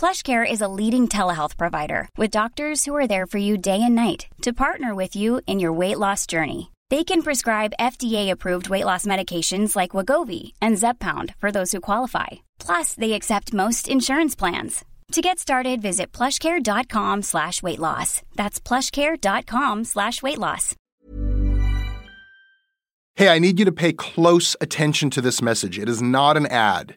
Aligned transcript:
PlushCare 0.00 0.50
is 0.50 0.62
a 0.62 0.74
leading 0.80 1.08
telehealth 1.08 1.58
provider 1.58 2.08
with 2.16 2.30
doctors 2.30 2.86
who 2.86 2.96
are 2.96 3.06
there 3.06 3.26
for 3.26 3.36
you 3.36 3.58
day 3.58 3.82
and 3.82 3.94
night 3.94 4.28
to 4.40 4.54
partner 4.54 4.94
with 4.94 5.14
you 5.14 5.42
in 5.46 5.60
your 5.60 5.74
weight 5.74 5.98
loss 5.98 6.26
journey. 6.26 6.70
They 6.88 7.04
can 7.04 7.20
prescribe 7.20 7.74
FDA-approved 7.78 8.70
weight 8.70 8.86
loss 8.86 9.04
medications 9.04 9.76
like 9.76 9.90
Wagovi 9.90 10.52
and 10.62 10.78
Zepbound 10.78 11.34
for 11.36 11.52
those 11.52 11.72
who 11.72 11.82
qualify. 11.82 12.28
Plus, 12.58 12.94
they 12.94 13.12
accept 13.12 13.52
most 13.52 13.88
insurance 13.88 14.34
plans. 14.34 14.86
To 15.12 15.20
get 15.20 15.38
started, 15.38 15.82
visit 15.82 16.12
plushcare.com 16.12 17.20
slash 17.20 17.62
weight 17.62 17.78
loss. 17.78 18.22
That's 18.36 18.58
plushcare.com 18.58 19.84
slash 19.84 20.22
weight 20.22 20.38
loss. 20.38 20.76
Hey, 23.16 23.28
I 23.28 23.38
need 23.38 23.58
you 23.58 23.66
to 23.66 23.72
pay 23.72 23.92
close 23.92 24.56
attention 24.62 25.10
to 25.10 25.20
this 25.20 25.42
message. 25.42 25.78
It 25.78 25.90
is 25.90 26.00
not 26.00 26.38
an 26.38 26.46
ad. 26.46 26.96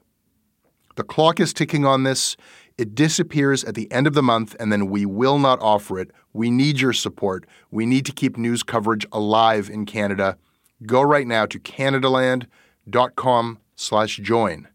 The 0.95 1.03
clock 1.03 1.39
is 1.39 1.53
ticking 1.53 1.85
on 1.85 2.03
this. 2.03 2.35
It 2.77 2.95
disappears 2.95 3.63
at 3.63 3.75
the 3.75 3.91
end 3.91 4.07
of 4.07 4.13
the 4.13 4.23
month, 4.23 4.55
and 4.59 4.71
then 4.71 4.89
we 4.89 5.05
will 5.05 5.39
not 5.39 5.59
offer 5.61 5.99
it. 5.99 6.11
We 6.33 6.49
need 6.49 6.79
your 6.79 6.93
support. 6.93 7.45
We 7.69 7.85
need 7.85 8.05
to 8.05 8.11
keep 8.11 8.37
news 8.37 8.63
coverage 8.63 9.05
alive 9.11 9.69
in 9.69 9.85
Canada. 9.85 10.37
Go 10.85 11.01
right 11.01 11.27
now 11.27 11.45
to 11.45 11.59
canadaland.com 11.59 13.59
slash 13.75 14.17
join. 14.17 14.67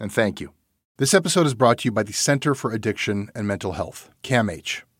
And 0.00 0.12
thank 0.12 0.40
you. 0.40 0.52
This 0.98 1.14
episode 1.14 1.46
is 1.46 1.54
brought 1.54 1.78
to 1.78 1.86
you 1.86 1.92
by 1.92 2.04
the 2.04 2.12
Center 2.12 2.54
for 2.54 2.72
Addiction 2.72 3.30
and 3.34 3.46
Mental 3.46 3.72
Health, 3.72 4.10
CAMH. 4.22 4.82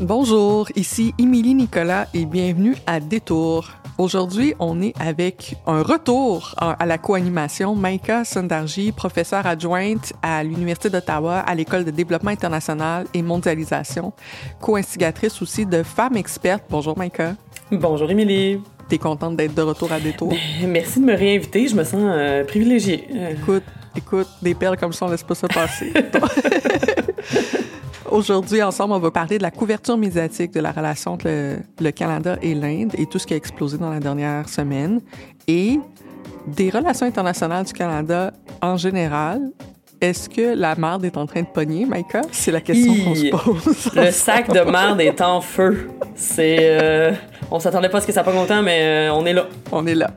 Bonjour, 0.00 0.66
ici 0.76 1.12
Émilie 1.18 1.54
Nicolas 1.54 2.06
et 2.14 2.24
bienvenue 2.24 2.74
à 2.86 3.00
Détour. 3.00 3.68
Aujourd'hui, 3.98 4.54
on 4.58 4.80
est 4.80 4.94
avec 4.98 5.56
un 5.66 5.82
retour 5.82 6.54
à 6.56 6.86
la 6.86 6.96
co-animation. 6.96 7.74
Maïka 7.76 8.24
Sundarji, 8.24 8.92
professeure 8.92 9.46
adjointe 9.46 10.14
à 10.22 10.42
l'Université 10.42 10.88
d'Ottawa 10.88 11.40
à 11.40 11.54
l'École 11.54 11.84
de 11.84 11.90
développement 11.90 12.30
international 12.30 13.04
et 13.12 13.20
mondialisation, 13.20 14.14
co-instigatrice 14.62 15.42
aussi 15.42 15.66
de 15.66 15.82
Femmes 15.82 16.16
expertes. 16.16 16.64
Bonjour 16.70 16.96
Maïka. 16.96 17.34
Bonjour 17.70 18.10
Émilie. 18.10 18.58
T'es 18.88 18.96
contente 18.96 19.36
d'être 19.36 19.54
de 19.54 19.62
retour 19.62 19.92
à 19.92 20.00
Détour? 20.00 20.32
Merci 20.66 21.00
de 21.00 21.04
me 21.04 21.14
réinviter, 21.14 21.68
je 21.68 21.76
me 21.76 21.84
sens 21.84 22.00
euh, 22.02 22.42
privilégiée. 22.44 23.06
Écoute, 23.32 23.64
écoute, 23.94 24.28
des 24.40 24.54
perles 24.54 24.78
comme 24.78 24.94
ça, 24.94 25.04
on 25.04 25.10
laisse 25.10 25.22
pas 25.24 25.34
ça 25.34 25.46
passer. 25.46 25.92
Aujourd'hui, 28.10 28.60
ensemble, 28.60 28.94
on 28.94 28.98
va 28.98 29.10
parler 29.12 29.38
de 29.38 29.42
la 29.42 29.52
couverture 29.52 29.96
médiatique 29.96 30.52
de 30.52 30.60
la 30.60 30.72
relation 30.72 31.12
entre 31.12 31.26
le, 31.28 31.90
Canada 31.92 32.36
et 32.42 32.54
l'Inde 32.54 32.92
et 32.98 33.06
tout 33.06 33.20
ce 33.20 33.26
qui 33.26 33.34
a 33.34 33.36
explosé 33.36 33.78
dans 33.78 33.90
la 33.90 34.00
dernière 34.00 34.48
semaine 34.48 35.00
et 35.46 35.78
des 36.46 36.70
relations 36.70 37.06
internationales 37.06 37.64
du 37.64 37.72
Canada 37.72 38.32
en 38.60 38.76
général. 38.76 39.40
Est-ce 40.00 40.28
que 40.28 40.56
la 40.56 40.74
marde 40.74 41.04
est 41.04 41.16
en 41.16 41.26
train 41.26 41.42
de 41.42 41.46
pogner, 41.46 41.84
Maïka? 41.84 42.22
C'est 42.32 42.50
la 42.50 42.60
question 42.60 42.92
qu'on 43.04 43.14
se 43.14 43.30
pose. 43.30 43.90
Le 43.94 44.10
sac 44.10 44.50
de 44.50 44.60
marde 44.60 45.00
est 45.00 45.20
en 45.20 45.40
feu. 45.40 45.88
C'est... 46.14 46.56
Euh, 46.60 47.12
on 47.50 47.60
s'attendait 47.60 47.90
pas 47.90 47.98
à 47.98 48.00
ce 48.00 48.06
que 48.06 48.12
ça 48.12 48.24
pogne 48.24 48.38
autant, 48.38 48.62
mais 48.62 48.80
euh, 48.82 49.14
on 49.14 49.24
est 49.26 49.34
là. 49.34 49.46
On 49.70 49.86
est 49.86 49.94
là. 49.94 50.10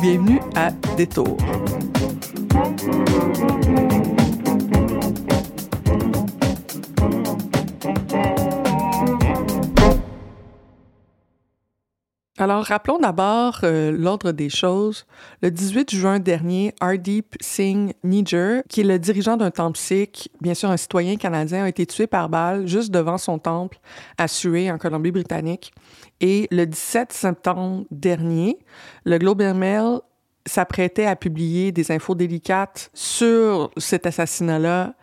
Bienvenue 0.00 0.40
à 0.54 0.70
Détour. 0.96 1.36
Alors, 12.36 12.64
rappelons 12.64 12.98
d'abord 12.98 13.60
euh, 13.62 13.92
l'ordre 13.92 14.32
des 14.32 14.48
choses. 14.48 15.06
Le 15.40 15.52
18 15.52 15.94
juin 15.94 16.18
dernier, 16.18 16.74
Hardeep 16.80 17.36
Singh 17.40 17.94
Nijjar, 18.02 18.62
qui 18.68 18.80
est 18.80 18.84
le 18.84 18.98
dirigeant 18.98 19.36
d'un 19.36 19.52
temple 19.52 19.78
sikh, 19.78 20.30
bien 20.40 20.54
sûr 20.54 20.68
un 20.68 20.76
citoyen 20.76 21.14
canadien, 21.14 21.62
a 21.62 21.68
été 21.68 21.86
tué 21.86 22.08
par 22.08 22.28
balle 22.28 22.66
juste 22.66 22.90
devant 22.90 23.18
son 23.18 23.38
temple 23.38 23.78
à 24.18 24.26
Surrey, 24.26 24.68
en 24.68 24.78
Colombie-Britannique. 24.78 25.72
Et 26.20 26.48
le 26.50 26.66
17 26.66 27.12
septembre 27.12 27.84
dernier, 27.92 28.58
le 29.04 29.18
Globe 29.18 29.40
and 29.40 29.54
Mail 29.54 30.00
s'apprêtait 30.44 31.06
à 31.06 31.14
publier 31.14 31.70
des 31.70 31.92
infos 31.92 32.16
délicates 32.16 32.90
sur 32.94 33.70
cet 33.76 34.06
assassinat-là 34.06 34.94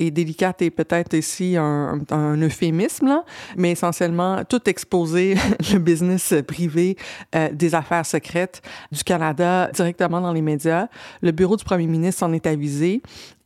et 0.00 0.10
délicate 0.10 0.62
et 0.62 0.70
peut-être 0.70 1.14
ici 1.14 1.56
un, 1.56 2.00
euphémisme, 2.40 3.06
là, 3.06 3.24
mais 3.56 3.72
essentiellement 3.72 4.42
tout 4.48 4.68
exposer 4.68 5.36
le 5.72 5.78
business 5.78 6.34
privé 6.46 6.96
euh, 7.34 7.50
des 7.52 7.74
affaires 7.74 8.06
secrètes 8.06 8.62
du 8.90 9.04
Canada 9.04 9.70
directement 9.72 10.20
dans 10.20 10.32
les 10.32 10.42
médias. 10.42 10.88
Le 11.20 11.32
bureau 11.32 11.56
du 11.56 11.64
premier 11.64 11.86
ministre 11.86 12.24
en 12.24 12.32
est 12.32 12.46
avisé. 12.46 13.02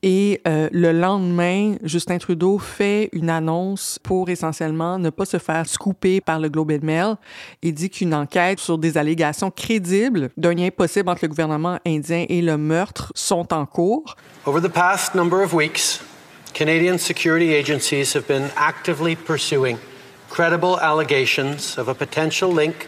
Et 0.06 0.42
euh, 0.46 0.68
le 0.70 0.92
lendemain, 0.92 1.76
Justin 1.82 2.18
Trudeau 2.18 2.58
fait 2.58 3.08
une 3.12 3.30
annonce 3.30 3.98
pour 4.02 4.28
essentiellement 4.28 4.98
ne 4.98 5.08
pas 5.08 5.24
se 5.24 5.38
faire 5.38 5.66
scooper 5.66 6.20
par 6.20 6.38
le 6.38 6.50
Globe 6.50 6.72
and 6.72 6.84
Mail. 6.84 7.14
Il 7.62 7.72
dit 7.72 7.88
qu'une 7.88 8.12
enquête 8.12 8.60
sur 8.60 8.76
des 8.76 8.98
allégations 8.98 9.50
crédibles 9.50 10.28
d'un 10.36 10.52
lien 10.52 10.68
possible 10.68 11.08
entre 11.08 11.20
le 11.22 11.28
gouvernement 11.28 11.78
indien 11.86 12.26
et 12.28 12.42
le 12.42 12.58
meurtre 12.58 13.12
sont 13.14 13.50
en 13.54 13.64
cours. 13.64 14.14
Over 14.44 14.60
the 14.60 14.70
past 14.70 15.14
number 15.14 15.42
of 15.42 15.54
Canadian 16.54 16.98
security 16.98 17.52
agencies 17.52 18.12
have 18.12 18.28
been 18.28 18.52
actively 18.54 19.16
pursuing 19.16 19.76
credible 20.30 20.78
allegations 20.78 21.76
of 21.76 21.88
a 21.88 21.94
potential 21.96 22.48
link 22.48 22.86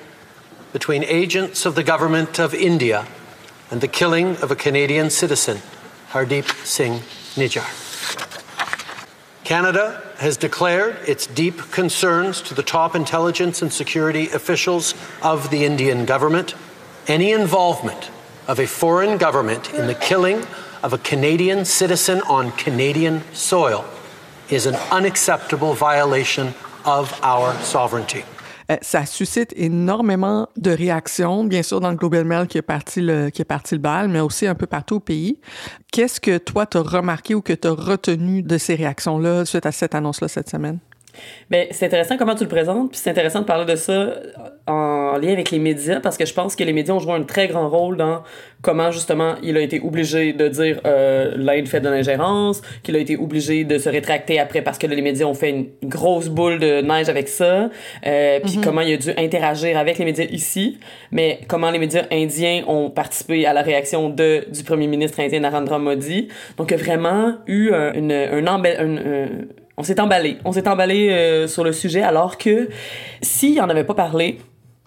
between 0.73 1.03
agents 1.03 1.67
of 1.67 1.75
the 1.75 1.83
government 1.83 2.39
of 2.39 2.55
India 2.55 3.05
and 3.69 3.81
the 3.81 3.89
killing 3.89 4.37
of 4.37 4.53
a 4.53 4.57
Canadian 4.57 5.11
citizen, 5.11 5.59
Hardeep 6.11 6.49
Singh 6.65 7.01
Nijjar. 7.35 7.67
Canada 9.43 10.01
has 10.19 10.37
declared 10.37 10.97
its 11.09 11.27
deep 11.27 11.59
concerns 11.73 12.41
to 12.43 12.55
the 12.55 12.63
top 12.63 12.95
intelligence 12.95 13.63
and 13.63 13.73
security 13.73 14.29
officials 14.29 14.95
of 15.23 15.51
the 15.51 15.65
Indian 15.65 16.05
government. 16.05 16.55
Any 17.09 17.33
involvement 17.33 18.11
of 18.47 18.61
a 18.61 18.67
foreign 18.67 19.19
government 19.19 19.75
in 19.75 19.89
the 19.89 19.95
killing 19.95 20.47
of 20.87 20.93
a 20.93 20.99
Canadian 20.99 21.65
citizen 21.65 22.23
on 22.29 22.53
Canadian 22.53 23.21
soil 23.33 23.85
is 24.51 24.67
an 24.67 24.77
unacceptable 24.93 25.75
violation 25.75 26.55
of 26.85 27.13
our 27.25 27.53
sovereignty. 27.63 28.25
Euh, 28.71 28.77
ça 28.83 29.05
suscite 29.05 29.53
énormément 29.57 30.49
de 30.57 30.71
réactions, 30.71 31.45
bien 31.45 31.63
sûr 31.63 31.81
dans 31.81 31.91
le 31.91 31.97
Global 31.97 32.25
Mail 32.25 32.47
qui 32.47 32.59
est 32.59 32.63
parti 32.63 33.01
le, 33.01 33.31
qui 33.31 33.43
est 33.43 33.45
parti 33.45 33.75
le 33.75 33.81
bal, 33.81 34.09
mais 34.09 34.21
aussi 34.21 34.47
un 34.47 34.55
peu 34.55 34.67
partout 34.67 34.97
au 34.97 35.01
pays. 35.01 35.41
Qu'est-ce 35.93 36.21
que 36.21 36.39
toi 36.39 36.67
t'as 36.67 36.83
remarqué 36.83 37.35
ou 37.35 37.43
que 37.43 37.53
t'as 37.53 37.71
retenu 37.71 38.43
de 38.43 38.57
ces 38.57 38.77
réactions-là 38.77 39.45
suite 39.45 39.67
à 39.67 39.73
cette 39.73 39.95
annonce-là 39.95 40.29
cette 40.29 40.49
semaine? 40.49 40.79
Ben, 41.51 41.67
c'est 41.71 41.87
intéressant 41.87 42.17
comment 42.17 42.35
tu 42.35 42.45
le 42.45 42.49
présentes, 42.49 42.91
puis 42.91 43.01
c'est 43.01 43.11
intéressant 43.11 43.41
de 43.41 43.45
parler 43.45 43.65
de 43.65 43.77
ça 43.77 44.15
en 44.67 45.17
lien 45.19 45.33
avec 45.33 45.51
les 45.51 45.59
médias, 45.59 46.01
parce 46.01 46.17
que 46.17 46.27
je 46.27 46.35
pense 46.35 46.57
que 46.57 46.65
les 46.65 46.73
médias 46.73 46.95
ont 46.95 46.99
joué 46.99 47.13
un 47.13 47.23
très 47.23 47.47
grand 47.47 47.69
rôle 47.69 47.97
dans 47.97 48.23
comment, 48.63 48.91
justement, 48.91 49.35
il 49.43 49.57
a 49.57 49.61
été 49.61 49.81
obligé 49.81 50.33
de 50.33 50.49
dire 50.49 50.81
euh, 50.87 51.35
l'Inde 51.37 51.69
fait 51.69 51.81
de 51.81 51.89
l'ingérence, 51.89 52.63
qu'il 52.83 52.97
a 52.97 52.99
été 52.99 53.17
obligé 53.17 53.65
de 53.65 53.79
se 53.79 53.89
rétracter 53.89 54.41
après 54.41 54.63
parce 54.63 54.79
que 54.79 54.87
les 54.87 55.03
médias 55.03 55.27
ont 55.27 55.35
fait 55.35 55.51
une 55.51 55.69
grosse 55.85 56.29
boule 56.29 56.59
de 56.59 56.81
neige 56.81 57.09
avec 57.09 57.29
ça, 57.29 57.71
euh, 58.07 58.41
puis 58.43 58.59
comment 58.63 58.81
il 58.81 58.95
a 58.95 58.97
dû 58.97 59.11
interagir 59.17 59.79
avec 59.79 59.99
les 59.99 60.05
médias 60.05 60.27
ici, 60.31 60.79
mais 61.13 61.41
comment 61.49 61.71
les 61.71 61.79
médias 61.79 62.07
indiens 62.11 62.65
ont 62.67 62.91
participé 62.91 63.47
à 63.47 63.53
la 63.53 63.63
réaction 63.63 64.11
de, 64.11 64.47
du 64.51 64.65
premier 64.65 64.87
ministre 64.87 65.21
indien 65.21 65.41
Narendra 65.41 65.79
Modi. 65.79 66.29
Donc, 66.57 66.71
il 66.71 66.77
y 66.77 66.81
a 66.81 66.83
vraiment 66.83 67.35
eu 67.47 67.73
un, 67.73 67.93
une, 67.93 68.13
un, 68.13 68.47
un 68.47 69.29
on 69.77 69.83
s'est 69.83 70.01
emballé. 70.01 70.39
On 70.45 70.53
s'est 70.53 70.69
emballé 70.69 71.11
euh, 71.11 71.49
sur 71.49 71.65
le 71.65 71.73
sujet 71.73 72.03
alors 72.03 72.39
que 72.39 72.69
s'il 73.21 73.61
en 73.61 73.69
avait 73.69 73.85
pas 73.85 73.95
parlé, 73.95 74.39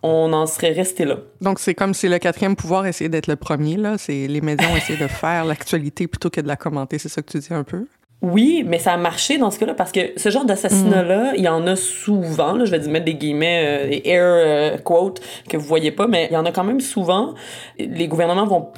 on 0.03 0.31
en 0.33 0.45
serait 0.45 0.71
resté 0.71 1.05
là. 1.05 1.17
Donc, 1.41 1.59
c'est 1.59 1.75
comme 1.75 1.93
si 1.93 2.07
le 2.07 2.19
quatrième 2.19 2.55
pouvoir 2.55 2.85
essayait 2.85 3.09
d'être 3.09 3.27
le 3.27 3.35
premier, 3.35 3.75
là. 3.75 3.97
C'est 3.97 4.27
les 4.27 4.41
médias 4.41 4.69
ont 4.71 4.77
essayé 4.77 4.97
de 4.97 5.07
faire 5.07 5.45
l'actualité 5.45 6.07
plutôt 6.07 6.29
que 6.29 6.41
de 6.41 6.47
la 6.47 6.55
commenter. 6.55 6.97
C'est 6.97 7.09
ça 7.09 7.21
que 7.21 7.31
tu 7.31 7.39
dis 7.39 7.53
un 7.53 7.63
peu? 7.63 7.85
Oui, 8.21 8.65
mais 8.67 8.79
ça 8.79 8.93
a 8.93 8.97
marché 8.97 9.37
dans 9.37 9.49
ce 9.49 9.59
cas-là 9.59 9.73
parce 9.73 9.93
que 9.93 10.11
ce 10.17 10.29
genre 10.29 10.43
d'assassinat-là, 10.43 11.33
il 11.37 11.43
y 11.43 11.47
en 11.47 11.65
a 11.67 11.77
souvent. 11.77 12.53
Là, 12.53 12.65
je 12.65 12.71
vais 12.71 12.85
mettre 12.89 13.05
des 13.05 13.13
guillemets, 13.13 13.63
euh, 13.65 13.89
des 13.89 14.01
air 14.03 14.23
euh, 14.25 14.77
quotes 14.77 15.21
que 15.47 15.55
vous 15.55 15.65
voyez 15.65 15.91
pas, 15.91 16.05
mais 16.05 16.27
il 16.29 16.33
y 16.33 16.37
en 16.37 16.45
a 16.45 16.51
quand 16.51 16.65
même 16.65 16.81
souvent. 16.81 17.33
Les 17.77 18.09
gouvernements 18.09 18.45
vont 18.45 18.71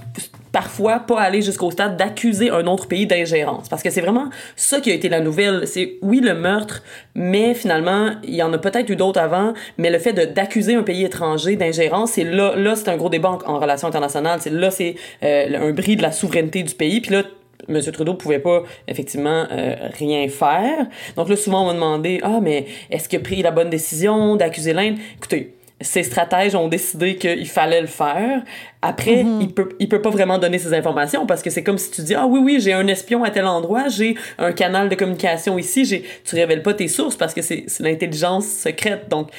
parfois 0.51 0.99
pas 0.99 1.19
aller 1.19 1.41
jusqu'au 1.41 1.71
stade 1.71 1.97
d'accuser 1.97 2.49
un 2.49 2.65
autre 2.67 2.87
pays 2.87 3.05
d'ingérence 3.05 3.69
parce 3.69 3.83
que 3.83 3.89
c'est 3.89 4.01
vraiment 4.01 4.29
ça 4.55 4.81
qui 4.81 4.91
a 4.91 4.93
été 4.93 5.09
la 5.09 5.19
nouvelle. 5.19 5.67
C'est 5.67 5.97
oui 6.01 6.19
le 6.19 6.33
meurtre, 6.33 6.83
mais 7.15 7.53
finalement 7.53 8.11
il 8.23 8.35
y 8.35 8.43
en 8.43 8.51
a 8.53 8.57
peut-être 8.57 8.89
eu 8.89 8.95
d'autres 8.95 9.19
avant, 9.19 9.53
mais 9.77 9.89
le 9.89 9.99
fait 9.99 10.13
d'accuser 10.33 10.75
un 10.75 10.83
pays 10.83 11.05
étranger 11.05 11.55
d'ingérence, 11.55 12.11
c'est 12.13 12.23
là 12.23 12.55
là 12.55 12.75
c'est 12.75 12.89
un 12.89 12.97
gros 12.97 13.09
débat 13.09 13.39
en, 13.45 13.59
relations 13.59 13.87
internationales. 13.87 14.39
C'est 14.41 14.53
là 14.53 14.71
c'est 14.71 14.95
euh, 15.23 15.69
un 15.69 15.71
bris 15.71 15.95
de 15.95 16.01
la 16.01 16.11
souveraineté 16.11 16.63
du 16.63 16.73
pays. 16.73 17.01
Puis 17.01 17.11
là 17.11 17.23
M. 17.69 17.79
Trudeau 17.91 18.15
pouvait 18.15 18.39
pas 18.39 18.63
effectivement 18.87 19.45
euh, 19.51 19.75
rien 19.97 20.27
faire. 20.29 20.87
Donc 21.15 21.29
là, 21.29 21.35
souvent, 21.35 21.63
on 21.63 21.67
m'a 21.67 21.73
demandé 21.73 22.19
Ah, 22.23 22.39
mais 22.41 22.65
est-ce 22.89 23.07
qu'il 23.07 23.19
a 23.19 23.21
pris 23.21 23.41
la 23.41 23.51
bonne 23.51 23.69
décision 23.69 24.35
d'accuser 24.35 24.73
l'Inde 24.73 24.97
Écoutez, 25.17 25.53
ces 25.81 26.03
stratèges 26.03 26.55
ont 26.55 26.67
décidé 26.67 27.15
qu'il 27.15 27.47
fallait 27.47 27.81
le 27.81 27.87
faire. 27.87 28.43
Après, 28.81 29.23
mhm. 29.23 29.41
il 29.41 29.53
peut 29.53 29.69
il 29.79 29.87
peut 29.87 30.01
pas 30.01 30.09
vraiment 30.09 30.37
donner 30.37 30.57
ces 30.57 30.73
informations 30.73 31.25
parce 31.25 31.41
que 31.41 31.49
c'est 31.49 31.63
comme 31.63 31.77
si 31.77 31.91
tu 31.91 32.01
dis 32.01 32.15
ah 32.15 32.25
oui 32.25 32.39
oui 32.43 32.59
j'ai 32.59 32.73
un 32.73 32.87
espion 32.87 33.23
à 33.23 33.29
tel 33.29 33.45
endroit, 33.45 33.89
j'ai 33.89 34.15
un 34.39 34.51
canal 34.53 34.89
de 34.89 34.95
communication 34.95 35.57
ici, 35.57 35.85
j'ai 35.85 36.03
tu 36.23 36.35
révèles 36.35 36.63
pas 36.63 36.73
tes 36.73 36.87
sources 36.87 37.15
parce 37.15 37.33
que 37.33 37.41
c'est 37.41 37.65
l'intelligence 37.79 38.47
secrète. 38.47 39.07
Donc 39.09 39.29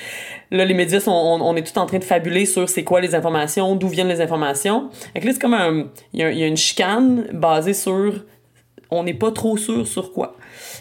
là 0.50 0.64
les 0.64 0.74
médias 0.74 1.00
sont 1.00 1.10
on, 1.12 1.56
est 1.56 1.62
tout 1.62 1.78
en 1.78 1.86
train 1.86 1.98
de 1.98 2.04
fabuler 2.04 2.46
sur 2.46 2.68
c'est 2.68 2.84
quoi 2.84 3.00
les 3.00 3.14
informations, 3.14 3.74
d'où 3.74 3.88
viennent 3.88 4.08
les 4.08 4.20
informations. 4.20 4.90
Et 5.14 5.20
là 5.20 5.32
c'est 5.32 5.40
comme 5.40 5.54
un 5.54 5.88
il 6.12 6.20
y, 6.20 6.38
y, 6.38 6.44
a 6.44 6.46
une 6.46 6.56
chicane 6.56 7.26
basée 7.32 7.74
sur 7.74 8.24
on 8.90 9.02
n'est 9.02 9.14
pas 9.14 9.32
trop 9.32 9.56
sûr 9.56 9.86
sur 9.86 10.12
quoi, 10.12 10.36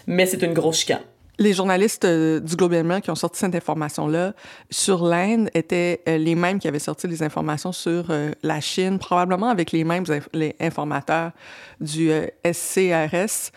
mais 0.06 0.26
c'est 0.26 0.42
une 0.42 0.52
grosse 0.52 0.78
chicane 0.78 1.00
les 1.38 1.52
journalistes 1.52 2.04
euh, 2.04 2.40
du 2.40 2.56
Globe 2.56 3.00
qui 3.00 3.10
ont 3.10 3.14
sorti 3.14 3.40
cette 3.40 3.54
information-là 3.54 4.32
sur 4.70 5.04
l'Inde 5.04 5.50
étaient 5.54 6.02
euh, 6.08 6.18
les 6.18 6.34
mêmes 6.34 6.58
qui 6.58 6.68
avaient 6.68 6.78
sorti 6.78 7.06
les 7.06 7.22
informations 7.22 7.72
sur 7.72 8.06
euh, 8.10 8.32
la 8.42 8.60
Chine, 8.60 8.98
probablement 8.98 9.48
avec 9.48 9.72
les 9.72 9.84
mêmes 9.84 10.04
les 10.32 10.54
informateurs 10.60 11.32
du 11.80 12.10
SCRS 12.44 13.50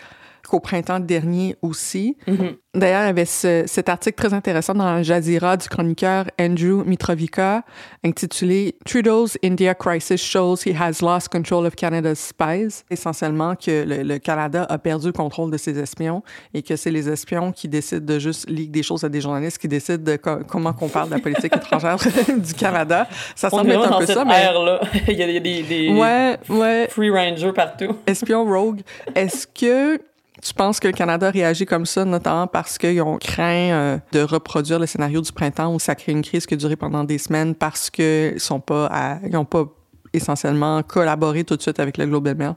qu'au 0.47 0.59
printemps 0.59 0.99
dernier 0.99 1.55
aussi. 1.61 2.17
Mm-hmm. 2.27 2.55
D'ailleurs, 2.75 3.03
il 3.03 3.05
y 3.05 3.09
avait 3.09 3.25
cet 3.25 3.87
article 3.87 4.17
très 4.17 4.33
intéressant 4.33 4.73
dans 4.73 4.97
le 4.97 5.03
Jazeera 5.03 5.55
du 5.55 5.69
chroniqueur 5.69 6.25
Andrew 6.39 6.83
Mitrovica 6.85 7.63
intitulé 8.03 8.75
Trudeau's 8.85 9.37
India 9.43 9.73
Crisis 9.73 10.21
shows 10.21 10.57
he 10.65 10.75
has 10.77 11.01
lost 11.01 11.29
control 11.29 11.65
of 11.65 11.75
Canada's 11.75 12.19
spies. 12.19 12.83
Essentiellement 12.91 13.55
que 13.55 13.85
le, 13.87 14.17
Canada 14.17 14.65
a 14.69 14.77
perdu 14.77 15.07
le 15.07 15.13
contrôle 15.13 15.51
de 15.51 15.57
ses 15.57 15.79
espions 15.79 16.21
et 16.53 16.63
que 16.63 16.75
c'est 16.75 16.91
les 16.91 17.07
espions 17.07 17.53
qui 17.53 17.69
décident 17.69 18.05
de 18.05 18.19
juste 18.19 18.49
lire 18.49 18.69
des 18.69 18.83
choses 18.83 19.05
à 19.05 19.09
des 19.09 19.21
journalistes 19.21 19.57
qui 19.57 19.69
décident 19.69 20.03
de 20.03 20.17
comment 20.17 20.73
qu'on 20.73 20.89
parle 20.89 21.09
de 21.09 21.15
la 21.15 21.21
politique 21.21 21.55
étrangère 21.55 21.97
du 22.37 22.53
Canada. 22.55 23.07
Ça 23.35 23.49
semble 23.49 23.71
être 23.71 23.93
un 23.93 23.99
peu 23.99 24.05
ça, 24.05 24.25
mais... 24.25 24.43
là. 24.43 24.81
il 25.07 25.13
y 25.15 25.23
a, 25.23 25.39
des, 25.39 25.63
des 25.63 25.89
ouais, 25.93 26.37
ouais. 26.49 26.87
free 26.89 27.09
rangers 27.09 27.53
partout. 27.53 27.95
Espions 28.05 28.43
rogue. 28.43 28.81
Est-ce 29.15 29.47
que 29.47 30.01
tu 30.41 30.53
penses 30.53 30.79
que 30.79 30.87
le 30.87 30.93
Canada 30.93 31.29
réagit 31.29 31.65
comme 31.65 31.85
ça, 31.85 32.05
notamment 32.05 32.47
parce 32.47 32.77
qu'ils 32.77 33.01
ont 33.01 33.17
craint 33.17 33.71
euh, 33.71 33.97
de 34.11 34.21
reproduire 34.21 34.79
le 34.79 34.85
scénario 34.85 35.21
du 35.21 35.31
printemps 35.31 35.73
où 35.73 35.79
ça 35.79 35.95
crée 35.95 36.11
une 36.11 36.21
crise 36.21 36.45
qui 36.45 36.53
a 36.53 36.57
duré 36.57 36.75
pendant 36.75 37.03
des 37.03 37.17
semaines 37.17 37.55
parce 37.55 37.89
qu'ils 37.89 38.39
sont 38.39 38.59
pas, 38.59 39.19
ils 39.23 39.31
n'ont 39.31 39.45
pas 39.45 39.65
essentiellement 40.13 40.81
collaboré 40.83 41.43
tout 41.43 41.55
de 41.55 41.61
suite 41.61 41.79
avec 41.79 41.97
le 41.97 42.05
Global 42.05 42.35
Mail? 42.35 42.53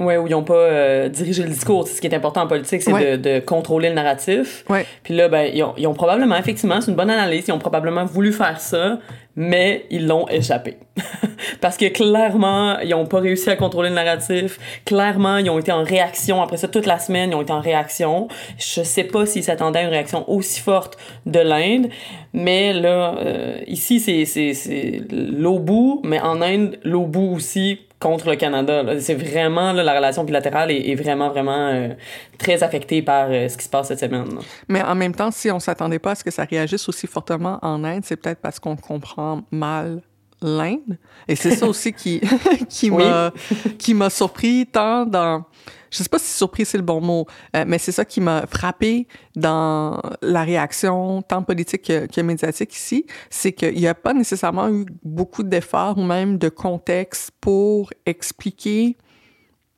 Oui, 0.00 0.16
où 0.16 0.26
ils 0.26 0.30
n'ont 0.30 0.42
pas 0.42 0.54
euh, 0.54 1.08
dirigé 1.08 1.42
le 1.42 1.50
discours. 1.50 1.86
Ce 1.86 2.00
qui 2.00 2.06
est 2.06 2.14
important 2.14 2.42
en 2.42 2.46
politique, 2.46 2.82
c'est 2.82 3.18
de, 3.18 3.40
contrôler 3.40 3.90
le 3.90 3.94
narratif. 3.94 4.64
Ouais. 4.68 4.86
Puis 5.02 5.14
là, 5.14 5.28
ben, 5.28 5.50
ils 5.52 5.62
ont, 5.62 5.74
ils 5.76 5.86
ont 5.86 5.94
probablement, 5.94 6.36
effectivement, 6.36 6.80
c'est 6.80 6.90
une 6.90 6.96
bonne 6.96 7.10
analyse, 7.10 7.44
ils 7.46 7.52
ont 7.52 7.58
probablement 7.58 8.04
voulu 8.04 8.32
faire 8.32 8.58
ça, 8.58 8.98
mais 9.36 9.86
ils 9.90 10.06
l'ont 10.06 10.28
échappé. 10.28 10.76
Parce 11.60 11.76
que 11.76 11.86
clairement, 11.86 12.78
ils 12.80 12.90
n'ont 12.90 13.06
pas 13.06 13.20
réussi 13.20 13.48
à 13.50 13.56
contrôler 13.56 13.88
le 13.88 13.94
narratif. 13.94 14.58
Clairement, 14.84 15.38
ils 15.38 15.50
ont 15.50 15.58
été 15.58 15.72
en 15.72 15.82
réaction. 15.82 16.42
Après 16.42 16.56
ça, 16.56 16.68
toute 16.68 16.86
la 16.86 16.98
semaine, 16.98 17.30
ils 17.30 17.34
ont 17.34 17.42
été 17.42 17.52
en 17.52 17.60
réaction. 17.60 18.28
Je 18.58 18.82
sais 18.82 19.04
pas 19.04 19.26
s'ils 19.26 19.44
s'attendaient 19.44 19.80
à 19.80 19.82
une 19.82 19.88
réaction 19.88 20.28
aussi 20.30 20.60
forte 20.60 20.98
de 21.26 21.40
l'Inde, 21.40 21.88
mais 22.32 22.72
là, 22.72 23.16
euh, 23.18 23.58
ici, 23.66 24.00
c'est 24.00 25.02
l'Obu, 25.10 26.00
mais 26.04 26.20
en 26.20 26.40
Inde, 26.40 26.78
l'Obu 26.84 27.18
aussi 27.18 27.78
contre 28.02 28.28
le 28.28 28.36
Canada. 28.36 28.82
C'est 29.00 29.14
vraiment, 29.14 29.72
la 29.72 29.94
relation 29.94 30.24
bilatérale 30.24 30.72
est, 30.72 30.94
vraiment, 30.96 31.30
vraiment 31.30 31.68
euh, 31.68 31.88
très 32.36 32.62
affectée 32.62 33.00
par 33.00 33.28
euh, 33.30 33.48
ce 33.48 33.56
qui 33.56 33.64
se 33.64 33.70
passe 33.70 33.88
cette 33.88 34.00
semaine. 34.00 34.26
Mais 34.68 34.82
en 34.82 34.96
même 34.96 35.14
temps, 35.14 35.30
si 35.30 35.50
on 35.50 35.60
s'attendait 35.60 36.00
pas 36.00 36.10
à 36.10 36.14
ce 36.16 36.24
que 36.24 36.32
ça 36.32 36.44
réagisse 36.44 36.88
aussi 36.88 37.06
fortement 37.06 37.58
en 37.62 37.84
Inde, 37.84 38.02
c'est 38.04 38.16
peut-être 38.16 38.40
parce 38.40 38.58
qu'on 38.58 38.76
comprend 38.76 39.21
mal 39.50 40.02
l'Inde. 40.42 40.98
Et 41.28 41.36
c'est 41.36 41.54
ça 41.54 41.66
aussi 41.66 41.92
qui, 41.92 42.20
qui 42.68 42.90
m'a, 42.90 43.32
qui 43.78 43.94
m'a 43.94 44.10
surpris 44.10 44.66
tant 44.66 45.06
dans, 45.06 45.44
je 45.90 45.98
sais 45.98 46.08
pas 46.08 46.18
si 46.18 46.32
surpris 46.36 46.64
c'est 46.64 46.78
le 46.78 46.84
bon 46.84 47.00
mot, 47.00 47.26
euh, 47.56 47.64
mais 47.66 47.78
c'est 47.78 47.92
ça 47.92 48.04
qui 48.04 48.20
m'a 48.20 48.46
frappé 48.46 49.06
dans 49.36 50.00
la 50.20 50.42
réaction 50.42 51.22
tant 51.22 51.42
politique 51.42 51.82
que, 51.82 52.06
que 52.06 52.20
médiatique 52.20 52.74
ici, 52.74 53.06
c'est 53.30 53.52
qu'il 53.52 53.74
n'y 53.74 53.86
a 53.86 53.94
pas 53.94 54.14
nécessairement 54.14 54.68
eu 54.68 54.86
beaucoup 55.04 55.42
d'efforts 55.42 55.98
ou 55.98 56.02
même 56.02 56.38
de 56.38 56.48
contexte 56.48 57.30
pour 57.40 57.92
expliquer 58.06 58.96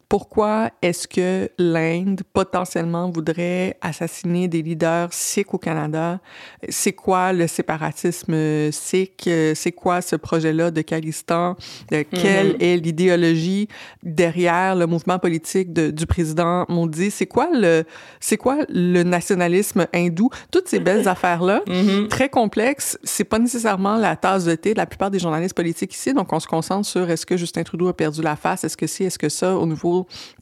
pourquoi 0.08 0.70
est-ce 0.82 1.08
que 1.08 1.50
l'Inde 1.58 2.22
potentiellement 2.32 3.10
voudrait 3.10 3.76
assassiner 3.80 4.48
des 4.48 4.62
leaders 4.62 5.12
sikhs 5.12 5.52
au 5.54 5.58
Canada? 5.58 6.20
C'est 6.68 6.92
quoi 6.92 7.32
le 7.32 7.46
séparatisme 7.46 8.70
sikh? 8.70 9.28
C'est 9.54 9.72
quoi 9.72 10.02
ce 10.02 10.16
projet-là 10.16 10.70
de 10.70 10.82
Khalistan? 10.82 11.56
Euh, 11.92 12.04
quelle 12.10 12.52
mm-hmm. 12.52 12.62
est 12.62 12.76
l'idéologie 12.76 13.68
derrière 14.02 14.76
le 14.76 14.86
mouvement 14.86 15.18
politique 15.18 15.72
de, 15.72 15.90
du 15.90 16.06
président 16.06 16.64
Modi? 16.68 17.10
C'est 17.10 17.26
quoi 17.26 17.48
le, 17.52 17.84
c'est 18.20 18.36
quoi 18.36 18.58
le 18.68 19.02
nationalisme 19.02 19.86
hindou? 19.94 20.30
Toutes 20.50 20.68
ces 20.68 20.80
belles 20.80 21.08
affaires-là, 21.14 21.62
mm-hmm. 21.66 22.08
très 22.08 22.28
complexes, 22.28 22.98
c'est 23.02 23.24
pas 23.24 23.38
nécessairement 23.38 23.96
la 23.96 24.16
tasse 24.16 24.44
de 24.44 24.54
thé 24.54 24.72
de 24.72 24.78
la 24.78 24.86
plupart 24.86 25.10
des 25.10 25.18
journalistes 25.18 25.54
politiques 25.54 25.94
ici. 25.94 26.12
Donc, 26.12 26.32
on 26.32 26.40
se 26.40 26.46
concentre 26.46 26.86
sur 26.86 27.08
est-ce 27.10 27.26
que 27.26 27.36
Justin 27.36 27.62
Trudeau 27.62 27.88
a 27.88 27.94
perdu 27.94 28.22
la 28.22 28.36
face? 28.36 28.64
Est-ce 28.64 28.76
que 28.76 28.86
si, 28.86 29.04
est-ce 29.04 29.18
que 29.18 29.28
ça, 29.28 29.56
au 29.56 29.66
niveau 29.66 29.93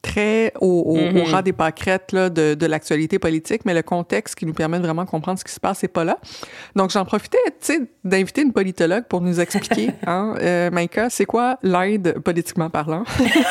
très 0.03 0.53
au, 0.61 0.97
mm-hmm. 0.97 1.31
rang 1.31 1.43
des 1.43 1.53
pâquerettes 1.53 2.13
là, 2.13 2.31
de, 2.31 2.55
de 2.55 2.67
l'actualité 2.67 3.19
politique, 3.19 3.63
mais 3.65 3.75
le 3.75 3.83
contexte 3.83 4.35
qui 4.35 4.47
nous 4.47 4.55
permet 4.55 4.79
de 4.79 4.83
vraiment 4.83 5.07
comprendre 5.07 5.39
ce 5.39 5.45
qui 5.45 5.53
se 5.53 5.61
passe, 5.61 5.79
c'est 5.81 5.89
pas 5.89 6.05
là. 6.05 6.19
Donc, 6.77 6.91
j'en 6.91 7.05
profitais, 7.05 7.39
tu 7.47 7.53
sais, 7.61 7.81
d'inviter 8.05 8.43
une 8.43 8.53
politologue 8.53 9.05
pour 9.05 9.21
nous 9.21 9.41
expliquer, 9.41 9.91
hein, 10.07 10.35
euh, 10.41 10.71
Maïka, 10.71 11.11
c'est 11.11 11.25
quoi 11.25 11.59
l'Inde 11.63 12.15
politiquement 12.25 12.71
parlant? 12.71 13.05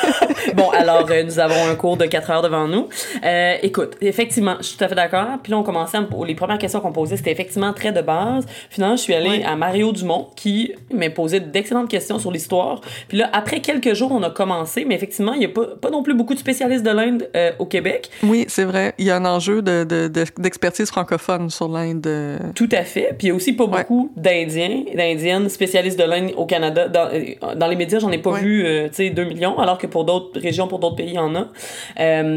bon, 0.56 0.70
alors, 0.72 1.08
euh, 1.10 1.24
nous 1.24 1.40
avons 1.40 1.68
un 1.70 1.76
cours 1.76 1.98
de 1.98 2.06
4 2.06 2.30
heures 2.32 2.42
devant 2.42 2.68
nous. 2.68 2.90
Euh, 3.24 3.56
écoute, 3.62 3.98
effectivement, 4.02 4.56
je 4.60 4.68
suis 4.68 4.78
tout 4.78 4.84
à 4.84 4.88
fait 4.88 4.96
d'accord. 4.96 5.28
Puis 5.44 5.52
là, 5.52 5.60
on 5.60 5.64
commençait, 5.64 5.98
à, 5.98 6.08
les 6.26 6.36
premières 6.36 6.58
questions 6.58 6.80
qu'on 6.82 6.92
posait, 6.92 7.18
c'était 7.18 7.32
effectivement 7.32 7.74
très 7.74 7.92
de 7.92 8.02
base. 8.02 8.46
Finalement, 8.70 8.96
je 8.96 9.02
suis 9.02 9.14
allée 9.14 9.44
à 9.44 9.56
Mario 9.56 9.92
Dumont, 9.92 10.30
qui 10.36 10.74
m'a 10.92 11.10
posé 11.10 11.40
d'excellentes 11.40 11.90
questions 11.90 12.20
sur 12.20 12.32
l'histoire. 12.32 12.82
Puis 13.08 13.18
là, 13.18 13.30
après 13.34 13.62
quelques 13.62 13.94
jours, 13.94 14.12
on 14.12 14.24
a 14.24 14.30
commencé, 14.30 14.86
mais 14.86 14.96
effectivement, 14.96 15.34
il 15.34 15.40
n'y 15.40 15.46
a 15.46 15.50
pas, 15.50 15.68
pas 15.80 15.90
non 15.92 16.04
plus 16.04 16.14
beaucoup 16.14 16.34
de 16.34 16.40
spécialistes 16.40 16.84
de 16.84 16.92
l'Inde 16.92 17.30
euh, 17.36 17.52
au 17.60 17.66
Québec. 17.66 18.10
Oui, 18.24 18.46
c'est 18.48 18.64
vrai. 18.64 18.94
Il 18.98 19.06
y 19.06 19.12
a 19.12 19.18
un 19.18 19.26
enjeu 19.26 19.62
d'expertise 19.62 20.88
de, 20.88 20.92
francophone 20.92 21.50
sur 21.50 21.68
l'Inde. 21.68 22.06
Euh. 22.08 22.40
Tout 22.56 22.70
à 22.72 22.84
fait. 22.84 23.16
Puis 23.18 23.28
il 23.28 23.30
y 23.30 23.32
a 23.32 23.36
aussi 23.36 23.54
pas 23.54 23.68
beaucoup 23.68 24.12
d'Indiens, 24.16 24.84
d'Indiennes 24.96 25.50
spécialistes 25.50 26.00
de 26.00 26.04
l'Inde 26.04 26.32
au 26.36 26.46
Canada. 26.46 26.88
Dans, 26.88 27.10
euh, 27.14 27.56
dans 27.56 27.68
les 27.68 27.76
médias, 27.76 28.00
j'en 28.00 28.12
ai 28.12 28.18
pas 28.18 28.34
vu, 28.34 28.66
tu 28.90 28.96
sais, 28.96 29.10
2 29.10 29.24
millions, 29.26 29.60
alors 29.60 29.78
que 29.78 29.88
pour 29.88 30.06
d'autres 30.06 30.40
régions, 30.40 30.68
pour 30.68 30.80
d'autres 30.80 30.96
pays, 30.96 31.10
il 31.10 31.16
y 31.16 31.20
en 31.20 31.36
a. 31.36 31.48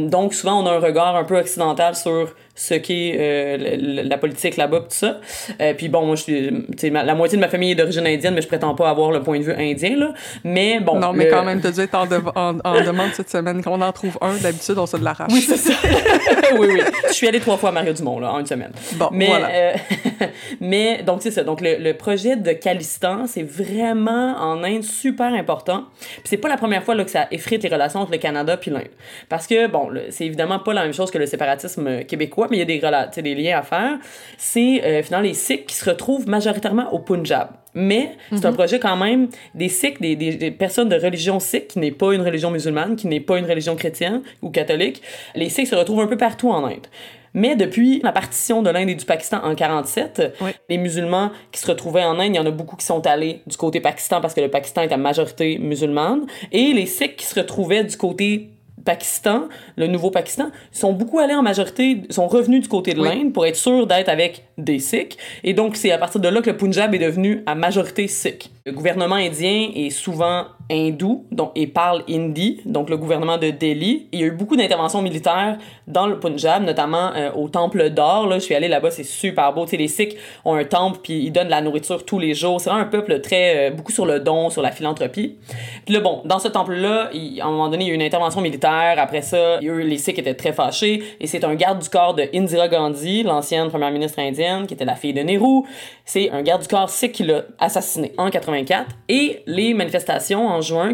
donc 0.06 0.34
souvent, 0.34 0.62
on 0.62 0.66
a 0.66 0.72
un 0.72 0.80
regard 0.80 1.16
un 1.16 1.24
peu 1.24 1.38
occidental 1.38 1.94
sur 1.94 2.34
ce 2.54 2.74
qu'est 2.74 3.16
euh, 3.18 4.02
la 4.04 4.16
politique 4.16 4.56
là-bas, 4.56 4.80
tout 4.80 4.86
ça. 4.90 5.20
Euh, 5.60 5.74
puis 5.74 5.88
bon, 5.88 6.06
moi, 6.06 6.14
je 6.14 6.22
suis, 6.22 6.90
la 6.90 7.14
moitié 7.14 7.36
de 7.36 7.40
ma 7.40 7.48
famille 7.48 7.72
est 7.72 7.74
d'origine 7.74 8.06
indienne, 8.06 8.34
mais 8.34 8.42
je 8.42 8.46
prétends 8.46 8.74
pas 8.74 8.88
avoir 8.88 9.10
le 9.10 9.22
point 9.22 9.40
de 9.40 9.44
vue 9.44 9.54
indien, 9.58 9.96
là. 9.96 10.14
Mais 10.44 10.78
bon. 10.78 10.98
Non, 10.98 11.12
mais 11.12 11.28
quand 11.28 11.44
même, 11.44 11.60
tu 11.60 11.66
as 11.66 11.72
dû 11.72 11.80
être 11.80 11.94
en, 11.94 12.58
en, 12.64 12.84
demande 12.84 13.10
cette 13.12 13.30
semaine. 13.30 13.62
Quand 13.62 13.72
on 13.72 13.80
en 13.80 13.92
trouve 13.92 14.16
un, 14.20 14.36
d'habitude, 14.36 14.78
on 14.78 14.86
se 14.86 14.96
de 14.96 15.04
l'arrache. 15.04 15.32
Oui, 15.32 15.40
c'est 15.40 15.56
ça. 15.56 15.72
oui, 16.58 16.68
oui. 16.70 16.80
Je 17.08 17.12
suis 17.12 17.26
allée 17.26 17.40
trois 17.40 17.56
fois 17.56 17.70
à 17.70 17.72
Mario 17.72 17.92
Dumont, 17.92 18.20
là, 18.20 18.32
en 18.32 18.38
une 18.38 18.46
semaine. 18.46 18.72
Bon, 18.94 19.08
mais, 19.10 19.26
voilà. 19.26 19.48
Euh, 19.50 19.72
mais, 20.60 21.02
donc, 21.02 21.22
c'est 21.22 21.32
ça. 21.32 21.42
Donc, 21.42 21.60
le, 21.60 21.76
le, 21.78 21.94
projet 21.94 22.36
de 22.36 22.52
Calistan, 22.52 23.26
c'est 23.26 23.42
vraiment 23.42 24.36
en 24.38 24.62
Inde 24.62 24.84
super 24.84 25.32
important. 25.32 25.84
Puis 25.98 26.22
c'est 26.24 26.36
pas 26.36 26.48
la 26.48 26.56
première 26.56 26.84
fois 26.84 26.94
là, 26.94 27.04
que 27.04 27.10
ça 27.10 27.26
effrite 27.32 27.62
les 27.64 27.68
relations 27.68 28.00
entre 28.00 28.12
le 28.12 28.18
Canada 28.18 28.56
puis 28.56 28.70
l'Inde. 28.70 28.82
Parce 29.28 29.48
que, 29.48 29.66
bon, 29.66 29.90
c'est 30.10 30.26
évidemment 30.26 30.60
pas 30.60 30.72
la 30.72 30.84
même 30.84 30.94
chose 30.94 31.10
que 31.10 31.18
le 31.18 31.26
séparatisme 31.26 32.04
québécois, 32.04 32.43
mais 32.50 32.58
il 32.58 32.60
y 32.60 32.62
a 32.62 33.10
des, 33.12 33.22
des 33.22 33.34
liens 33.34 33.58
à 33.58 33.62
faire. 33.62 33.98
C'est 34.38 34.82
euh, 34.84 35.02
finalement 35.02 35.26
les 35.26 35.34
Sikhs 35.34 35.66
qui 35.66 35.74
se 35.74 35.88
retrouvent 35.88 36.28
majoritairement 36.28 36.92
au 36.92 36.98
Punjab. 36.98 37.48
Mais 37.74 38.12
c'est 38.30 38.46
un 38.46 38.50
mhm. 38.50 38.56
projet 38.56 38.78
quand 38.78 38.96
même 38.96 39.28
des 39.54 39.68
Sikhs, 39.68 40.00
des, 40.00 40.14
des, 40.14 40.50
personnes 40.52 40.88
de 40.88 40.96
religion 40.96 41.40
sikh, 41.40 41.68
qui 41.68 41.80
n'est 41.80 41.90
pas 41.90 42.14
une 42.14 42.22
religion 42.22 42.52
musulmane, 42.52 42.94
qui 42.94 43.08
n'est 43.08 43.20
pas 43.20 43.36
une 43.36 43.46
religion 43.46 43.74
chrétienne 43.74 44.22
ou 44.42 44.50
catholique. 44.50 45.02
Les 45.34 45.48
Sikhs 45.48 45.68
se 45.68 45.74
retrouvent 45.74 46.00
un 46.00 46.06
peu 46.06 46.16
partout 46.16 46.50
en 46.50 46.64
Inde. 46.66 46.86
Mais 47.34 47.56
depuis 47.56 48.00
la 48.02 48.12
partition 48.12 48.62
de 48.62 48.70
l'Inde 48.70 48.88
et 48.88 48.94
du 48.94 49.04
Pakistan 49.04 49.40
en 49.42 49.56
47, 49.56 50.38
les 50.68 50.78
musulmans 50.78 51.32
qui 51.50 51.60
se 51.60 51.66
retrouvaient 51.66 52.04
en 52.04 52.20
Inde, 52.20 52.30
il 52.30 52.36
y 52.36 52.38
en 52.38 52.46
a 52.46 52.52
beaucoup 52.52 52.76
qui 52.76 52.86
sont 52.86 53.04
allés 53.08 53.42
du 53.48 53.56
côté 53.56 53.80
Pakistan 53.80 54.20
parce 54.20 54.34
que 54.34 54.40
le 54.40 54.48
Pakistan 54.48 54.82
est 54.82 54.92
à 54.92 54.96
majorité 54.96 55.58
musulmane. 55.58 56.26
Et 56.52 56.72
les 56.72 56.86
Sikhs 56.86 57.16
qui 57.16 57.26
se 57.26 57.38
retrouvaient 57.38 57.82
du 57.82 57.96
côté 57.96 58.50
Pakistan, 58.84 59.48
le 59.76 59.86
nouveau 59.86 60.10
Pakistan, 60.10 60.50
sont 60.72 60.92
beaucoup 60.92 61.18
allés 61.18 61.34
en 61.34 61.42
majorité, 61.42 62.02
sont 62.10 62.28
revenus 62.28 62.62
du 62.62 62.68
côté 62.68 62.94
de 62.94 63.02
l'Inde 63.02 63.32
pour 63.32 63.46
être 63.46 63.56
sûrs 63.56 63.86
d'être 63.86 64.08
avec 64.08 64.44
des 64.58 64.78
Sikhs. 64.78 65.16
Et 65.42 65.54
donc, 65.54 65.76
c'est 65.76 65.90
à 65.90 65.98
partir 65.98 66.20
de 66.20 66.28
là 66.28 66.42
que 66.42 66.50
le 66.50 66.56
Punjab 66.56 66.94
est 66.94 66.98
devenu 66.98 67.42
à 67.46 67.54
majorité 67.54 68.08
Sikh. 68.08 68.50
Le 68.66 68.72
gouvernement 68.72 69.16
indien 69.16 69.70
est 69.74 69.90
souvent 69.90 70.46
hindou 70.70 71.26
donc, 71.30 71.52
et 71.54 71.66
parle 71.66 72.02
hindi, 72.08 72.60
donc 72.64 72.88
le 72.88 72.96
gouvernement 72.96 73.38
de 73.38 73.50
Delhi. 73.50 74.08
Il 74.12 74.20
y 74.20 74.22
a 74.22 74.26
eu 74.26 74.30
beaucoup 74.30 74.56
d'interventions 74.56 75.02
militaires 75.02 75.58
dans 75.86 76.06
le 76.06 76.18
Punjab, 76.18 76.62
notamment 76.62 77.12
euh, 77.14 77.30
au 77.32 77.48
temple 77.48 77.90
d'or. 77.90 78.30
Je 78.32 78.38
suis 78.38 78.54
allée 78.54 78.68
là-bas, 78.68 78.90
c'est 78.90 79.04
super 79.04 79.52
beau. 79.52 79.64
Tu 79.64 79.72
sais, 79.72 79.76
les 79.76 79.88
Sikhs 79.88 80.16
ont 80.44 80.54
un 80.54 80.64
temple, 80.64 81.00
puis 81.02 81.24
ils 81.24 81.30
donnent 81.30 81.46
de 81.46 81.50
la 81.50 81.60
nourriture 81.60 82.04
tous 82.04 82.18
les 82.18 82.34
jours. 82.34 82.60
C'est 82.60 82.70
vraiment 82.70 82.84
un 82.84 82.88
peuple 82.88 83.20
très, 83.20 83.70
euh, 83.70 83.70
beaucoup 83.70 83.92
sur 83.92 84.06
le 84.06 84.20
don, 84.20 84.50
sur 84.50 84.62
la 84.62 84.70
philanthropie. 84.70 85.36
Puis 85.84 85.94
là, 85.94 86.00
bon, 86.00 86.22
dans 86.24 86.38
ce 86.38 86.48
temple-là, 86.48 87.10
à 87.40 87.46
un 87.46 87.50
moment 87.50 87.68
donné, 87.68 87.84
il 87.84 87.88
y 87.88 87.90
a 87.90 87.92
eu 87.92 87.96
une 87.96 88.02
intervention 88.02 88.40
militaire. 88.40 88.94
Après 88.96 89.22
ça, 89.22 89.60
les 89.60 89.98
Sikhs 89.98 90.18
étaient 90.18 90.34
très 90.34 90.52
fâchés. 90.52 91.02
Et 91.20 91.26
c'est 91.26 91.44
un 91.44 91.54
garde 91.54 91.80
du 91.80 91.88
corps 91.88 92.14
de 92.14 92.24
Indira 92.34 92.68
Gandhi, 92.68 93.22
l'ancienne 93.22 93.68
première 93.68 93.90
ministre 93.90 94.18
indienne, 94.18 94.66
qui 94.66 94.74
était 94.74 94.84
la 94.84 94.94
fille 94.94 95.12
de 95.12 95.20
Nehru. 95.20 95.62
C'est 96.06 96.30
un 96.30 96.42
garde 96.42 96.62
du 96.62 96.68
corps 96.68 96.90
sikh 96.90 97.12
qui 97.12 97.22
l'a 97.22 97.44
assassiné 97.58 98.12
en 98.18 98.28
84. 98.28 98.90
Et 99.08 99.42
les 99.46 99.72
manifestations 99.72 100.46
en 100.46 100.60
juin 100.60 100.92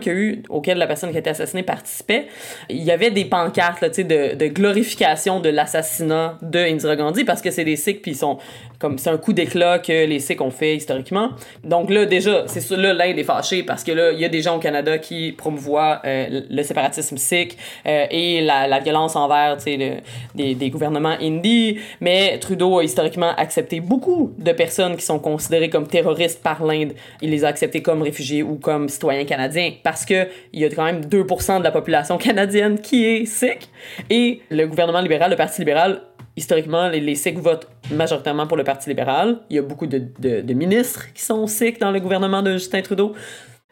auxquelles 0.49 0.79
la 0.79 0.87
personne 0.87 1.11
qui 1.11 1.17
a 1.17 1.21
été 1.21 1.31
assassinée 1.31 1.65
participait, 1.65 2.29
il 2.69 2.83
y 2.83 2.93
avait 2.93 3.11
des 3.11 3.25
pancartes 3.25 3.85
de 3.85 4.47
glorification 4.47 5.41
de 5.41 5.49
l'assassinat 5.49 6.39
de 6.43 6.61
Indira 6.61 6.95
Gandhi 6.95 7.25
parce 7.25 7.43
que 7.43 7.51
c'est 7.51 7.65
des 7.65 7.77
Sikhs 7.77 8.03
puis 8.03 8.13
ils 8.13 8.17
sont 8.17 8.39
comme 8.81 8.99
c'est 8.99 9.11
un 9.11 9.19
coup 9.19 9.33
d'éclat 9.33 9.79
que 9.79 10.07
les 10.07 10.19
Sikhs 10.19 10.41
ont 10.41 10.51
fait 10.51 10.75
historiquement. 10.77 11.31
Donc 11.63 11.91
là 11.91 12.07
déjà, 12.07 12.45
c'est 12.47 12.61
sûr 12.61 12.79
là 12.79 12.95
l'Inde 12.95 13.19
est 13.19 13.25
fâchée 13.25 13.63
parce 13.63 13.85
que 13.85 13.93
là 13.93 14.11
il 14.11 14.19
y 14.19 14.25
a 14.25 14.29
des 14.29 14.41
gens 14.41 14.57
au 14.57 14.59
Canada 14.59 14.99
qui 14.99 15.33
promouvoient 15.33 16.01
euh, 16.05 16.41
le 16.49 16.63
séparatisme 16.63 17.19
sikh 17.19 17.57
euh, 17.87 18.07
et 18.11 18.41
la, 18.41 18.67
la, 18.67 18.81
violence 18.81 19.15
envers 19.17 19.59
le, 19.67 20.01
des, 20.35 20.55
des 20.55 20.71
gouvernements 20.71 21.17
hindis, 21.21 21.79
mais 22.01 22.39
Trudeau 22.39 22.79
a 22.79 22.85
historiquement 22.85 23.35
accepté 23.37 23.81
beaucoup 23.81 24.33
de 24.39 24.53
personnes 24.53 24.97
qui 24.97 25.05
sont 25.05 25.19
considérées 25.19 25.69
comme 25.69 25.87
terroristes 25.87 26.43
par 26.43 26.65
l'Inde. 26.65 26.95
Il 27.21 27.31
les 27.31 27.45
a 27.45 27.49
acceptées 27.49 27.83
comme 27.83 28.01
réfugiés 28.01 28.43
ou 28.43 28.57
comme 28.57 28.89
citoyens 28.89 29.25
canadiens 29.27 29.73
parce 29.83 30.07
que 30.07 30.27
il 30.55 30.61
y 30.61 30.65
a 30.65 30.71
quand 30.71 30.85
même 30.85 31.03
2% 31.03 31.59
de 31.59 31.65
la 31.65 31.71
population 31.71 32.17
canadienne 32.17 32.81
qui 32.81 33.05
est 33.05 33.27
sikh 33.27 33.69
et 34.09 34.41
le 34.51 34.67
gouvernement 34.67 35.01
libéral, 35.01 35.31
le 35.31 35.37
Parti 35.37 35.61
libéral 35.61 36.01
historiquement, 36.37 36.89
les, 36.89 37.01
les 37.01 37.15
Sikhs 37.15 37.39
votent 37.39 37.69
majoritairement 37.91 38.47
pour 38.47 38.57
le 38.57 38.65
Parti 38.65 38.89
libéral. 38.89 39.41
Il 39.51 39.57
y 39.57 39.59
a 39.59 39.63
beaucoup 39.63 39.87
de, 39.87 40.03
de, 40.19 40.55
ministres 40.55 41.13
qui 41.13 41.23
sont 41.23 41.47
Sikhs 41.47 41.81
dans 41.81 41.91
le 41.91 42.01
gouvernement 42.01 42.43
de 42.43 42.53
Justin 42.53 42.83
Trudeau. 42.83 43.15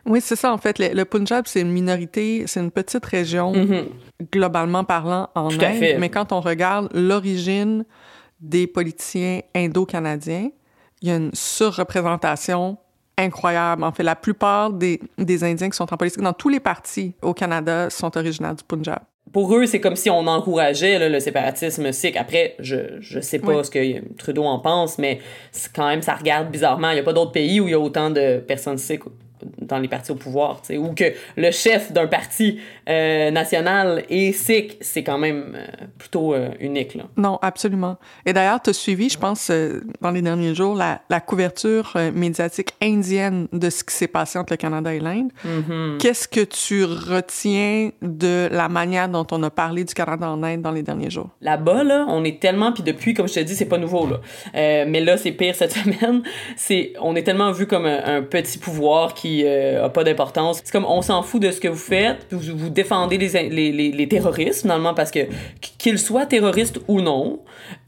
Oui, 0.06 0.20
c'est 0.20 0.36
ça, 0.36 0.52
en 0.52 0.58
fait. 0.58 0.78
Le, 0.78 1.04
Punjab, 1.04 1.46
c'est 1.46 1.60
une 1.60 1.70
minorité, 1.70 2.44
c'est 2.46 2.60
une 2.60 2.70
petite 2.70 3.04
région, 3.04 3.52
mm-hmm. 3.52 3.84
globalement 4.32 4.84
parlant, 4.84 5.28
en 5.34 5.50
Inde. 5.50 5.96
Mais 5.98 6.08
quand 6.08 6.32
on 6.32 6.40
regarde 6.40 6.88
l'origine 6.94 7.84
des 8.40 8.66
politiciens 8.66 9.40
indo-canadiens, 9.54 10.50
il 11.02 11.08
y 11.08 11.10
a 11.12 11.16
une 11.16 11.30
surreprésentation 11.34 12.78
incroyable. 13.18 13.84
En 13.84 13.92
fait, 13.92 14.02
la 14.02 14.16
plupart 14.16 14.70
des, 14.72 15.00
des 15.18 15.44
Indiens 15.44 15.68
qui 15.68 15.76
sont 15.76 15.92
en 15.92 15.96
politique 15.96 16.22
dans 16.22 16.32
tous 16.32 16.48
les 16.48 16.60
partis 16.60 17.14
au 17.20 17.34
Canada 17.34 17.90
sont 17.90 18.16
originaires 18.16 18.54
du 18.54 18.64
Punjab 18.64 19.00
pour 19.32 19.54
eux, 19.54 19.66
c'est 19.66 19.80
comme 19.80 19.96
si 19.96 20.10
on 20.10 20.26
encourageait 20.26 21.08
le 21.08 21.20
séparatisme 21.20 21.92
sikh. 21.92 22.16
Après, 22.16 22.54
je, 22.58 22.76
je 23.00 23.20
sais 23.20 23.38
pas 23.38 23.62
ce 23.64 23.70
que 23.70 24.14
Trudeau 24.16 24.44
en 24.44 24.58
pense, 24.58 24.98
mais 24.98 25.20
quand 25.74 25.88
même, 25.88 26.02
ça 26.02 26.14
regarde 26.14 26.50
bizarrement. 26.50 26.90
Il 26.90 26.94
n'y 26.94 27.00
a 27.00 27.04
pas 27.04 27.12
d'autres 27.12 27.32
pays 27.32 27.60
où 27.60 27.68
il 27.68 27.72
y 27.72 27.74
a 27.74 27.78
autant 27.78 28.10
de 28.10 28.38
personnes 28.38 28.78
sikh 28.78 29.02
dans 29.60 29.78
les 29.78 29.88
partis 29.88 30.10
au 30.10 30.14
pouvoir, 30.14 30.62
ou 30.76 30.94
que 30.94 31.12
le 31.36 31.50
chef 31.50 31.92
d'un 31.92 32.06
parti 32.06 32.60
euh, 32.88 33.30
national 33.30 34.04
est 34.08 34.32
sikh, 34.32 34.78
c'est 34.80 35.02
quand 35.02 35.18
même 35.18 35.54
euh, 35.54 35.66
plutôt 35.98 36.34
euh, 36.34 36.50
unique. 36.60 36.94
Là. 36.94 37.04
Non, 37.16 37.38
absolument. 37.42 37.96
Et 38.26 38.32
d'ailleurs, 38.32 38.60
tu 38.62 38.70
as 38.70 38.72
suivi, 38.72 39.08
je 39.08 39.18
pense, 39.18 39.50
dans 40.00 40.10
les 40.10 40.22
derniers 40.22 40.54
jours, 40.54 40.74
la, 40.74 41.00
la 41.10 41.20
couverture 41.20 41.96
médiatique 42.14 42.70
indienne 42.82 43.48
de 43.52 43.70
ce 43.70 43.84
qui 43.84 43.94
s'est 43.94 44.08
passé 44.08 44.38
entre 44.38 44.52
le 44.52 44.56
Canada 44.56 44.92
et 44.92 45.00
l'Inde. 45.00 45.30
Mm-hmm. 45.44 45.98
Qu'est-ce 45.98 46.28
que 46.28 46.40
tu 46.40 46.84
retiens 46.84 47.90
de 48.02 48.48
la 48.50 48.68
manière 48.68 49.08
dont 49.08 49.26
on 49.30 49.42
a 49.42 49.50
parlé 49.50 49.84
du 49.84 49.94
Canada 49.94 50.30
en 50.30 50.42
Inde 50.42 50.62
dans 50.62 50.72
les 50.72 50.82
derniers 50.82 51.10
jours? 51.10 51.30
Là-bas, 51.40 51.84
là, 51.84 52.06
on 52.08 52.24
est 52.24 52.40
tellement, 52.40 52.72
puis 52.72 52.82
depuis, 52.82 53.14
comme 53.14 53.28
je 53.28 53.34
te 53.34 53.40
dis, 53.40 53.54
c'est 53.54 53.66
pas 53.68 53.78
nouveau, 53.78 54.08
là. 54.08 54.20
mais 54.54 55.00
là, 55.00 55.16
c'est 55.16 55.32
pire 55.32 55.54
cette 55.54 55.72
semaine. 55.78 56.22
C'est, 56.56 56.92
on 57.00 57.14
est 57.16 57.22
tellement 57.22 57.52
vu 57.52 57.66
comme 57.66 57.86
un, 57.86 58.18
un 58.18 58.22
petit 58.22 58.58
pouvoir 58.58 59.14
qui 59.14 59.27
euh, 59.44 59.86
a 59.86 59.88
pas 59.88 60.04
d'importance. 60.04 60.60
C'est 60.64 60.72
comme 60.72 60.84
on 60.84 61.02
s'en 61.02 61.22
fout 61.22 61.40
de 61.42 61.50
ce 61.50 61.60
que 61.60 61.68
vous 61.68 61.76
faites, 61.76 62.26
vous, 62.30 62.56
vous 62.56 62.70
défendez 62.70 63.18
les, 63.18 63.48
les, 63.48 63.92
les, 63.92 64.08
terroristes 64.08 64.62
finalement 64.62 64.94
parce 64.94 65.10
que 65.10 65.20
qu'ils 65.78 65.98
soient 65.98 66.26
terroristes 66.26 66.80
ou 66.88 67.00
non, 67.00 67.40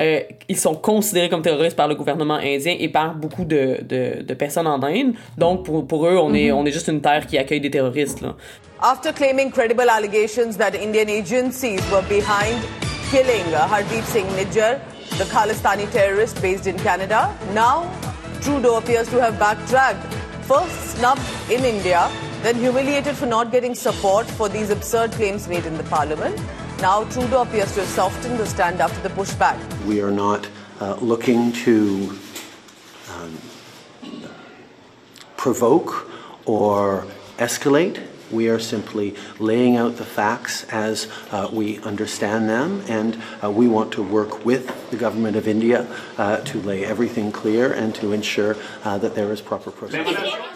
euh, 0.02 0.20
ils 0.48 0.56
sont 0.56 0.74
considérés 0.74 1.28
comme 1.28 1.42
terroristes 1.42 1.76
par 1.76 1.88
le 1.88 1.94
gouvernement 1.94 2.34
indien 2.34 2.76
et 2.78 2.88
par 2.88 3.14
beaucoup 3.14 3.44
de, 3.44 3.78
de, 3.82 4.22
de 4.22 4.34
personnes 4.34 4.66
en 4.66 4.82
Inde. 4.82 5.14
Donc 5.38 5.64
pour, 5.64 5.86
pour 5.86 6.06
eux, 6.06 6.16
on, 6.16 6.34
est, 6.34 6.48
mm-hmm. 6.48 6.52
on 6.52 6.66
est 6.66 6.72
juste 6.72 6.88
une 6.88 7.00
terre 7.00 7.26
qui 7.26 7.38
accueille 7.38 7.60
des 7.60 7.70
terroristes. 7.70 8.20
Là. 8.20 8.34
After 8.82 9.12
claiming 9.12 9.50
credible 9.50 9.88
allegations 9.90 10.56
that 10.56 10.74
Indian 10.74 11.08
agencies 11.08 11.80
were 11.90 12.02
behind 12.08 12.58
killing 13.10 13.44
Hardeep 13.52 14.04
Singh 14.04 14.26
Nijjar, 14.36 14.80
the 15.18 15.24
Khalistani 15.24 15.90
terrorist 15.90 16.40
based 16.40 16.66
in 16.66 16.76
Canada, 16.78 17.30
now 17.52 17.84
Trudeau 18.40 18.76
appears 18.76 19.08
to 19.10 19.20
have 19.20 19.38
backtracked 19.38 20.19
first 20.50 20.96
snubbed 20.96 21.22
in 21.48 21.64
India, 21.64 22.10
then 22.42 22.56
humiliated 22.56 23.14
for 23.14 23.24
not 23.24 23.52
getting 23.52 23.72
support 23.72 24.26
for 24.26 24.48
these 24.48 24.70
absurd 24.70 25.12
claims 25.12 25.46
made 25.46 25.64
in 25.64 25.76
the 25.76 25.84
parliament. 25.84 26.36
Now 26.80 27.04
Trudeau 27.04 27.42
appears 27.42 27.72
to 27.74 27.80
have 27.82 27.88
softened 27.88 28.36
the 28.36 28.46
stand 28.46 28.80
after 28.80 29.00
the 29.00 29.14
pushback. 29.14 29.56
We 29.84 30.02
are 30.02 30.10
not 30.10 30.48
uh, 30.80 30.94
looking 30.94 31.52
to 31.64 32.18
um, 33.14 33.38
provoke 35.36 36.10
or 36.46 37.06
escalate. 37.38 38.04
We 38.30 38.48
are 38.48 38.58
simply 38.58 39.14
laying 39.38 39.76
out 39.76 39.96
the 39.96 40.04
facts 40.04 40.66
as 40.70 41.08
uh, 41.32 41.48
we 41.52 41.78
understand 41.84 42.48
them, 42.48 42.82
and 42.88 43.16
uh, 43.42 43.50
we 43.50 43.68
want 43.68 43.90
to 43.92 44.02
work 44.02 44.44
with 44.44 44.66
the 44.90 44.96
government 44.96 45.36
of 45.36 45.46
India 45.46 45.86
uh, 46.18 46.38
to 46.38 46.60
lay 46.60 46.84
everything 46.84 47.32
clear 47.32 47.72
and 47.72 47.94
to 47.96 48.12
ensure 48.12 48.56
uh, 48.84 48.98
that 48.98 49.14
there 49.14 49.32
is 49.32 49.40
proper 49.40 49.70
process. 49.70 50.06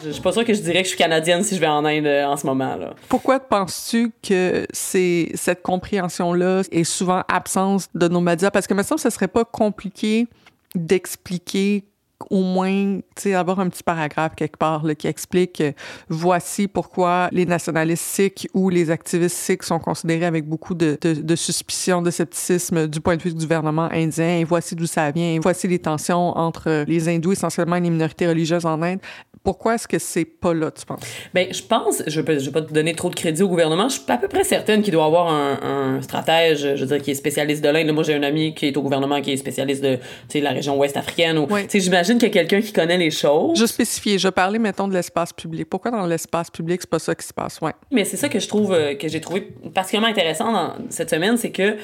Je 0.04 0.12
suis 0.12 0.22
pas 0.22 0.32
sûre 0.32 0.44
que 0.44 0.54
je 0.54 0.60
dirais 0.60 0.82
que 0.82 0.88
je 0.88 0.94
suis 0.94 0.98
canadienne 0.98 1.42
si 1.42 1.54
je 1.54 1.60
vais 1.60 1.66
en 1.66 1.84
Inde 1.84 2.06
euh, 2.06 2.26
en 2.26 2.36
ce 2.36 2.46
moment 2.46 2.76
là. 2.76 2.94
Pourquoi 3.08 3.40
penses-tu 3.40 4.12
que 4.22 4.66
c'est 4.72 5.30
cette 5.34 5.62
compréhension-là 5.62 6.62
est 6.70 6.84
souvent 6.84 7.22
absence 7.28 7.88
de 7.94 8.08
nos 8.08 8.20
médias? 8.20 8.50
Parce 8.50 8.66
que 8.66 8.74
maintenant, 8.74 8.96
ce 8.96 9.10
serait 9.10 9.28
pas 9.28 9.44
compliqué 9.44 10.26
d'expliquer 10.74 11.84
au 12.30 12.42
moins 12.42 12.98
avoir 13.34 13.60
un 13.60 13.68
petit 13.68 13.82
paragraphe 13.82 14.34
quelque 14.36 14.56
part 14.56 14.84
qui 14.98 15.06
explique 15.06 15.60
euh, 15.60 15.72
voici 16.08 16.68
pourquoi 16.68 17.28
les 17.32 17.46
nationalistes 17.46 18.04
sikhs 18.04 18.48
ou 18.54 18.68
les 18.68 18.90
activistes 18.90 19.36
sikhs 19.36 19.62
sont 19.62 19.78
considérés 19.78 20.26
avec 20.26 20.46
beaucoup 20.46 20.74
de, 20.74 20.98
suspicion, 21.34 22.02
de 22.02 22.10
scepticisme 22.10 22.86
du 22.86 23.00
point 23.00 23.16
de 23.16 23.22
vue 23.22 23.32
du 23.32 23.40
gouvernement 23.40 23.88
indien 23.90 24.38
et 24.38 24.44
voici 24.44 24.74
d'où 24.74 24.86
ça 24.86 25.10
vient. 25.10 25.34
Et 25.34 25.38
voici 25.38 25.68
les 25.68 25.78
tensions 25.78 26.36
entre 26.36 26.84
les 26.86 27.08
hindous, 27.08 27.32
essentiellement 27.32 27.76
les 27.76 27.90
minorités 27.90 28.26
religieuses 28.26 28.66
en 28.66 28.82
Inde. 28.82 29.00
Pourquoi 29.44 29.74
est-ce 29.74 29.86
que 29.86 29.98
c'est 29.98 30.24
pas 30.24 30.54
là, 30.54 30.70
tu 30.70 30.86
penses? 30.86 31.00
Ben, 31.34 31.52
je 31.52 31.62
pense, 31.62 32.02
je 32.06 32.10
je 32.10 32.20
vais 32.20 32.50
pas 32.50 32.62
te 32.62 32.72
donner 32.72 32.94
trop 32.94 33.10
de 33.10 33.14
crédit 33.14 33.42
au 33.42 33.48
gouvernement, 33.48 33.90
je 33.90 34.00
suis 34.00 34.02
à 34.08 34.16
peu 34.16 34.26
près 34.26 34.42
certaine 34.42 34.82
qu'il 34.82 34.92
doit 34.92 35.04
avoir 35.04 35.28
un, 35.28 35.58
un, 35.62 36.02
stratège, 36.02 36.60
je 36.76 36.80
veux 36.80 36.86
dire, 36.86 37.02
qui 37.02 37.10
est 37.10 37.14
spécialiste 37.14 37.62
de 37.62 37.68
l'Inde. 37.68 37.92
Moi, 37.92 38.04
j'ai 38.04 38.14
un 38.14 38.22
ami 38.22 38.54
qui 38.54 38.66
est 38.66 38.76
au 38.78 38.82
gouvernement, 38.82 39.20
qui 39.20 39.32
est 39.32 39.36
spécialiste 39.36 39.82
de, 39.82 39.98
la 40.40 40.50
région 40.50 40.78
ouest 40.78 40.96
africaine. 40.96 41.36
Ou, 41.38 41.46
Oui. 41.50 41.66
j'imagine 41.72 42.16
qu'il 42.16 42.28
y 42.28 42.30
a 42.30 42.32
quelqu'un 42.32 42.62
qui 42.62 42.72
connaît 42.72 42.96
les 42.96 43.10
choses. 43.10 43.58
Je 43.58 43.66
spécifier, 43.66 44.18
je 44.18 44.28
parlais, 44.28 44.58
mettons, 44.58 44.88
de 44.88 44.94
l'espace 44.94 45.34
public. 45.34 45.68
Pourquoi 45.68 45.90
dans 45.90 46.06
l'espace 46.06 46.50
public, 46.50 46.80
c'est 46.80 46.90
pas 46.90 46.98
ça 46.98 47.14
qui 47.14 47.26
se 47.26 47.34
passe? 47.34 47.60
Ouais. 47.60 47.72
Mais 47.90 48.04
c'est 48.06 48.16
ça 48.16 48.30
que 48.30 48.38
je 48.38 48.48
trouve, 48.48 48.72
euh, 48.72 48.94
que 48.94 49.08
j'ai 49.08 49.20
trouvé 49.20 49.42
particulièrement 49.74 50.10
intéressant 50.10 50.52
dans 50.52 50.72
cette 50.88 51.10
semaine, 51.10 51.36
c'est 51.36 51.50
que 51.50 51.76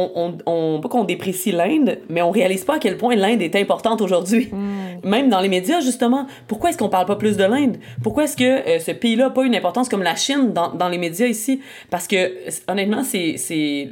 on, 0.00 0.10
on, 0.46 0.52
on- 0.76 0.80
pas 0.80 0.88
qu'on 0.88 1.04
déprécie 1.04 1.52
l'Inde, 1.52 1.98
mais 2.08 2.20
on 2.22 2.30
réalise 2.30 2.64
pas 2.64 2.76
à 2.76 2.78
quel 2.78 2.96
point 2.96 3.14
l'Inde 3.16 3.40
est 3.42 3.56
importante 3.56 4.00
aujourd'hui. 4.00 4.50
Même 5.04 5.28
dans 5.28 5.40
les 5.40 5.48
médias, 5.48 5.80
justement. 5.80 6.26
Pourquoi 6.48 6.70
est-ce 6.70 6.78
qu'on 6.78 6.88
parle 6.88 7.06
pas 7.06 7.16
plus 7.16 7.36
de 7.36 7.44
l'Inde? 7.44 7.76
Pourquoi 8.02 8.24
est-ce 8.24 8.36
que 8.36 8.44
euh, 8.44 8.78
ce 8.78 8.90
pays-là 8.92 9.24
n'a 9.24 9.30
pas 9.30 9.44
une 9.44 9.54
importance 9.54 9.88
comme 9.88 10.02
la 10.02 10.16
Chine 10.16 10.52
dans, 10.52 10.72
dans 10.72 10.88
les 10.88 10.98
médias 10.98 11.26
ici? 11.26 11.60
Parce 11.90 12.06
que, 12.06 12.32
honnêtement, 12.68 13.02
c'est, 13.04 13.36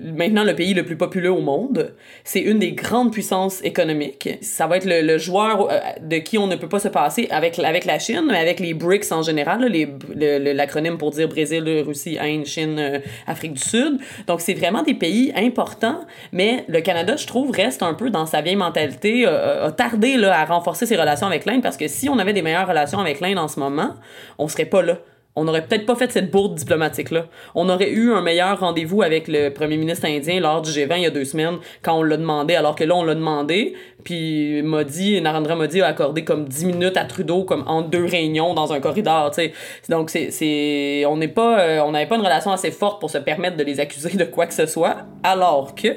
maintenant 0.02 0.44
le 0.44 0.54
pays 0.54 0.74
le 0.74 0.84
plus 0.84 0.96
populeux 0.96 1.30
au 1.32 1.40
monde. 1.40 1.94
C'est 2.24 2.40
une 2.40 2.58
des 2.58 2.72
grandes 2.72 3.12
puissances 3.12 3.62
économiques. 3.64 4.28
Ça 4.42 4.66
va 4.66 4.76
être 4.78 4.86
le, 4.86 5.00
le 5.02 5.18
joueur 5.18 5.68
euh, 5.70 5.78
de 6.02 6.16
qui 6.18 6.38
on 6.38 6.46
ne 6.46 6.56
peut 6.56 6.68
pas 6.68 6.80
se 6.80 6.88
passer 6.88 7.28
avec, 7.30 7.58
avec 7.58 7.84
la 7.84 7.98
Chine, 7.98 8.24
mais 8.28 8.38
avec 8.38 8.60
les 8.60 8.74
BRICS 8.74 9.12
en 9.12 9.22
général, 9.22 9.60
le- 9.60 10.38
le- 10.38 10.52
l'acronyme 10.52 10.98
pour 10.98 11.10
dire 11.10 11.28
Brésil, 11.28 11.64
Russie, 11.86 12.18
Inde, 12.20 12.46
Chine, 12.46 12.76
euh, 12.78 12.98
Afrique 13.26 13.54
du 13.54 13.62
Sud. 13.62 13.98
Donc, 14.26 14.40
c'est 14.40 14.54
vraiment 14.54 14.82
des 14.82 14.94
pays 14.94 15.32
importants, 15.36 15.93
mais 16.32 16.64
le 16.68 16.80
Canada, 16.80 17.16
je 17.16 17.26
trouve, 17.26 17.50
reste 17.50 17.82
un 17.82 17.94
peu 17.94 18.10
dans 18.10 18.26
sa 18.26 18.40
vieille 18.40 18.56
mentalité, 18.56 19.26
euh, 19.26 19.66
a 19.66 19.72
tardé 19.72 20.22
à 20.24 20.44
renforcer 20.44 20.86
ses 20.86 20.96
relations 20.96 21.26
avec 21.26 21.44
l'Inde, 21.44 21.62
parce 21.62 21.76
que 21.76 21.88
si 21.88 22.08
on 22.08 22.18
avait 22.18 22.32
des 22.32 22.42
meilleures 22.42 22.68
relations 22.68 22.98
avec 22.98 23.20
l'Inde 23.20 23.38
en 23.38 23.48
ce 23.48 23.60
moment, 23.60 23.94
on 24.38 24.48
serait 24.48 24.64
pas 24.64 24.82
là. 24.82 24.98
On 25.36 25.44
n'aurait 25.44 25.66
peut-être 25.66 25.84
pas 25.84 25.96
fait 25.96 26.12
cette 26.12 26.30
bourde 26.30 26.54
diplomatique-là. 26.54 27.26
On 27.56 27.68
aurait 27.68 27.90
eu 27.90 28.12
un 28.12 28.20
meilleur 28.20 28.60
rendez-vous 28.60 29.02
avec 29.02 29.26
le 29.26 29.48
premier 29.48 29.76
ministre 29.76 30.06
indien 30.06 30.38
lors 30.38 30.62
du 30.62 30.70
G20 30.70 30.96
il 30.98 31.02
y 31.02 31.06
a 31.06 31.10
deux 31.10 31.24
semaines, 31.24 31.58
quand 31.82 31.98
on 31.98 32.02
l'a 32.04 32.16
demandé, 32.16 32.54
alors 32.54 32.76
que 32.76 32.84
là, 32.84 32.94
on 32.94 33.02
l'a 33.02 33.16
demandé, 33.16 33.74
puis 34.04 34.62
Modi, 34.62 35.20
Narendra 35.20 35.56
Modi 35.56 35.82
a 35.82 35.88
accordé 35.88 36.22
comme 36.22 36.46
10 36.46 36.66
minutes 36.66 36.96
à 36.96 37.04
Trudeau, 37.04 37.42
comme 37.42 37.64
en 37.66 37.82
deux 37.82 38.04
réunions 38.04 38.54
dans 38.54 38.72
un 38.72 38.78
corridor, 38.78 39.30
tu 39.30 39.42
sais. 39.42 39.52
Donc, 39.88 40.10
c'est, 40.10 40.30
c'est, 40.30 41.04
on 41.06 41.16
n'est 41.16 41.26
pas, 41.26 41.60
euh, 41.60 41.80
on 41.80 41.90
n'avait 41.90 42.06
pas 42.06 42.14
une 42.14 42.22
relation 42.22 42.52
assez 42.52 42.70
forte 42.70 43.00
pour 43.00 43.10
se 43.10 43.18
permettre 43.18 43.56
de 43.56 43.64
les 43.64 43.80
accuser 43.80 44.16
de 44.16 44.24
quoi 44.24 44.46
que 44.46 44.54
ce 44.54 44.66
soit, 44.66 44.98
alors 45.24 45.74
que 45.74 45.88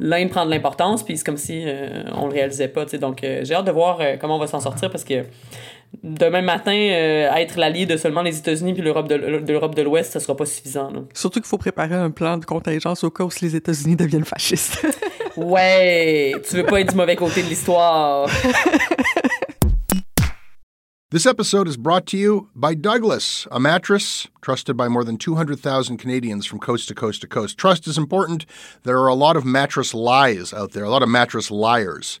l'Inde 0.00 0.30
prend 0.30 0.46
de 0.46 0.50
l'importance, 0.50 1.04
puis 1.04 1.16
c'est 1.16 1.24
comme 1.24 1.36
si 1.36 1.62
euh, 1.64 2.02
on 2.16 2.26
le 2.26 2.32
réalisait 2.32 2.68
pas, 2.68 2.84
tu 2.84 2.92
sais. 2.92 2.98
Donc, 2.98 3.22
euh, 3.22 3.42
j'ai 3.44 3.54
hâte 3.54 3.66
de 3.66 3.72
voir 3.72 4.00
comment 4.20 4.34
on 4.34 4.40
va 4.40 4.48
s'en 4.48 4.60
sortir, 4.60 4.90
parce 4.90 5.04
que 5.04 5.24
demain 6.02 6.42
matin, 6.42 6.72
euh, 6.72 7.32
être 7.34 7.58
l'allié 7.58 7.86
de 7.86 7.96
seulement 7.96 8.22
les 8.22 8.38
États-Unis 8.38 8.74
puis 8.74 8.82
l'Europe 8.82 9.08
de, 9.08 9.14
l'Europe 9.14 9.74
de 9.74 9.82
l'Ouest, 9.82 10.12
ça 10.12 10.20
sera 10.20 10.36
pas 10.36 10.46
suffisant. 10.46 10.90
Là. 10.90 11.00
Surtout 11.14 11.40
qu'il 11.40 11.48
faut 11.48 11.58
préparer 11.58 11.94
un 11.94 12.10
plan 12.10 12.38
de 12.38 12.44
contingence 12.44 13.04
au 13.04 13.10
cas 13.10 13.24
où 13.24 13.30
les 13.42 13.56
États-Unis 13.56 13.96
deviennent 13.96 14.24
fascistes. 14.24 14.86
Ouais, 15.36 16.34
tu 16.48 16.56
veux 16.56 16.64
pas 16.64 16.80
être 16.80 16.90
du 16.90 16.96
mauvais 16.96 17.14
côté 17.14 17.42
de 17.42 17.48
l'histoire. 17.48 18.28
This 21.12 21.26
episode 21.26 21.66
is 21.66 21.76
brought 21.76 22.06
to 22.06 22.16
you 22.16 22.50
by 22.54 22.74
Douglas, 22.74 23.48
a 23.50 23.58
mattress 23.58 24.28
trusted 24.42 24.76
by 24.76 24.86
more 24.86 25.02
than 25.02 25.16
200,000 25.16 25.96
Canadians 25.96 26.46
from 26.46 26.60
coast 26.60 26.86
to 26.88 26.94
coast 26.94 27.22
to 27.22 27.26
coast. 27.26 27.58
Trust 27.58 27.88
is 27.88 27.98
important. 27.98 28.46
There 28.84 28.98
are 28.98 29.08
a 29.08 29.14
lot 29.14 29.36
of 29.36 29.44
mattress 29.44 29.92
lies 29.92 30.52
out 30.52 30.70
there, 30.70 30.84
a 30.84 30.90
lot 30.90 31.02
of 31.02 31.08
mattress 31.08 31.50
liars. 31.50 32.20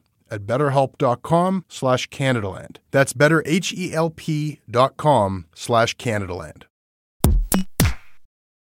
at 0.31 0.47
betterhelp.com 0.47 1.65
slash 1.67 2.09
Canadaland. 2.09 2.77
That's 2.91 3.13
betterhelp.com 3.13 5.45
slash 5.53 5.97
Canadaland. 5.97 6.63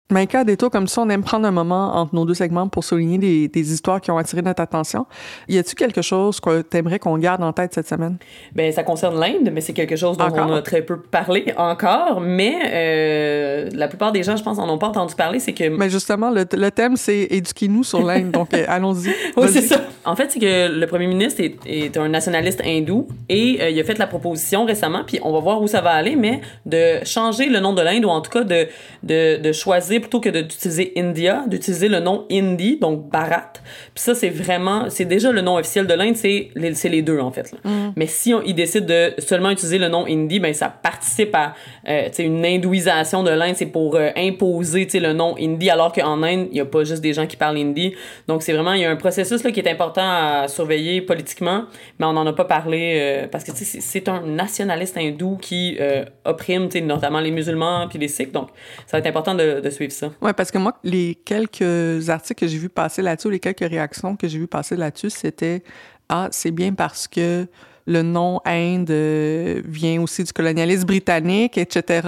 Mais 0.10 0.26
cas 0.26 0.46
détour 0.46 0.70
comme 0.72 0.88
ça, 0.88 1.02
on 1.02 1.10
aime 1.10 1.24
prendre 1.24 1.46
un 1.46 1.52
moment 1.52 1.96
entre 1.98 2.16
nos 2.16 2.24
deux 2.26 2.34
segments 2.34 2.70
pour 2.70 2.84
souligner 2.86 3.18
des, 3.18 3.50
des 3.50 3.74
histoires 3.74 4.00
qui 4.00 4.10
ont 4.10 4.18
attiré 4.18 4.42
notre 4.42 4.62
attention. 4.62 5.06
Y 5.50 5.58
a-t-il 5.58 5.76
quelque 5.76 6.02
chose 6.02 6.40
que 6.40 6.62
t'aimerais 6.62 6.98
qu'on 6.98 7.18
garde 7.18 7.44
en 7.44 7.52
tête 7.52 7.74
cette 7.74 7.90
semaine? 7.90 8.18
Ben, 8.56 8.72
ça 8.72 8.84
concerne 8.84 9.20
l'Inde, 9.20 9.50
mais 9.52 9.60
c'est 9.60 9.74
quelque 9.74 9.98
chose 9.98 10.16
dont 10.16 10.26
Encore? 10.26 10.48
on 10.50 10.54
a 10.54 10.62
très 10.62 10.82
peu 10.82 10.98
parlé 10.98 11.54
encore. 11.58 12.22
Mais 12.22 12.56
euh, 12.72 13.70
la 13.74 13.90
plupart 13.90 14.14
des 14.14 14.24
gens, 14.24 14.38
je 14.38 14.44
pense, 14.44 14.60
en 14.60 14.70
ont 14.70 14.78
pas 14.78 14.88
entendu 14.88 15.14
parler. 15.14 15.40
C'est 15.40 15.54
que 15.54 15.68
Mais 15.68 15.90
justement, 15.90 16.30
le, 16.30 16.46
le 16.54 16.72
thème, 16.72 16.96
c'est 16.96 17.28
éduquez-nous 17.30 17.84
sur 17.84 18.02
l'Inde. 18.02 18.32
donc, 18.32 18.54
euh, 18.54 18.64
allons-y. 18.68 19.10
Oui, 19.36 19.48
c'est 19.50 19.62
ça. 19.62 19.82
En 20.06 20.16
fait, 20.16 20.32
c'est 20.32 20.40
que 20.40 20.68
le 20.80 20.88
premier 20.88 21.08
ministre 21.08 21.42
est, 21.42 21.58
est 21.66 21.98
un 21.98 22.08
nationaliste 22.08 22.62
hindou 22.66 23.08
et 23.30 23.60
euh, 23.62 23.70
il 23.70 23.80
a 23.80 23.84
fait 23.84 23.98
la 23.98 24.08
proposition 24.08 24.66
récemment, 24.66 25.04
puis 25.06 25.20
on 25.22 25.34
va 25.34 25.40
voir 25.40 25.62
où 25.62 25.68
ça 25.68 25.82
va 25.82 25.92
aller, 25.92 26.16
mais 26.16 26.40
de 26.66 27.04
changer 27.04 27.48
le 27.48 27.60
nom 27.60 27.74
de 27.74 27.82
l'Inde 27.82 28.06
ou 28.06 28.10
en 28.10 28.22
tout 28.22 28.32
cas 28.32 28.44
de, 28.44 28.68
de, 29.04 29.38
de 29.42 29.52
choisir 29.52 29.97
plutôt 30.00 30.20
que 30.20 30.30
d'utiliser 30.30 30.94
India, 30.98 31.44
d'utiliser 31.48 31.88
le 31.88 32.00
nom 32.00 32.26
Hindi, 32.32 32.78
donc 32.80 33.10
Bharat. 33.10 33.54
Puis 33.94 34.04
ça, 34.04 34.16
c'est 34.16 34.30
vraiment, 34.30 34.90
c'est 34.90 35.06
déjà 35.06 35.32
le 35.32 35.42
nom 35.42 35.58
officiel 35.58 35.88
de 35.88 35.94
l'Inde, 35.94 36.16
c'est 36.16 36.50
les, 36.56 36.72
les 36.72 37.02
deux 37.02 37.20
en 37.20 37.32
fait. 37.32 37.52
là. 37.52 37.60
Mais 37.96 38.08
si 38.08 38.34
on, 38.34 38.42
il 38.44 38.56
décide 38.56 38.86
de 38.86 39.14
seulement 39.20 39.50
utiliser 39.50 39.78
le 39.78 39.90
nom 39.90 40.06
Hindi, 40.06 40.40
ben 40.40 40.54
ça 40.54 40.70
participe 40.70 41.36
à 41.36 41.54
euh, 41.88 42.10
une 42.20 42.46
hindouisation 42.46 43.24
de 43.24 43.32
l'Inde, 43.32 43.56
c'est 43.56 43.66
pour 43.66 43.96
euh, 43.96 44.10
imposer 44.16 44.88
le 44.96 45.14
nom 45.14 45.36
Hindi, 45.40 45.70
alors 45.70 45.92
qu'en 45.92 46.24
Inde, 46.24 46.48
il 46.52 46.54
n'y 46.54 46.60
a 46.60 46.66
pas 46.66 46.84
juste 46.84 47.02
des 47.02 47.14
gens 47.14 47.28
qui 47.28 47.38
parlent 47.38 47.58
Hindi. 47.58 47.94
Donc 48.28 48.44
c'est 48.44 48.54
vraiment, 48.54 48.74
il 48.74 48.82
y 48.82 48.86
a 48.86 48.90
un 48.90 48.96
processus 48.96 49.44
là, 49.44 49.52
qui 49.52 49.60
est 49.60 49.70
important 49.70 50.04
à 50.04 50.48
surveiller 50.48 51.02
politiquement, 51.02 51.66
mais 52.00 52.06
on 52.06 52.14
n'en 52.14 52.26
a 52.26 52.34
pas 52.34 52.46
parlé 52.46 52.98
euh, 53.00 53.28
parce 53.28 53.44
que 53.44 53.52
c'est 53.54 54.10
un 54.10 54.22
nationaliste 54.22 54.98
hindou 54.98 55.38
qui 55.38 55.78
euh, 55.80 56.06
opprime 56.26 56.70
notamment 56.84 57.20
les 57.20 57.32
musulmans 57.32 57.88
puis 57.90 58.00
les 58.00 58.08
sikhs, 58.08 58.32
donc 58.32 58.50
ça 58.86 58.98
va 58.98 59.00
être 59.00 59.08
important 59.08 59.36
de, 59.36 59.60
de 59.60 59.70
suivre 59.70 59.87
Ouais, 60.22 60.34
parce 60.34 60.52
que 60.52 60.58
moi, 60.58 60.78
les 60.84 61.16
quelques 61.16 62.10
articles 62.10 62.40
que 62.40 62.48
j'ai 62.48 62.58
vus 62.58 62.70
passer 62.70 63.02
là-dessus, 63.02 63.32
les 63.32 63.40
quelques 63.40 63.60
réactions 63.60 64.16
que 64.16 64.28
j'ai 64.28 64.40
vues 64.40 64.48
passer 64.48 64.76
là-dessus, 64.76 65.10
c'était 65.10 65.64
Ah, 66.10 66.30
c'est 66.32 66.52
bien 66.52 66.74
parce 66.74 67.08
que 67.08 67.48
le 67.88 68.04
nom 68.04 68.40
Inde 68.46 68.92
euh, 68.92 69.62
vient 69.66 70.02
aussi 70.02 70.24
du 70.24 70.34
colonialisme 70.34 70.86
britannique, 70.86 71.58
etc. 71.58 72.08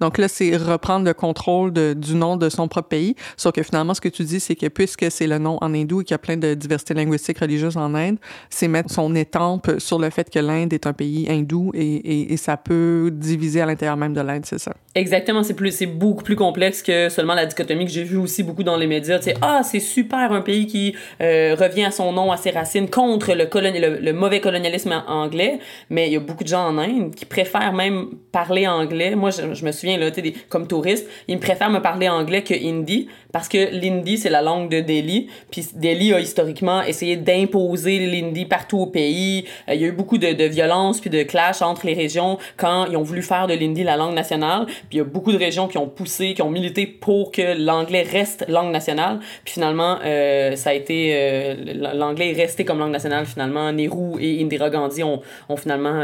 Donc 0.00 0.18
là, 0.18 0.26
c'est 0.28 0.56
reprendre 0.56 1.06
le 1.06 1.14
contrôle 1.14 1.72
du 1.72 2.14
nom 2.14 2.36
de 2.36 2.48
son 2.48 2.66
propre 2.66 2.88
pays. 2.88 3.14
Sauf 3.36 3.52
que 3.52 3.62
finalement, 3.62 3.94
ce 3.94 4.00
que 4.00 4.08
tu 4.08 4.24
dis, 4.24 4.40
c'est 4.40 4.56
que 4.56 4.66
puisque 4.66 5.10
c'est 5.10 5.26
le 5.26 5.38
nom 5.38 5.58
en 5.60 5.74
hindou 5.74 6.00
et 6.00 6.04
qu'il 6.04 6.14
y 6.14 6.16
a 6.16 6.18
plein 6.18 6.36
de 6.36 6.54
diversité 6.54 6.94
linguistique 6.94 7.38
religieuse 7.38 7.76
en 7.76 7.94
Inde, 7.94 8.16
c'est 8.50 8.68
mettre 8.68 8.90
son 8.90 9.14
étampe 9.14 9.72
sur 9.78 9.98
le 9.98 10.10
fait 10.10 10.30
que 10.30 10.38
l'Inde 10.38 10.72
est 10.72 10.86
un 10.86 10.92
pays 10.92 11.26
hindou 11.28 11.70
et, 11.74 12.36
ça 12.38 12.56
peut 12.56 13.10
diviser 13.12 13.60
à 13.60 13.66
l'intérieur 13.66 13.96
même 13.96 14.14
de 14.14 14.20
l'Inde, 14.20 14.44
c'est 14.46 14.58
ça. 14.58 14.72
Exactement, 14.94 15.42
c'est 15.42 15.54
plus, 15.54 15.72
c'est 15.72 15.86
beaucoup 15.86 16.22
plus 16.22 16.36
complexe 16.36 16.82
que 16.82 17.08
seulement 17.08 17.34
la 17.34 17.46
dichotomie 17.46 17.84
que 17.84 17.90
j'ai 17.90 18.04
vue 18.04 18.16
aussi 18.16 18.42
beaucoup 18.42 18.62
dans 18.62 18.76
les 18.76 18.86
médias. 18.86 19.20
Sais, 19.20 19.34
ah, 19.42 19.62
c'est 19.64 19.80
super 19.80 20.32
un 20.32 20.40
pays 20.40 20.66
qui 20.66 20.94
euh, 21.20 21.56
revient 21.58 21.84
à 21.84 21.90
son 21.90 22.12
nom, 22.12 22.30
à 22.32 22.36
ses 22.36 22.50
racines 22.50 22.88
contre 22.88 23.34
le, 23.34 23.48
le, 23.52 24.00
le, 24.00 24.12
mauvais 24.12 24.40
colonialisme 24.40 25.02
anglais, 25.22 25.58
mais 25.90 26.08
il 26.08 26.12
y 26.12 26.16
a 26.16 26.20
beaucoup 26.20 26.44
de 26.44 26.48
gens 26.48 26.66
en 26.68 26.78
Inde 26.78 27.14
qui 27.14 27.24
préfèrent 27.24 27.72
même 27.72 28.10
parler 28.32 28.66
anglais. 28.66 29.14
Moi, 29.14 29.30
je, 29.30 29.64
me 29.64 29.72
souviens, 29.72 29.98
là, 29.98 30.10
des, 30.10 30.32
comme 30.48 30.66
touriste, 30.66 31.08
ils 31.28 31.38
préfèrent 31.38 31.70
me 31.70 31.80
parler 31.80 32.08
anglais 32.08 32.42
que 32.42 32.54
hindi 32.54 33.08
parce 33.38 33.48
que 33.48 33.70
l'hindi, 33.70 34.18
c'est 34.18 34.30
la 34.30 34.42
langue 34.42 34.68
de 34.68 34.80
Delhi. 34.80 35.28
Puis 35.52 35.68
Delhi 35.72 36.12
a 36.12 36.18
historiquement 36.18 36.82
essayé 36.82 37.14
d'imposer 37.16 38.00
l'hindi 38.00 38.46
partout 38.46 38.78
au 38.78 38.86
pays. 38.86 39.44
Euh, 39.68 39.74
il 39.74 39.80
y 39.80 39.84
a 39.84 39.86
eu 39.86 39.92
beaucoup 39.92 40.18
de, 40.18 40.32
de 40.32 40.42
violence 40.42 41.00
puis 41.00 41.08
de 41.08 41.22
clash 41.22 41.62
entre 41.62 41.86
les 41.86 41.94
régions 41.94 42.36
quand 42.56 42.86
ils 42.86 42.96
ont 42.96 43.04
voulu 43.04 43.22
faire 43.22 43.46
de 43.46 43.54
l'hindi 43.54 43.84
la 43.84 43.96
langue 43.96 44.16
nationale. 44.16 44.66
Puis 44.66 44.86
il 44.94 44.98
y 44.98 45.00
a 45.00 45.04
beaucoup 45.04 45.30
de 45.30 45.38
régions 45.38 45.68
qui 45.68 45.78
ont 45.78 45.86
poussé, 45.86 46.34
qui 46.34 46.42
ont 46.42 46.50
milité 46.50 46.84
pour 46.88 47.30
que 47.30 47.56
l'anglais 47.56 48.02
reste 48.02 48.44
langue 48.48 48.72
nationale. 48.72 49.20
Puis 49.44 49.54
finalement, 49.54 49.98
euh, 50.04 50.56
ça 50.56 50.70
a 50.70 50.74
été... 50.74 51.12
Euh, 51.14 51.94
l'anglais 51.94 52.32
est 52.32 52.42
resté 52.42 52.64
comme 52.64 52.80
langue 52.80 52.90
nationale 52.90 53.24
finalement. 53.24 53.70
Nehru 53.70 54.20
et 54.20 54.42
Indira 54.42 54.68
Gandhi 54.68 55.04
ont, 55.04 55.22
ont 55.48 55.56
finalement 55.56 56.02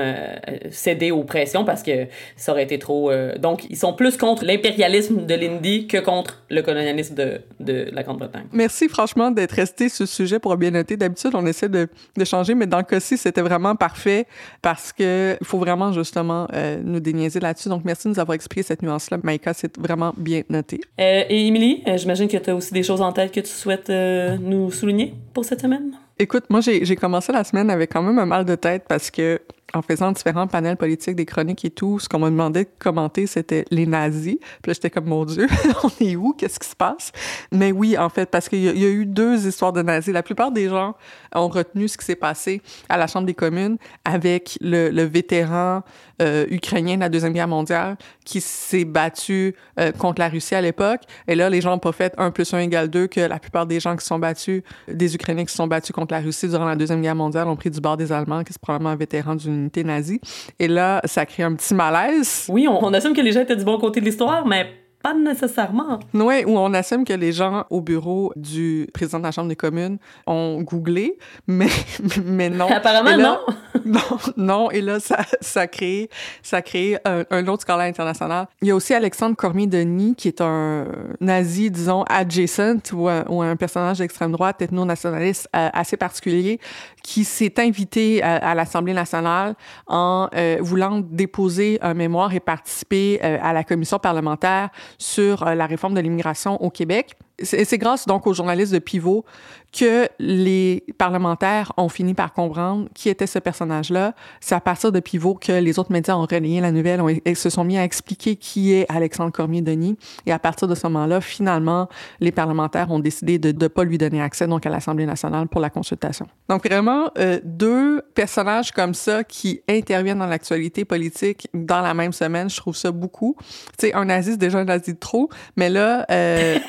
cédé 0.71 1.11
aux 1.11 1.25
pressions 1.25 1.65
parce 1.65 1.83
que 1.83 2.07
ça 2.37 2.53
aurait 2.53 2.63
été 2.63 2.79
trop... 2.79 3.11
donc, 3.39 3.65
ils 3.71 3.77
sont 3.77 3.93
plus 3.93 4.17
contre 4.17 4.45
l'impérialisme 4.45 5.27
de 5.27 5.35
l'hindi 5.35 5.89
que 5.89 5.99
contre 5.99 6.45
le 6.49 6.63
colonialisme 6.63 7.17
de, 7.17 7.24
de 7.61 7.89
la 7.93 8.03
Grande-Bretagne. 8.03 8.47
Merci 8.53 8.89
franchement 8.89 9.31
d'être 9.31 9.53
resté 9.53 9.89
sur 9.89 10.07
ce 10.07 10.15
sujet 10.15 10.39
pour 10.39 10.57
bien 10.57 10.71
noter. 10.71 10.97
D'habitude, 10.97 11.31
on 11.35 11.47
essaie 11.47 11.69
de, 11.69 11.89
de, 12.17 12.25
changer, 12.25 12.55
mais 12.55 12.67
dans 12.67 12.79
le 12.79 12.85
cas-ci, 12.85 13.17
c'était 13.17 13.41
vraiment 13.41 13.77
parfait 13.77 14.27
parce 14.63 14.93
que 14.93 15.37
il 15.41 15.47
faut 15.47 15.59
vraiment 15.59 15.93
justement 15.93 16.47
euh, 16.53 16.81
nous 16.83 17.01
déniaiser 17.01 17.41
là-dessus. 17.41 17.69
Donc, 17.69 17.85
merci 17.85 18.09
de 18.09 18.15
nous 18.15 18.21
avoir 18.21 18.35
expliqué 18.35 18.63
cette 18.63 18.83
nuance-là. 18.83 19.19
Maïka, 19.23 19.55
c'est 19.55 19.77
vraiment 19.79 20.13
bien 20.17 20.43
noté. 20.49 20.81
Euh, 21.01 21.25
et 21.29 21.47
Émilie, 21.47 21.83
euh, 21.87 21.97
j'imagine 21.97 22.29
que 22.29 22.37
tu 22.37 22.51
as 22.51 22.55
aussi 22.55 22.73
des 22.73 22.83
choses 22.83 23.01
en 23.01 23.13
tête 23.13 23.33
que 23.33 23.41
tu 23.41 23.51
souhaites 23.51 23.91
nous 23.91 24.71
souligner 24.71 25.15
pour 25.33 25.45
cette 25.45 25.61
semaine? 25.61 25.93
Écoute, 26.19 26.45
moi, 26.49 26.61
j'ai 26.61 26.97
commencé 26.97 27.33
la 27.33 27.43
semaine 27.43 27.71
avec 27.71 27.93
quand 27.93 28.03
même 28.03 28.19
un 28.19 28.27
mal 28.27 28.45
de 28.45 28.55
tête 28.55 28.85
parce 28.89 29.11
que 29.11 29.41
en 29.75 29.83
faisant 29.83 30.13
différents 30.13 30.47
panels 30.47 30.77
politiques, 30.77 31.17
des 31.17 31.27
chroniques 31.27 31.65
et 31.65 31.71
tout, 31.71 31.99
ce 31.99 32.09
qu'on 32.09 32.21
m'a 32.21 32.31
demandé 32.31 32.65
de 32.65 32.71
commenter, 32.79 33.27
c'était 33.27 33.65
les 33.71 33.87
nazis. 33.87 34.37
Puis 34.63 34.71
là, 34.71 34.73
j'étais 34.73 34.91
comme, 34.91 35.07
mon 35.07 35.25
Dieu, 35.25 35.47
on 35.85 36.05
est 36.05 36.17
où? 36.17 36.33
Qu'est-ce 36.33 36.59
qui 36.59 36.69
se 36.69 36.77
passe? 36.77 37.13
Mais 37.53 37.73
oui, 37.73 37.99
en 37.99 38.09
fait, 38.09 38.31
parce 38.31 38.49
qu'il 38.49 38.61
y, 38.61 38.81
y, 38.81 38.85
a 38.85 38.89
eu 38.89 39.05
deux 39.05 39.47
histoires 39.47 39.73
de 39.73 39.83
nazis. 39.83 40.15
La 40.15 40.23
plupart 40.23 40.53
des 40.53 40.69
gens 40.69 40.95
ont 41.35 41.49
retenu 41.49 41.89
ce 41.89 41.97
qui 41.97 42.05
s'est 42.05 42.17
passé 42.17 42.63
à 42.89 42.97
la 42.97 43.07
Chambre 43.07 43.27
des 43.27 43.35
communes 43.35 43.77
avec 44.05 44.59
le, 44.61 44.91
le 44.91 45.03
vétéran 45.03 45.83
euh, 46.23 46.47
ukrainien 46.49 46.95
de 46.95 47.01
la 47.01 47.09
Deuxième 47.09 47.33
Guerre 47.33 47.49
mondiale 47.49 47.97
qui 48.25 48.41
s'est 48.41 48.85
battu 48.85 49.55
euh, 49.81 49.93
contre 49.93 50.21
la 50.21 50.29
Russie 50.29 50.55
à 50.55 50.61
l'époque. 50.61 51.01
Et 51.27 51.35
là, 51.35 51.51
les 51.51 51.61
gens 51.61 51.71
n'ont 51.71 51.79
pas 51.79 51.93
fait 51.93 52.15
1 52.19 52.31
plus 52.31 52.53
1 52.55 52.61
égale 52.61 52.89
2 52.89 53.07
que 53.09 53.21
la 53.21 53.39
plupart 53.39 53.67
des 53.67 53.81
gens 53.81 53.97
qui 53.97 54.05
sont 54.05 54.19
battus, 54.19 54.63
des 54.89 55.15
Ukrainiens 55.15 55.45
qui 55.45 55.51
se 55.51 55.57
sont 55.57 55.67
battus 55.67 55.93
contre 55.93 56.15
la 56.15 56.21
Russie 56.21 56.49
durant 56.49 56.67
la 56.67 56.77
Deuxième 56.77 57.03
Guerre 57.03 57.17
mondiale 57.17 57.49
ont 57.49 57.57
pris 57.57 57.71
du 57.71 57.81
bord 57.81 57.97
des 57.97 58.13
Allemands, 58.13 58.45
qui 58.45 58.53
est 58.53 58.59
probablement 58.59 58.91
un 58.91 58.97
vétéran 58.97 59.35
d'une 59.35 59.55
unité 59.55 59.85
nazie. 59.85 60.21
Et 60.59 60.69
là, 60.69 61.01
ça 61.05 61.27
crée 61.27 61.43
un 61.43 61.55
petit 61.55 61.75
malaise. 61.75 62.47
Oui, 62.49 62.69
on, 62.69 62.85
on 62.85 62.93
assume 62.95 63.15
que 63.15 63.21
les 63.21 63.33
gens 63.33 63.41
étaient 63.41 63.57
du 63.57 63.65
bon 63.65 63.79
côté 63.79 64.01
de 64.01 64.05
l'histoire, 64.05 64.47
mais 64.47 64.84
pas 65.05 65.13
nécessairement. 65.13 66.01
Oui, 66.15 66.45
où 66.47 66.59
on 66.59 66.73
assume 66.73 67.05
que 67.05 67.13
les 67.13 67.31
gens 67.31 67.67
au 67.69 67.83
bureau 67.83 68.33
du 68.37 68.89
président 68.95 69.19
de 69.19 69.25
la 69.25 69.33
Chambre 69.33 69.51
des 69.51 69.57
communes 69.57 69.99
ont 70.27 70.63
googlé, 70.63 71.19
mais, 71.47 71.69
mais 72.25 72.49
non. 72.49 72.67
Apparemment, 72.71 73.15
là, 73.15 73.17
non. 73.17 73.39
non. 73.85 74.01
Non, 74.39 74.71
et 74.71 74.81
là, 74.81 75.01
ça, 75.01 75.19
ça 75.43 75.67
crée, 75.67 76.09
ça 76.43 76.63
crée 76.63 76.97
un, 77.05 77.25
un, 77.31 77.47
autre 77.49 77.63
scandale 77.63 77.91
international. 77.91 78.47
Il 78.63 78.69
y 78.69 78.71
a 78.71 78.75
aussi 78.75 78.95
Alexandre 78.95 79.37
Cormier-Denis, 79.37 80.15
qui 80.15 80.29
est 80.29 80.41
un 80.41 80.87
nazi, 81.21 81.71
disons, 81.71 82.05
adjacent, 82.05 82.91
ou 82.95 83.07
un, 83.07 83.27
ou 83.29 83.43
un 83.43 83.57
personnage 83.57 83.99
d'extrême 83.99 84.33
droite, 84.33 84.63
ethno-nationaliste 84.63 85.51
euh, 85.55 85.69
assez 85.75 85.99
particulier, 85.99 86.61
qui 87.03 87.25
s'est 87.25 87.61
invité 87.61 88.23
à, 88.23 88.37
à 88.37 88.55
l'Assemblée 88.55 88.95
nationale 88.95 89.55
en 89.87 90.31
euh, 90.35 90.57
voulant 90.61 91.01
déposer 91.01 91.79
un 91.83 91.93
mémoire 91.93 92.35
et 92.35 92.41
participer 92.41 93.21
euh, 93.23 93.37
à 93.43 93.53
la 93.53 93.65
commission 93.65 93.99
parlementaire 93.99 94.71
sur 94.99 95.47
euh, 95.47 95.55
la 95.55 95.67
réforme 95.67 95.95
de 95.95 96.01
l'immigration 96.01 96.63
au 96.63 96.71
Québec. 96.71 97.17
C'est 97.43 97.79
grâce 97.79 98.07
donc 98.07 98.27
aux 98.27 98.35
journalistes 98.35 98.73
de 98.73 98.79
Pivot 98.79 99.25
que 99.73 100.09
les 100.21 100.85
parlementaires 100.99 101.73
ont 101.77 101.89
fini 101.89 102.15
par 102.15 102.33
comprendre 102.33 102.89
qui 102.95 103.09
était 103.09 103.27
ce 103.27 103.41
personnage-là. 103.41 104.15
C'est 104.41 104.55
à 104.55 104.61
partir 104.61 104.93
de 104.93 105.01
Pivot 105.01 105.35
que 105.35 105.51
les 105.51 105.81
autres 105.81 105.91
médias 105.91 106.15
ont 106.15 106.27
relayé 106.31 106.61
la 106.61 106.71
nouvelle 106.71 107.01
ont, 107.01 107.09
et 107.09 107.35
se 107.35 107.51
sont 107.51 107.65
mis 107.65 107.77
à 107.77 107.83
expliquer 107.83 108.37
qui 108.37 108.73
est 108.73 108.87
Alexandre 108.89 109.33
Cormier-Denis. 109.33 109.99
Et 110.27 110.33
à 110.33 110.39
partir 110.39 110.69
de 110.69 110.77
ce 110.77 110.87
moment-là, 110.87 111.21
finalement, 111.21 111.89
les 112.21 112.31
parlementaires 112.31 112.93
ont 112.93 113.01
décidé 113.01 113.41
de 113.41 113.51
ne 113.51 113.69
pas 113.69 113.83
lui 113.83 113.99
donner 113.99 114.23
accès 114.23 114.47
donc 114.47 114.65
à 114.65 114.71
l'Assemblée 114.71 115.07
nationale 115.07 115.49
pour 115.49 115.61
la 115.61 115.71
consultation. 115.71 116.29
Donc 116.49 116.69
vraiment, 116.69 117.11
euh, 117.19 117.41
deux 117.43 118.03
personnages 118.15 118.71
comme 118.71 118.95
ça 118.95 119.25
qui 119.25 119.61
interviennent 119.69 120.21
dans 120.21 120.27
l'actualité 120.27 120.85
politique 120.85 121.49
dans 121.53 121.81
la 121.81 121.95
même 121.95 122.13
semaine, 122.13 122.49
je 122.49 122.57
trouve 122.57 122.77
ça 122.77 122.93
beaucoup. 122.93 123.37
Tu 123.77 123.89
sais, 123.89 123.95
un 123.95 124.05
nazi, 124.05 124.33
c'est 124.33 124.37
déjà 124.37 124.59
un 124.59 124.65
nazi 124.65 124.95
de 124.95 124.99
trop, 124.99 125.29
mais 125.57 125.69
là... 125.69 126.07
Euh, 126.13 126.59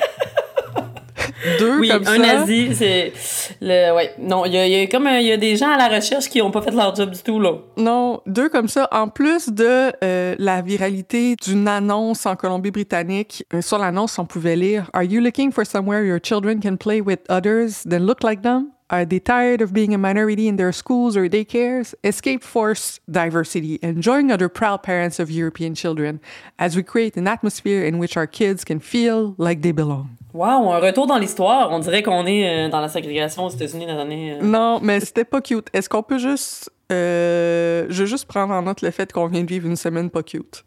deux 1.58 1.78
oui, 1.78 1.88
comme 1.88 2.06
un 2.06 2.16
ça. 2.16 2.18
nazi, 2.18 2.74
c'est 2.74 3.12
le 3.60 3.94
ouais. 3.94 4.14
Non, 4.18 4.44
il 4.44 4.52
y 4.54 4.58
a, 4.58 4.66
y 4.66 4.82
a 4.82 4.86
comme 4.86 5.06
il 5.06 5.26
y 5.26 5.32
a 5.32 5.36
des 5.36 5.56
gens 5.56 5.70
à 5.70 5.76
la 5.76 5.88
recherche 5.88 6.28
qui 6.28 6.40
ont 6.40 6.50
pas 6.50 6.62
fait 6.62 6.70
leur 6.70 6.94
job 6.94 7.10
du 7.10 7.22
tout 7.22 7.40
là. 7.40 7.52
Non, 7.76 8.20
deux 8.26 8.48
comme 8.48 8.68
ça 8.68 8.88
en 8.92 9.08
plus 9.08 9.48
de 9.48 9.92
euh, 10.02 10.34
la 10.38 10.62
viralité 10.62 11.36
d'une 11.36 11.68
annonce 11.68 12.26
en 12.26 12.36
Colombie-Britannique. 12.36 13.44
Euh, 13.54 13.60
sur 13.60 13.78
l'annonce, 13.78 14.18
on 14.18 14.24
pouvait 14.26 14.56
lire 14.56 14.90
Are 14.92 15.02
you 15.04 15.20
looking 15.20 15.52
for 15.52 15.66
somewhere 15.66 16.04
your 16.04 16.20
children 16.22 16.60
can 16.60 16.76
play 16.76 17.00
with 17.00 17.20
others 17.28 17.82
that 17.88 17.98
look 18.00 18.22
like 18.22 18.42
them? 18.42 18.70
Are 18.88 19.04
they 19.04 19.18
tired 19.18 19.62
of 19.62 19.72
being 19.72 19.92
a 19.94 19.98
minority 19.98 20.46
in 20.46 20.56
their 20.56 20.70
schools 20.70 21.16
or 21.16 21.28
daycares? 21.28 21.92
Escape 22.04 22.44
force 22.44 23.00
diversity 23.10 23.80
and 23.82 24.00
join 24.00 24.30
other 24.30 24.48
proud 24.48 24.84
parents 24.84 25.18
of 25.18 25.28
European 25.28 25.74
children 25.74 26.20
as 26.56 26.76
we 26.76 26.84
create 26.84 27.16
an 27.16 27.26
atmosphere 27.26 27.84
in 27.84 27.98
which 27.98 28.16
our 28.16 28.28
kids 28.28 28.64
can 28.64 28.78
feel 28.78 29.34
like 29.38 29.62
they 29.62 29.72
belong. 29.72 30.16
Wow, 30.36 30.70
un 30.70 30.80
retour 30.80 31.06
dans 31.06 31.16
l'histoire. 31.16 31.72
On 31.72 31.78
dirait 31.78 32.02
qu'on 32.02 32.26
est 32.26 32.66
euh, 32.66 32.68
dans 32.68 32.82
la 32.82 32.88
ségrégation 32.88 33.46
aux 33.46 33.48
États-Unis 33.48 33.86
dans 33.86 33.94
les 33.94 34.00
années. 34.00 34.32
Euh... 34.34 34.42
Non, 34.42 34.80
mais 34.82 35.00
c'était 35.00 35.24
pas 35.24 35.40
cute. 35.40 35.68
Est-ce 35.72 35.88
qu'on 35.88 36.02
peut 36.02 36.18
juste. 36.18 36.70
Euh, 36.92 37.86
je 37.88 38.02
veux 38.02 38.06
juste 38.06 38.26
prendre 38.26 38.52
en 38.52 38.60
note 38.60 38.82
le 38.82 38.90
fait 38.90 39.10
qu'on 39.10 39.28
vient 39.28 39.42
de 39.42 39.48
vivre 39.48 39.66
une 39.66 39.76
semaine 39.76 40.10
pas 40.10 40.22
cute. 40.22 40.62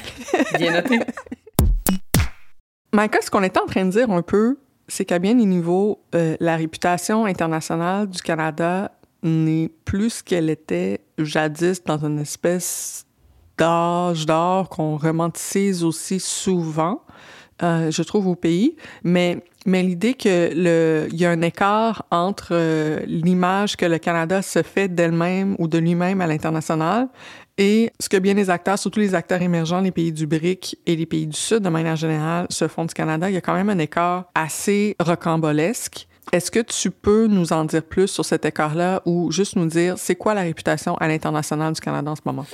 Bien 0.58 0.72
noté. 0.72 1.00
Micah, 2.92 3.22
ce 3.22 3.30
qu'on 3.30 3.42
était 3.42 3.60
en 3.60 3.66
train 3.66 3.86
de 3.86 3.90
dire 3.92 4.10
un 4.10 4.20
peu, 4.20 4.58
c'est 4.88 5.06
qu'à 5.06 5.18
bien 5.18 5.34
des 5.34 5.46
niveaux, 5.46 6.04
euh, 6.14 6.36
la 6.38 6.56
réputation 6.56 7.24
internationale 7.24 8.08
du 8.08 8.20
Canada 8.20 8.92
n'est 9.22 9.70
plus 9.86 10.10
ce 10.10 10.22
qu'elle 10.22 10.50
était 10.50 11.00
jadis 11.16 11.82
dans 11.82 12.04
une 12.04 12.18
espèce 12.20 13.06
d'âge 13.56 14.26
d'or 14.26 14.68
qu'on 14.68 14.96
romanticise 14.96 15.82
aussi 15.82 16.20
souvent, 16.20 17.00
euh, 17.62 17.90
je 17.90 18.02
trouve, 18.02 18.26
au 18.26 18.34
pays. 18.34 18.76
Mais, 19.02 19.38
mais 19.66 19.82
l'idée 19.82 20.14
que 20.14 20.50
le, 20.54 21.08
il 21.12 21.20
y 21.20 21.24
a 21.24 21.30
un 21.30 21.42
écart 21.42 22.04
entre 22.10 22.48
euh, 22.52 23.00
l'image 23.06 23.76
que 23.76 23.86
le 23.86 23.98
Canada 23.98 24.42
se 24.42 24.62
fait 24.62 24.88
d'elle-même 24.88 25.56
ou 25.58 25.68
de 25.68 25.78
lui-même 25.78 26.20
à 26.20 26.26
l'international 26.26 27.08
et 27.56 27.92
ce 28.00 28.08
que 28.08 28.16
bien 28.16 28.34
les 28.34 28.50
acteurs, 28.50 28.78
surtout 28.78 28.98
les 28.98 29.14
acteurs 29.14 29.40
émergents, 29.40 29.80
les 29.80 29.92
pays 29.92 30.12
du 30.12 30.26
BRIC 30.26 30.76
et 30.86 30.96
les 30.96 31.06
pays 31.06 31.26
du 31.26 31.36
Sud, 31.36 31.60
de 31.60 31.68
manière 31.68 31.94
générale, 31.94 32.46
se 32.50 32.66
font 32.66 32.84
du 32.84 32.94
Canada, 32.94 33.30
il 33.30 33.34
y 33.34 33.36
a 33.36 33.40
quand 33.40 33.54
même 33.54 33.70
un 33.70 33.78
écart 33.78 34.24
assez 34.34 34.96
rocambolesque. 34.98 36.08
Est-ce 36.32 36.50
que 36.50 36.60
tu 36.60 36.90
peux 36.90 37.28
nous 37.28 37.52
en 37.52 37.64
dire 37.64 37.82
plus 37.82 38.08
sur 38.08 38.24
cet 38.24 38.44
écart-là 38.44 39.02
ou 39.04 39.30
juste 39.30 39.54
nous 39.54 39.66
dire 39.66 39.98
c'est 39.98 40.16
quoi 40.16 40.34
la 40.34 40.40
réputation 40.40 40.96
à 40.96 41.06
l'international 41.06 41.74
du 41.74 41.80
Canada 41.80 42.10
en 42.10 42.16
ce 42.16 42.22
moment? 42.24 42.46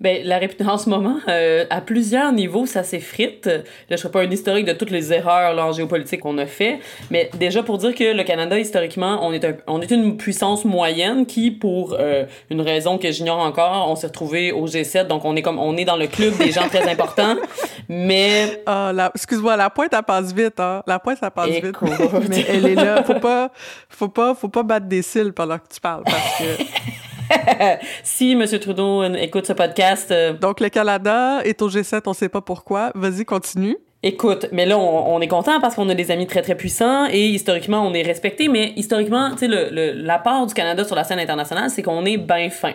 Ben, 0.00 0.22
la 0.24 0.38
réputation 0.38 0.72
en 0.72 0.78
ce 0.78 0.88
moment, 0.88 1.18
euh, 1.28 1.66
à 1.68 1.82
plusieurs 1.82 2.32
niveaux, 2.32 2.64
ça 2.64 2.82
s'effrite. 2.82 3.46
Là, 3.46 3.62
je 3.90 3.96
ferai 3.96 4.10
pas 4.10 4.20
un 4.22 4.30
historique 4.30 4.64
de 4.64 4.72
toutes 4.72 4.90
les 4.90 5.12
erreurs 5.12 5.54
là, 5.54 5.66
en 5.66 5.72
géopolitique 5.72 6.20
qu'on 6.20 6.38
a 6.38 6.46
fait, 6.46 6.78
mais 7.10 7.28
déjà 7.38 7.62
pour 7.62 7.76
dire 7.76 7.94
que 7.94 8.16
le 8.16 8.22
Canada, 8.24 8.58
historiquement, 8.58 9.18
on 9.22 9.32
est, 9.32 9.44
un, 9.44 9.54
on 9.66 9.82
est 9.82 9.90
une 9.90 10.16
puissance 10.16 10.64
moyenne 10.64 11.26
qui, 11.26 11.50
pour 11.50 11.96
euh, 11.98 12.24
une 12.48 12.62
raison 12.62 12.96
que 12.96 13.10
j'ignore 13.10 13.40
encore, 13.40 13.90
on 13.90 13.96
s'est 13.96 14.06
retrouvé 14.06 14.52
au 14.52 14.66
G7, 14.66 15.06
donc 15.06 15.26
on 15.26 15.36
est 15.36 15.42
comme 15.42 15.58
on 15.58 15.76
est 15.76 15.84
dans 15.84 15.96
le 15.96 16.06
club 16.06 16.34
des 16.38 16.50
gens 16.50 16.66
très 16.68 16.88
importants, 16.90 17.36
mais... 17.88 18.62
Ah, 18.64 18.92
la, 18.94 19.12
excuse-moi, 19.14 19.56
la 19.56 19.68
pointe, 19.68 19.92
elle 19.92 20.02
passe 20.02 20.32
vite, 20.32 20.60
hein? 20.60 20.82
La 20.86 20.98
pointe, 20.98 21.18
ça 21.18 21.30
passe 21.30 21.48
Écoute. 21.50 21.76
vite. 21.82 22.28
mais 22.30 22.46
elle 22.48 22.66
est 22.66 22.74
là. 22.74 23.02
Faut 23.02 23.14
pas, 23.14 23.50
faut 23.90 24.08
pas, 24.08 24.34
faut 24.34 24.48
pas 24.48 24.62
battre 24.62 24.86
des 24.86 25.02
cils 25.02 25.32
pendant 25.34 25.58
que 25.58 25.68
tu 25.70 25.80
parles, 25.80 26.04
parce 26.04 26.38
que... 26.38 26.62
si 28.02 28.32
M. 28.32 28.46
Trudeau 28.58 29.04
écoute 29.14 29.46
ce 29.46 29.52
podcast. 29.52 30.10
euh, 30.10 30.32
Donc, 30.32 30.60
le 30.60 30.68
Canada 30.68 31.40
est 31.44 31.60
au 31.62 31.68
G7, 31.68 32.02
on 32.06 32.12
sait 32.12 32.28
pas 32.28 32.40
pourquoi. 32.40 32.90
Vas-y, 32.94 33.24
continue. 33.24 33.76
Écoute, 34.02 34.46
mais 34.52 34.64
là, 34.64 34.78
on, 34.78 35.14
on 35.14 35.20
est 35.20 35.28
content 35.28 35.60
parce 35.60 35.74
qu'on 35.74 35.88
a 35.90 35.94
des 35.94 36.10
amis 36.10 36.26
très, 36.26 36.40
très 36.40 36.54
puissants 36.54 37.06
et 37.10 37.28
historiquement, 37.28 37.86
on 37.86 37.92
est 37.92 38.02
respecté. 38.02 38.48
Mais 38.48 38.72
historiquement, 38.76 39.30
tu 39.32 39.38
sais, 39.38 39.48
le, 39.48 39.68
le, 39.70 39.92
l'apport 39.92 40.46
du 40.46 40.54
Canada 40.54 40.84
sur 40.84 40.96
la 40.96 41.04
scène 41.04 41.18
internationale, 41.18 41.68
c'est 41.68 41.82
qu'on 41.82 42.04
est 42.06 42.16
bien 42.16 42.48
fin. 42.48 42.72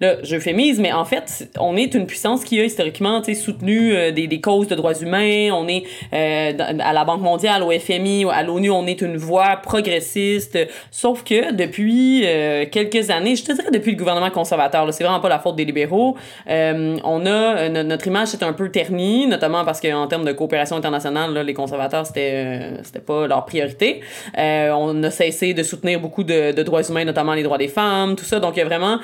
Là, 0.00 0.16
j'euphémise, 0.22 0.78
mais 0.80 0.92
en 0.92 1.04
fait, 1.04 1.48
on 1.58 1.76
est 1.76 1.94
une 1.94 2.06
puissance 2.06 2.44
qui 2.44 2.60
a 2.60 2.64
historiquement 2.64 3.22
soutenu 3.34 3.94
euh, 3.94 4.10
des, 4.10 4.26
des 4.26 4.40
causes 4.40 4.68
de 4.68 4.74
droits 4.74 4.94
humains. 5.00 5.50
On 5.52 5.68
est 5.68 5.84
euh, 6.12 6.52
à 6.80 6.92
la 6.92 7.04
Banque 7.04 7.20
mondiale, 7.22 7.62
au 7.62 7.70
FMI, 7.70 8.26
à 8.30 8.42
l'ONU, 8.42 8.70
on 8.70 8.86
est 8.86 9.00
une 9.00 9.16
voix 9.16 9.56
progressiste. 9.56 10.58
Sauf 10.90 11.24
que 11.24 11.52
depuis 11.52 12.22
euh, 12.26 12.64
quelques 12.70 13.10
années, 13.10 13.36
je 13.36 13.44
te 13.44 13.52
dirais 13.52 13.70
depuis 13.72 13.92
le 13.92 13.96
gouvernement 13.96 14.30
conservateur, 14.30 14.92
c'est 14.92 15.04
vraiment 15.04 15.20
pas 15.20 15.28
la 15.28 15.38
faute 15.38 15.56
des 15.56 15.64
libéraux, 15.64 16.16
euh, 16.48 16.96
on 17.04 17.26
a 17.26 17.30
euh, 17.30 17.68
no- 17.68 17.82
notre 17.82 18.06
image 18.06 18.28
c'est 18.28 18.42
un 18.42 18.52
peu 18.52 18.70
ternie, 18.70 19.26
notamment 19.26 19.64
parce 19.64 19.80
qu'en 19.80 20.06
termes 20.06 20.24
de 20.24 20.32
coopération 20.32 20.76
internationale, 20.76 21.32
là, 21.32 21.42
les 21.42 21.54
conservateurs 21.54 22.06
c'était 22.06 22.32
euh, 22.34 22.76
c'était 22.82 23.00
pas 23.00 23.26
leur 23.26 23.44
priorité. 23.44 24.00
On 24.36 25.02
a 25.02 25.10
cessé 25.10 25.54
de 25.54 25.62
soutenir 25.62 26.00
beaucoup 26.00 26.24
de, 26.24 26.52
de 26.52 26.62
droits 26.62 26.82
humains, 26.82 27.04
notamment 27.04 27.34
les 27.34 27.42
droits 27.42 27.58
des 27.58 27.68
femmes, 27.68 28.16
tout 28.16 28.24
ça. 28.24 28.40
Donc 28.40 28.56
il 28.56 28.60
y 28.60 28.62
a 28.62 28.64
vraiment 28.64 28.98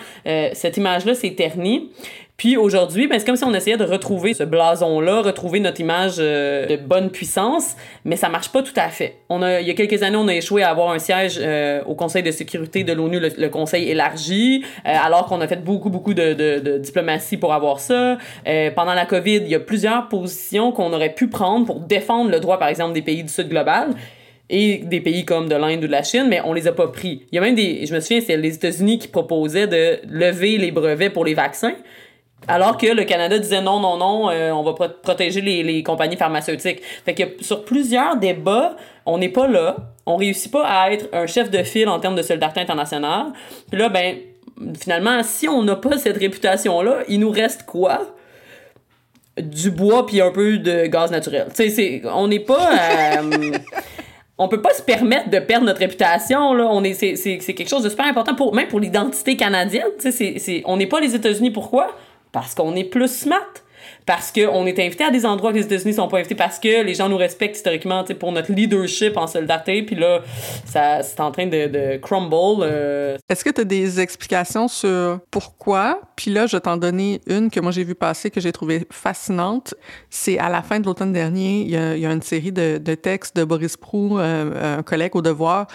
cette 0.58 0.76
image-là, 0.76 1.14
c'est 1.14 1.30
terni. 1.30 1.90
Puis 2.38 2.56
aujourd'hui, 2.56 3.08
ben, 3.08 3.18
c'est 3.18 3.26
comme 3.26 3.34
si 3.34 3.42
on 3.42 3.52
essayait 3.52 3.76
de 3.76 3.84
retrouver 3.84 4.32
ce 4.32 4.44
blason-là, 4.44 5.22
retrouver 5.22 5.58
notre 5.58 5.80
image 5.80 6.18
euh, 6.20 6.66
de 6.66 6.76
bonne 6.76 7.10
puissance, 7.10 7.74
mais 8.04 8.14
ça 8.14 8.28
marche 8.28 8.52
pas 8.52 8.62
tout 8.62 8.72
à 8.76 8.90
fait. 8.90 9.16
On 9.28 9.42
a, 9.42 9.60
il 9.60 9.66
y 9.66 9.72
a 9.72 9.74
quelques 9.74 10.04
années, 10.04 10.16
on 10.16 10.28
a 10.28 10.34
échoué 10.36 10.62
à 10.62 10.70
avoir 10.70 10.92
un 10.92 11.00
siège 11.00 11.40
euh, 11.42 11.82
au 11.84 11.96
Conseil 11.96 12.22
de 12.22 12.30
sécurité 12.30 12.84
de 12.84 12.92
l'ONU, 12.92 13.18
le, 13.18 13.48
Conseil 13.48 13.90
élargi, 13.90 14.62
euh, 14.86 14.94
alors 15.04 15.26
qu'on 15.26 15.40
a 15.40 15.48
fait 15.48 15.64
beaucoup, 15.64 15.90
beaucoup 15.90 16.14
de, 16.14 16.32
de, 16.34 16.78
diplomatie 16.78 17.38
pour 17.38 17.52
avoir 17.52 17.80
ça. 17.80 18.18
Pendant 18.76 18.94
la 18.94 19.04
COVID, 19.04 19.38
il 19.38 19.48
y 19.48 19.56
a 19.56 19.60
plusieurs 19.60 20.08
positions 20.08 20.70
qu'on 20.70 20.92
aurait 20.92 21.14
pu 21.14 21.26
prendre 21.26 21.66
pour 21.66 21.80
défendre 21.80 22.30
le 22.30 22.38
droit, 22.38 22.60
par 22.60 22.68
exemple, 22.68 22.92
des 22.92 23.02
pays 23.02 23.24
du 23.24 23.32
Sud 23.32 23.48
global 23.48 23.94
et 24.50 24.78
des 24.78 25.00
pays 25.00 25.24
comme 25.24 25.48
de 25.48 25.54
l'Inde 25.54 25.84
ou 25.84 25.86
de 25.86 25.92
la 25.92 26.02
Chine, 26.02 26.26
mais 26.28 26.40
on 26.44 26.52
les 26.54 26.66
a 26.66 26.72
pas 26.72 26.88
pris. 26.88 27.26
Il 27.30 27.34
y 27.36 27.38
a 27.38 27.40
même 27.42 27.54
des, 27.54 27.84
je 27.86 27.94
me 27.94 28.00
souviens, 28.00 28.20
c'est 28.20 28.36
les 28.36 28.54
États-Unis 28.54 28.98
qui 28.98 29.08
proposaient 29.08 29.66
de 29.66 29.98
lever 30.08 30.56
les 30.58 30.70
brevets 30.70 31.10
pour 31.10 31.24
les 31.24 31.34
vaccins, 31.34 31.74
alors 32.46 32.78
que 32.78 32.86
le 32.86 33.04
Canada 33.04 33.38
disait 33.38 33.60
non, 33.60 33.78
non, 33.80 33.96
non, 33.98 34.30
euh, 34.30 34.50
on 34.52 34.62
va 34.62 34.72
pro- 34.72 34.88
protéger 35.02 35.40
les, 35.40 35.62
les 35.62 35.82
compagnies 35.82 36.16
pharmaceutiques. 36.16 36.80
Fait 37.04 37.14
que 37.14 37.24
sur 37.42 37.64
plusieurs 37.64 38.16
débats, 38.16 38.76
on 39.04 39.18
n'est 39.18 39.28
pas 39.28 39.48
là, 39.48 39.76
on 40.06 40.16
réussit 40.16 40.50
pas 40.50 40.64
à 40.64 40.90
être 40.92 41.08
un 41.12 41.26
chef 41.26 41.50
de 41.50 41.62
file 41.62 41.88
en 41.88 41.98
termes 42.00 42.14
de 42.14 42.22
solidarité 42.22 42.60
internationale. 42.60 43.26
Puis 43.70 43.78
là, 43.78 43.88
ben, 43.90 44.16
finalement, 44.80 45.22
si 45.24 45.46
on 45.48 45.62
n'a 45.62 45.76
pas 45.76 45.98
cette 45.98 46.16
réputation-là, 46.16 47.00
il 47.08 47.20
nous 47.20 47.30
reste 47.30 47.64
quoi? 47.64 48.14
Du 49.36 49.70
bois 49.70 50.06
puis 50.06 50.20
un 50.20 50.30
peu 50.32 50.58
de 50.58 50.86
gaz 50.86 51.10
naturel. 51.10 51.48
Tu 51.54 51.70
sais, 51.70 52.02
on 52.06 52.28
n'est 52.28 52.40
pas... 52.40 52.70
euh, 53.18 53.50
on 54.38 54.48
peut 54.48 54.62
pas 54.62 54.72
se 54.72 54.82
permettre 54.82 55.30
de 55.30 55.38
perdre 55.38 55.66
notre 55.66 55.80
réputation 55.80 56.54
là. 56.54 56.66
On 56.70 56.84
est 56.84 56.94
c'est, 56.94 57.16
c'est, 57.16 57.38
c'est 57.40 57.54
quelque 57.54 57.68
chose 57.68 57.82
de 57.82 57.88
super 57.88 58.06
important 58.06 58.34
pour 58.34 58.54
même 58.54 58.68
pour 58.68 58.80
l'identité 58.80 59.36
canadienne 59.36 59.88
c'est 59.98 60.62
on 60.64 60.76
n'est 60.76 60.86
pas 60.86 61.00
les 61.00 61.14
États-Unis. 61.14 61.50
Pourquoi? 61.50 61.96
Parce 62.32 62.54
qu'on 62.54 62.74
est 62.76 62.84
plus 62.84 63.08
smart 63.08 63.52
parce 64.06 64.32
qu'on 64.32 64.66
est 64.66 64.78
invité 64.78 65.04
à 65.04 65.10
des 65.10 65.26
endroits 65.26 65.52
que 65.52 65.58
les 65.58 65.64
États-Unis 65.64 65.94
sont 65.94 66.08
pas 66.08 66.18
invités 66.18 66.34
parce 66.34 66.58
que 66.58 66.82
les 66.82 66.94
gens 66.94 67.08
nous 67.08 67.16
respectent 67.16 67.56
historiquement 67.56 68.04
pour 68.18 68.32
notre 68.32 68.52
leadership 68.52 69.16
en 69.16 69.26
solidarité 69.26 69.82
puis 69.82 69.96
là 69.96 70.20
ça 70.64 71.02
c'est 71.02 71.20
en 71.20 71.30
train 71.30 71.46
de, 71.46 71.66
de 71.66 71.96
crumble 71.96 72.28
euh, 72.62 73.16
Est-ce 73.28 73.44
que 73.44 73.50
tu 73.50 73.60
as 73.60 73.64
des 73.64 74.00
explications 74.00 74.68
sur 74.68 75.20
pourquoi? 75.30 76.00
Puis 76.16 76.30
là, 76.30 76.46
je 76.46 76.56
vais 76.56 76.60
t'en 76.60 76.76
donner 76.76 77.20
une 77.26 77.50
que 77.50 77.60
moi 77.60 77.70
j'ai 77.70 77.84
vu 77.84 77.94
passer, 77.94 78.30
que 78.30 78.40
j'ai 78.40 78.52
trouvée 78.52 78.86
fascinante. 78.90 79.74
C'est 80.10 80.38
à 80.38 80.48
la 80.48 80.62
fin 80.62 80.80
de 80.80 80.86
l'automne 80.86 81.12
dernier, 81.12 81.60
il 81.60 81.70
y 81.70 81.76
a, 81.76 81.96
il 81.96 82.02
y 82.02 82.06
a 82.06 82.12
une 82.12 82.22
série 82.22 82.52
de, 82.52 82.78
de 82.78 82.94
textes 82.94 83.36
de 83.36 83.44
Boris 83.44 83.76
Prou, 83.76 84.18
euh, 84.18 84.78
un 84.78 84.82
collègue 84.82 85.14
au 85.14 85.22
devoir, 85.22 85.66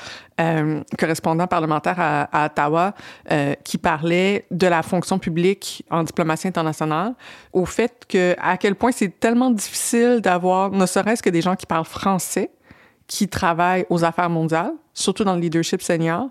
euh, 0.41 0.82
correspondant 0.98 1.48
parlementaire 1.48 2.00
à, 2.00 2.24
à 2.24 2.46
Ottawa, 2.48 2.93
euh, 3.32 3.54
qui 3.63 3.78
parlait 3.78 4.46
de 4.52 4.67
la 4.67 4.82
fonction 4.82 5.19
publique 5.19 5.86
en 5.89 6.04
diplomatie 6.04 6.48
internationale, 6.48 7.13
au 7.52 7.65
fait 7.65 8.06
que 8.08 8.36
à 8.41 8.58
quel 8.58 8.76
point 8.76 8.91
c'est 8.91 9.19
tellement 9.19 9.52
difficile 9.52 10.22
d'avoir, 10.22 10.72
ne 10.72 10.86
serait-ce 10.86 11.22
que 11.22 11.30
des 11.30 11.41
gens 11.41 11.56
qui 11.56 11.65
parlent 11.65 11.86
français, 11.86 12.50
qui 13.08 13.28
travaillent 13.28 13.86
aux 13.89 14.04
affaires 14.04 14.30
mondiales, 14.30 14.74
surtout 14.93 15.24
dans 15.24 15.36
le 15.36 15.41
leadership 15.41 15.82
senior, 15.82 16.30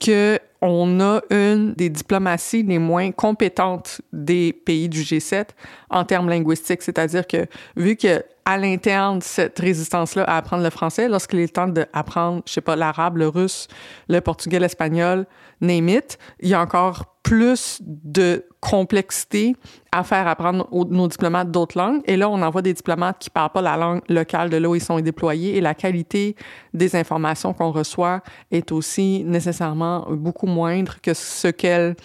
que 0.00 0.38
on 0.60 1.00
a 1.00 1.20
une 1.30 1.72
des 1.74 1.88
diplomaties 1.88 2.64
les 2.64 2.78
moins 2.78 3.12
compétentes 3.12 4.00
des 4.12 4.52
pays 4.52 4.88
du 4.88 5.02
G7 5.02 5.46
en 5.88 6.04
termes 6.04 6.28
linguistiques. 6.28 6.82
C'est-à-dire 6.82 7.26
que, 7.26 7.46
vu 7.76 7.96
que 7.96 8.24
à 8.48 8.56
l'interne, 8.56 9.20
cette 9.20 9.58
résistance-là 9.58 10.24
à 10.24 10.38
apprendre 10.38 10.62
le 10.62 10.70
français, 10.70 11.06
lorsqu'il 11.06 11.38
est 11.40 11.54
temps 11.54 11.68
d'apprendre, 11.68 12.40
je 12.46 12.54
sais 12.54 12.62
pas, 12.62 12.76
l'arabe, 12.76 13.18
le 13.18 13.28
russe, 13.28 13.68
le 14.08 14.22
portugais, 14.22 14.58
l'espagnol, 14.58 15.26
name 15.60 16.00
il 16.40 16.48
y 16.48 16.54
a 16.54 16.60
encore 16.62 17.18
plus 17.22 17.82
de 17.82 18.46
complexité 18.60 19.54
à 19.92 20.02
faire 20.02 20.26
apprendre 20.26 20.66
nos 20.72 21.08
diplomates 21.08 21.50
d'autres 21.50 21.76
langues. 21.76 22.00
Et 22.06 22.16
là, 22.16 22.30
on 22.30 22.40
envoie 22.40 22.62
des 22.62 22.72
diplomates 22.72 23.18
qui 23.18 23.28
parlent 23.28 23.52
pas 23.52 23.60
la 23.60 23.76
langue 23.76 24.00
locale 24.08 24.48
de 24.48 24.56
là 24.56 24.70
où 24.70 24.74
ils 24.74 24.82
sont 24.82 24.98
déployés 24.98 25.58
et 25.58 25.60
la 25.60 25.74
qualité 25.74 26.34
des 26.72 26.96
informations 26.96 27.52
qu'on 27.52 27.70
reçoit 27.70 28.22
est 28.50 28.72
aussi 28.72 29.24
nécessairement 29.26 30.06
beaucoup 30.10 30.46
moindre 30.46 30.96
que 31.02 31.12
ce 31.12 31.48
qu'elle 31.48 31.96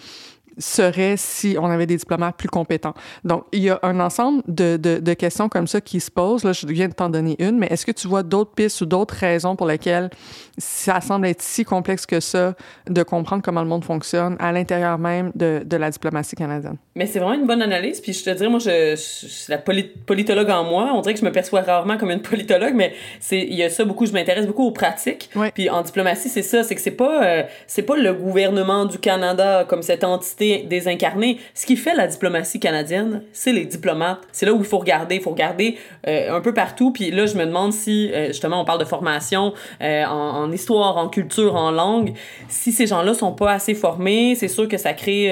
serait 0.58 1.16
si 1.16 1.56
on 1.58 1.66
avait 1.66 1.86
des 1.86 1.96
diplomates 1.96 2.36
plus 2.36 2.48
compétents. 2.48 2.94
Donc, 3.24 3.44
il 3.52 3.62
y 3.62 3.70
a 3.70 3.78
un 3.82 4.00
ensemble 4.00 4.42
de, 4.46 4.76
de, 4.76 4.98
de 4.98 5.14
questions 5.14 5.48
comme 5.48 5.66
ça 5.66 5.80
qui 5.80 6.00
se 6.00 6.10
posent. 6.10 6.44
Là, 6.44 6.52
je 6.52 6.66
viens 6.66 6.88
de 6.88 6.94
t'en 6.94 7.08
donner 7.08 7.36
une, 7.38 7.58
mais 7.58 7.66
est-ce 7.70 7.84
que 7.86 7.92
tu 7.92 8.08
vois 8.08 8.22
d'autres 8.22 8.52
pistes 8.52 8.80
ou 8.80 8.86
d'autres 8.86 9.14
raisons 9.14 9.56
pour 9.56 9.66
lesquelles 9.66 10.10
ça 10.58 11.00
semble 11.00 11.26
être 11.26 11.42
si 11.42 11.64
complexe 11.64 12.06
que 12.06 12.20
ça 12.20 12.54
de 12.88 13.02
comprendre 13.02 13.42
comment 13.42 13.62
le 13.62 13.68
monde 13.68 13.84
fonctionne 13.84 14.36
à 14.38 14.52
l'intérieur 14.52 14.98
même 14.98 15.32
de, 15.34 15.62
de 15.64 15.76
la 15.76 15.90
diplomatie 15.90 16.36
canadienne? 16.36 16.76
Mais 16.94 17.06
c'est 17.06 17.18
vraiment 17.18 17.34
une 17.34 17.46
bonne 17.46 17.62
analyse. 17.62 18.00
Puis 18.00 18.12
je 18.12 18.24
te 18.24 18.30
dirais, 18.30 18.48
moi, 18.48 18.60
je, 18.60 18.94
je, 18.96 19.26
je 19.26 19.32
suis 19.32 19.50
la 19.50 19.58
poli- 19.58 19.90
politologue 20.06 20.50
en 20.50 20.64
moi. 20.64 20.92
On 20.94 21.00
dirait 21.00 21.14
que 21.14 21.20
je 21.20 21.24
me 21.24 21.32
perçois 21.32 21.62
rarement 21.62 21.96
comme 21.96 22.10
une 22.10 22.22
politologue, 22.22 22.74
mais 22.74 22.92
c'est 23.20 23.40
il 23.40 23.54
y 23.54 23.62
a 23.62 23.70
ça 23.70 23.84
beaucoup. 23.84 24.06
Je 24.06 24.12
m'intéresse 24.12 24.46
beaucoup 24.46 24.64
aux 24.64 24.72
pratiques. 24.72 25.30
Puis 25.54 25.68
en 25.70 25.82
diplomatie, 25.82 26.28
c'est 26.28 26.42
ça, 26.42 26.62
c'est 26.62 26.74
que 26.74 26.80
c'est 26.80 26.90
pas 26.90 27.24
euh, 27.24 27.42
c'est 27.66 27.82
pas 27.82 27.96
le 27.96 28.12
gouvernement 28.12 28.84
du 28.84 28.98
Canada 28.98 29.64
comme 29.68 29.82
cette 29.82 30.04
entité 30.04 30.43
désincarnée. 30.68 31.38
Ce 31.54 31.66
qui 31.66 31.76
fait 31.76 31.94
la 31.94 32.06
diplomatie 32.06 32.60
canadienne, 32.60 33.22
c'est 33.32 33.52
les 33.52 33.64
diplomates. 33.64 34.20
C'est 34.32 34.46
là 34.46 34.52
où 34.52 34.58
il 34.58 34.64
faut 34.64 34.78
regarder, 34.78 35.16
il 35.16 35.20
faut 35.22 35.30
regarder 35.30 35.76
euh, 36.06 36.36
un 36.36 36.40
peu 36.40 36.54
partout. 36.54 36.92
Puis 36.92 37.10
là, 37.10 37.26
je 37.26 37.36
me 37.36 37.44
demande 37.46 37.72
si 37.72 38.10
euh, 38.12 38.28
justement 38.28 38.60
on 38.60 38.64
parle 38.64 38.80
de 38.80 38.84
formation 38.84 39.54
euh, 39.82 40.04
en, 40.04 40.50
histoire, 40.52 40.96
en 40.96 41.08
culture, 41.08 41.54
en 41.54 41.70
langue. 41.70 42.14
Si 42.48 42.72
ces 42.72 42.86
gens-là 42.86 43.14
sont 43.14 43.32
pas 43.32 43.52
assez 43.52 43.74
formés, 43.74 44.34
c'est 44.34 44.48
sûr 44.48 44.68
que 44.68 44.76
ça 44.78 44.92
crée 44.92 45.28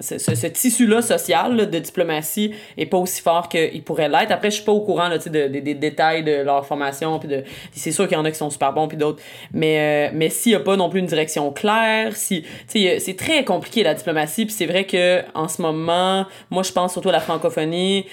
ce, 0.00 0.46
tissu-là 0.46 1.02
social 1.02 1.70
de 1.70 1.78
diplomatie 1.78 2.52
est 2.76 2.86
pas 2.86 2.98
aussi 2.98 3.20
fort 3.22 3.48
qu'il 3.48 3.82
pourrait 3.82 4.08
l'être. 4.08 4.30
Après, 4.30 4.50
je 4.50 4.56
suis 4.56 4.64
pas 4.64 4.72
au 4.72 4.80
courant 4.80 5.08
de- 5.08 5.28
de- 5.28 5.60
des 5.60 5.74
détails 5.74 6.22
de 6.22 6.42
leur 6.42 6.64
formation. 6.66 7.18
Puis 7.18 7.30
c'est 7.72 7.92
sûr 7.92 8.06
qu'il 8.06 8.16
y 8.16 8.20
en 8.20 8.24
a 8.24 8.30
qui 8.30 8.38
sont 8.38 8.50
super 8.50 8.72
bons, 8.72 8.88
puis 8.88 8.96
d'autres. 8.96 9.22
Mais, 9.52 10.10
mais 10.12 10.30
s'il 10.30 10.52
y 10.52 10.54
a 10.54 10.60
pas 10.60 10.76
non 10.76 10.88
plus 10.88 11.00
une 11.00 11.06
direction 11.06 11.50
claire, 11.52 12.14
si, 12.16 12.44
c'est 12.68 13.16
très 13.16 13.44
compliqué 13.44 13.55
la 13.82 13.94
diplomatie. 13.94 14.46
Puis 14.46 14.54
c'est 14.54 14.66
vrai 14.66 14.84
que 14.84 15.22
en 15.34 15.48
ce 15.48 15.62
moment, 15.62 16.26
moi, 16.50 16.62
je 16.62 16.72
pense 16.72 16.92
surtout 16.92 17.08
à 17.08 17.12
la 17.12 17.20
francophonie 17.20 18.06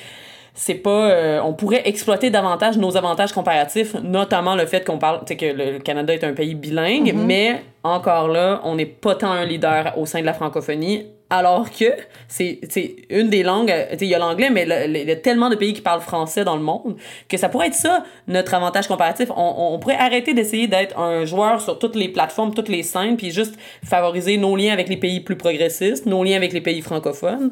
c'est 0.56 0.75
pas 0.75 1.10
euh, 1.10 1.41
on 1.43 1.53
pourrait 1.53 1.82
exploiter 1.86 2.29
davantage 2.29 2.77
nos 2.77 2.95
avantages 2.95 3.34
comparatifs 3.34 3.95
notamment 4.03 4.56
le 4.56 4.65
fait 4.65 4.86
qu'on 4.86 4.99
parle 4.99 5.25
que 5.25 5.45
le 5.45 5.79
Canada 5.79 6.13
est 6.13 6.23
un 6.23 6.34
pays 6.34 6.53
bilingue 6.53 7.13
mais 7.15 7.63
encore 7.82 8.27
là 8.27 8.62
on 8.63 8.75
n'est 8.75 8.86
pas 8.86 9.15
tant 9.15 9.32
un 9.32 9.45
leader 9.45 9.93
au 9.97 10.06
sein 10.06 10.21
de 10.21 10.25
la 10.25 10.34
francophonie 10.34 11.08
alors 11.34 11.72
que 11.72 11.86
c'est 12.28 12.60
une 13.10 13.30
des 13.30 13.41
langues 13.41 13.72
euh, 13.72 13.96
il 14.00 14.08
y 14.08 14.13
a 14.13 14.19
l'anglais 14.19 14.52
mais 14.52 14.67
il 14.88 15.10
y 15.10 15.12
a 15.12 15.15
tellement 15.15 15.50
de 15.50 15.56
pays 15.56 15.74
qui 15.74 15.82
parlent 15.82 16.02
français 16.02 16.43
dans 16.43 16.56
le 16.56 16.62
monde 16.62 16.96
que 17.28 17.38
ça 17.38 17.50
pourrait 17.50 17.67
être 17.67 17.74
ça 17.74 18.04
notre 18.28 18.54
avantage 18.54 18.88
comparatif. 18.88 19.30
On, 19.36 19.74
on 19.74 19.80
pourrait 19.80 19.98
arrêter 19.98 20.36
d'essayer 20.36 20.67
d'être 20.67 20.98
un 21.00 21.26
joueur 21.26 21.60
sur 21.60 21.80
toutes 21.80 21.96
les 21.96 22.08
plateformes 22.08 22.54
toutes 22.54 22.69
les 22.69 22.84
scènes 22.84 23.17
puis 23.17 23.32
juste 23.32 23.56
favoriser 23.84 24.38
nos 24.38 24.56
liens 24.56 24.74
avec 24.74 24.89
les 24.89 24.98
pays 24.98 25.22
plus 25.22 25.36
progressistes 25.36 26.06
nos 26.06 26.24
liens 26.24 26.38
avec 26.38 26.54
les 26.54 26.62
pays 26.62 26.82
francophones 26.82 27.52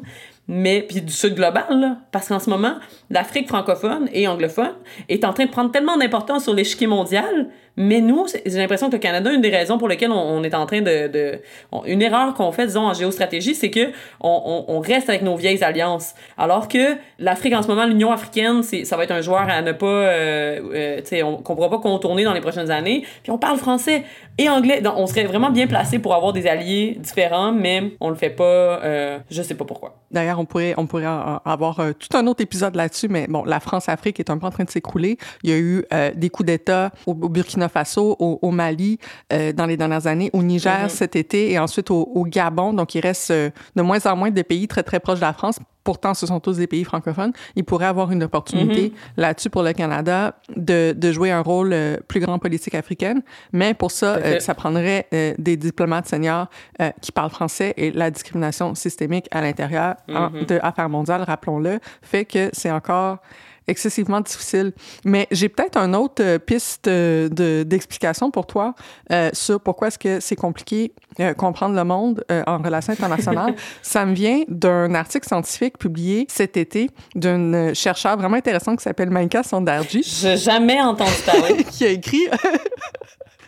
mais 0.52 0.82
puis 0.82 1.00
du 1.00 1.12
sud 1.12 1.34
global, 1.34 1.96
parce 2.10 2.28
qu'en 2.28 2.38
ce 2.38 2.50
moment, 2.50 2.74
l'Afrique 3.08 3.48
francophone 3.48 4.08
et 4.12 4.28
anglophone 4.28 4.74
est 5.08 5.24
en 5.24 5.32
train 5.32 5.46
de 5.46 5.50
prendre 5.50 5.70
tellement 5.70 5.96
d'importance 5.96 6.44
sur 6.44 6.52
l'échiquier 6.52 6.86
mondial 6.86 7.48
mais 7.76 8.00
nous, 8.02 8.26
j'ai 8.44 8.58
l'impression 8.58 8.88
que 8.88 8.96
le 8.96 8.98
Canada, 8.98 9.32
une 9.32 9.40
des 9.40 9.48
raisons 9.48 9.78
pour 9.78 9.88
lesquelles 9.88 10.10
on, 10.10 10.44
est 10.44 10.54
en 10.54 10.66
train 10.66 10.82
de... 10.82 11.40
une 11.86 12.02
erreur 12.02 12.34
qu'on 12.34 12.52
fait, 12.52 12.66
disons, 12.66 12.86
en 12.86 12.92
géostratégie, 12.92 13.54
c'est 13.54 13.70
que 13.70 13.92
on, 14.20 14.80
reste 14.80 15.08
avec 15.08 15.22
nos 15.22 15.36
vieilles 15.36 15.62
alliances. 15.64 16.14
Alors 16.36 16.68
que 16.68 16.96
l'Afrique, 17.18 17.54
en 17.54 17.62
ce 17.62 17.68
moment, 17.68 17.86
l'Union 17.86 18.12
africaine, 18.12 18.62
ça 18.62 18.96
va 18.96 19.04
être 19.04 19.12
un 19.12 19.22
joueur 19.22 19.48
à 19.48 19.62
ne 19.62 19.72
pas... 19.72 19.86
Euh, 19.86 20.60
euh, 20.74 20.96
tu 20.98 21.06
sais, 21.06 21.20
qu'on 21.20 21.54
pourra 21.54 21.70
pas 21.70 21.78
contourner 21.78 22.24
dans 22.24 22.34
les 22.34 22.40
prochaines 22.40 22.70
années. 22.70 23.04
Puis 23.22 23.32
on 23.32 23.38
parle 23.38 23.56
français 23.56 24.02
et 24.36 24.48
anglais. 24.50 24.82
Donc, 24.82 24.94
on 24.96 25.06
serait 25.06 25.24
vraiment 25.24 25.50
bien 25.50 25.66
placé 25.66 25.98
pour 25.98 26.14
avoir 26.14 26.32
des 26.34 26.46
alliés 26.46 26.96
différents, 26.98 27.52
mais 27.52 27.92
on 28.00 28.10
le 28.10 28.16
fait 28.16 28.30
pas. 28.30 28.44
Euh, 28.44 29.18
je 29.30 29.40
sais 29.40 29.54
pas 29.54 29.64
pourquoi. 29.64 29.94
D'ailleurs, 30.10 30.38
on 30.42 30.46
pourrait, 30.46 30.74
on 30.76 30.86
pourrait 30.86 31.06
avoir 31.06 31.80
euh, 31.80 31.92
tout 31.92 32.16
un 32.16 32.26
autre 32.26 32.42
épisode 32.42 32.74
là-dessus, 32.74 33.08
mais 33.08 33.26
bon, 33.28 33.44
la 33.44 33.60
France-Afrique 33.60 34.18
est 34.20 34.30
un 34.30 34.38
peu 34.38 34.46
en 34.46 34.50
train 34.50 34.64
de 34.64 34.70
s'écrouler. 34.70 35.18
Il 35.42 35.50
y 35.50 35.52
a 35.52 35.58
eu 35.58 35.84
euh, 35.92 36.10
des 36.14 36.30
coups 36.30 36.46
d'État 36.48 36.90
au, 37.06 37.14
Burkina 37.14 37.68
Faso, 37.68 38.16
au, 38.18 38.50
Mali 38.50 38.98
euh, 39.32 39.52
dans 39.52 39.66
les 39.66 39.76
dernières 39.76 40.06
années, 40.06 40.30
au 40.32 40.42
Niger 40.42 40.86
mm-hmm. 40.86 40.90
cet 40.90 41.16
été 41.16 41.52
et 41.52 41.58
ensuite 41.58 41.90
au, 41.90 42.10
au 42.14 42.24
Gabon. 42.24 42.72
Donc, 42.72 42.94
il 42.94 43.00
reste 43.00 43.32
de 43.32 43.52
moins 43.82 44.04
en 44.06 44.16
moins 44.16 44.30
de 44.30 44.42
pays 44.42 44.66
très, 44.68 44.82
très 44.82 45.00
proches 45.00 45.20
de 45.20 45.24
la 45.24 45.32
France 45.32 45.58
pourtant 45.84 46.14
ce 46.14 46.26
sont 46.26 46.40
tous 46.40 46.56
des 46.56 46.66
pays 46.66 46.84
francophones, 46.84 47.32
il 47.56 47.64
pourrait 47.64 47.86
avoir 47.86 48.10
une 48.12 48.22
opportunité 48.22 48.88
mm-hmm. 48.88 49.20
là-dessus 49.20 49.50
pour 49.50 49.62
le 49.62 49.72
Canada 49.72 50.34
de, 50.56 50.94
de 50.96 51.12
jouer 51.12 51.30
un 51.30 51.40
rôle 51.40 51.72
euh, 51.72 51.96
plus 52.06 52.20
grand 52.20 52.38
politique 52.38 52.74
africaine. 52.74 53.22
Mais 53.52 53.74
pour 53.74 53.90
ça, 53.90 54.16
euh, 54.16 54.40
ça 54.40 54.54
prendrait 54.54 55.06
euh, 55.12 55.34
des 55.38 55.56
diplomates 55.56 56.08
seniors 56.08 56.48
qui 57.00 57.12
parlent 57.12 57.30
français 57.30 57.74
et 57.76 57.90
la 57.90 58.10
discrimination 58.10 58.74
systémique 58.74 59.26
à 59.30 59.40
l'intérieur 59.40 59.94
mm-hmm. 60.08 60.46
de 60.46 60.58
Affaires 60.62 60.88
mondiales, 60.88 61.22
rappelons-le, 61.22 61.78
fait 62.02 62.24
que 62.24 62.50
c'est 62.52 62.70
encore 62.70 63.18
excessivement 63.68 64.20
difficile. 64.20 64.72
Mais 65.04 65.26
j'ai 65.30 65.48
peut-être 65.48 65.76
une 65.76 65.94
autre 65.94 66.22
euh, 66.22 66.38
piste 66.38 66.88
euh, 66.88 67.28
de, 67.28 67.62
d'explication 67.62 68.30
pour 68.30 68.46
toi 68.46 68.74
euh, 69.10 69.30
sur 69.32 69.60
pourquoi 69.60 69.88
est-ce 69.88 69.98
que 69.98 70.20
c'est 70.20 70.36
compliqué 70.36 70.92
euh, 71.20 71.34
comprendre 71.34 71.74
le 71.74 71.84
monde 71.84 72.24
en 72.46 72.58
relations 72.58 72.92
internationales. 72.92 73.54
Ça 73.82 74.06
me 74.06 74.14
vient 74.14 74.42
d'un 74.48 74.94
article 74.94 75.26
scientifique 75.26 75.78
publié 75.78 76.26
cet 76.28 76.56
été 76.56 76.90
d'une 77.14 77.74
chercheure 77.74 78.16
vraiment 78.16 78.36
intéressante 78.36 78.78
qui 78.78 78.84
s'appelle 78.84 79.10
Maïka 79.10 79.42
Sondarji. 79.42 80.02
J'ai 80.02 80.36
jamais 80.36 80.80
entendu 80.80 81.10
parler. 81.26 81.64
qui 81.70 81.84
a 81.84 81.90
écrit 81.90 82.26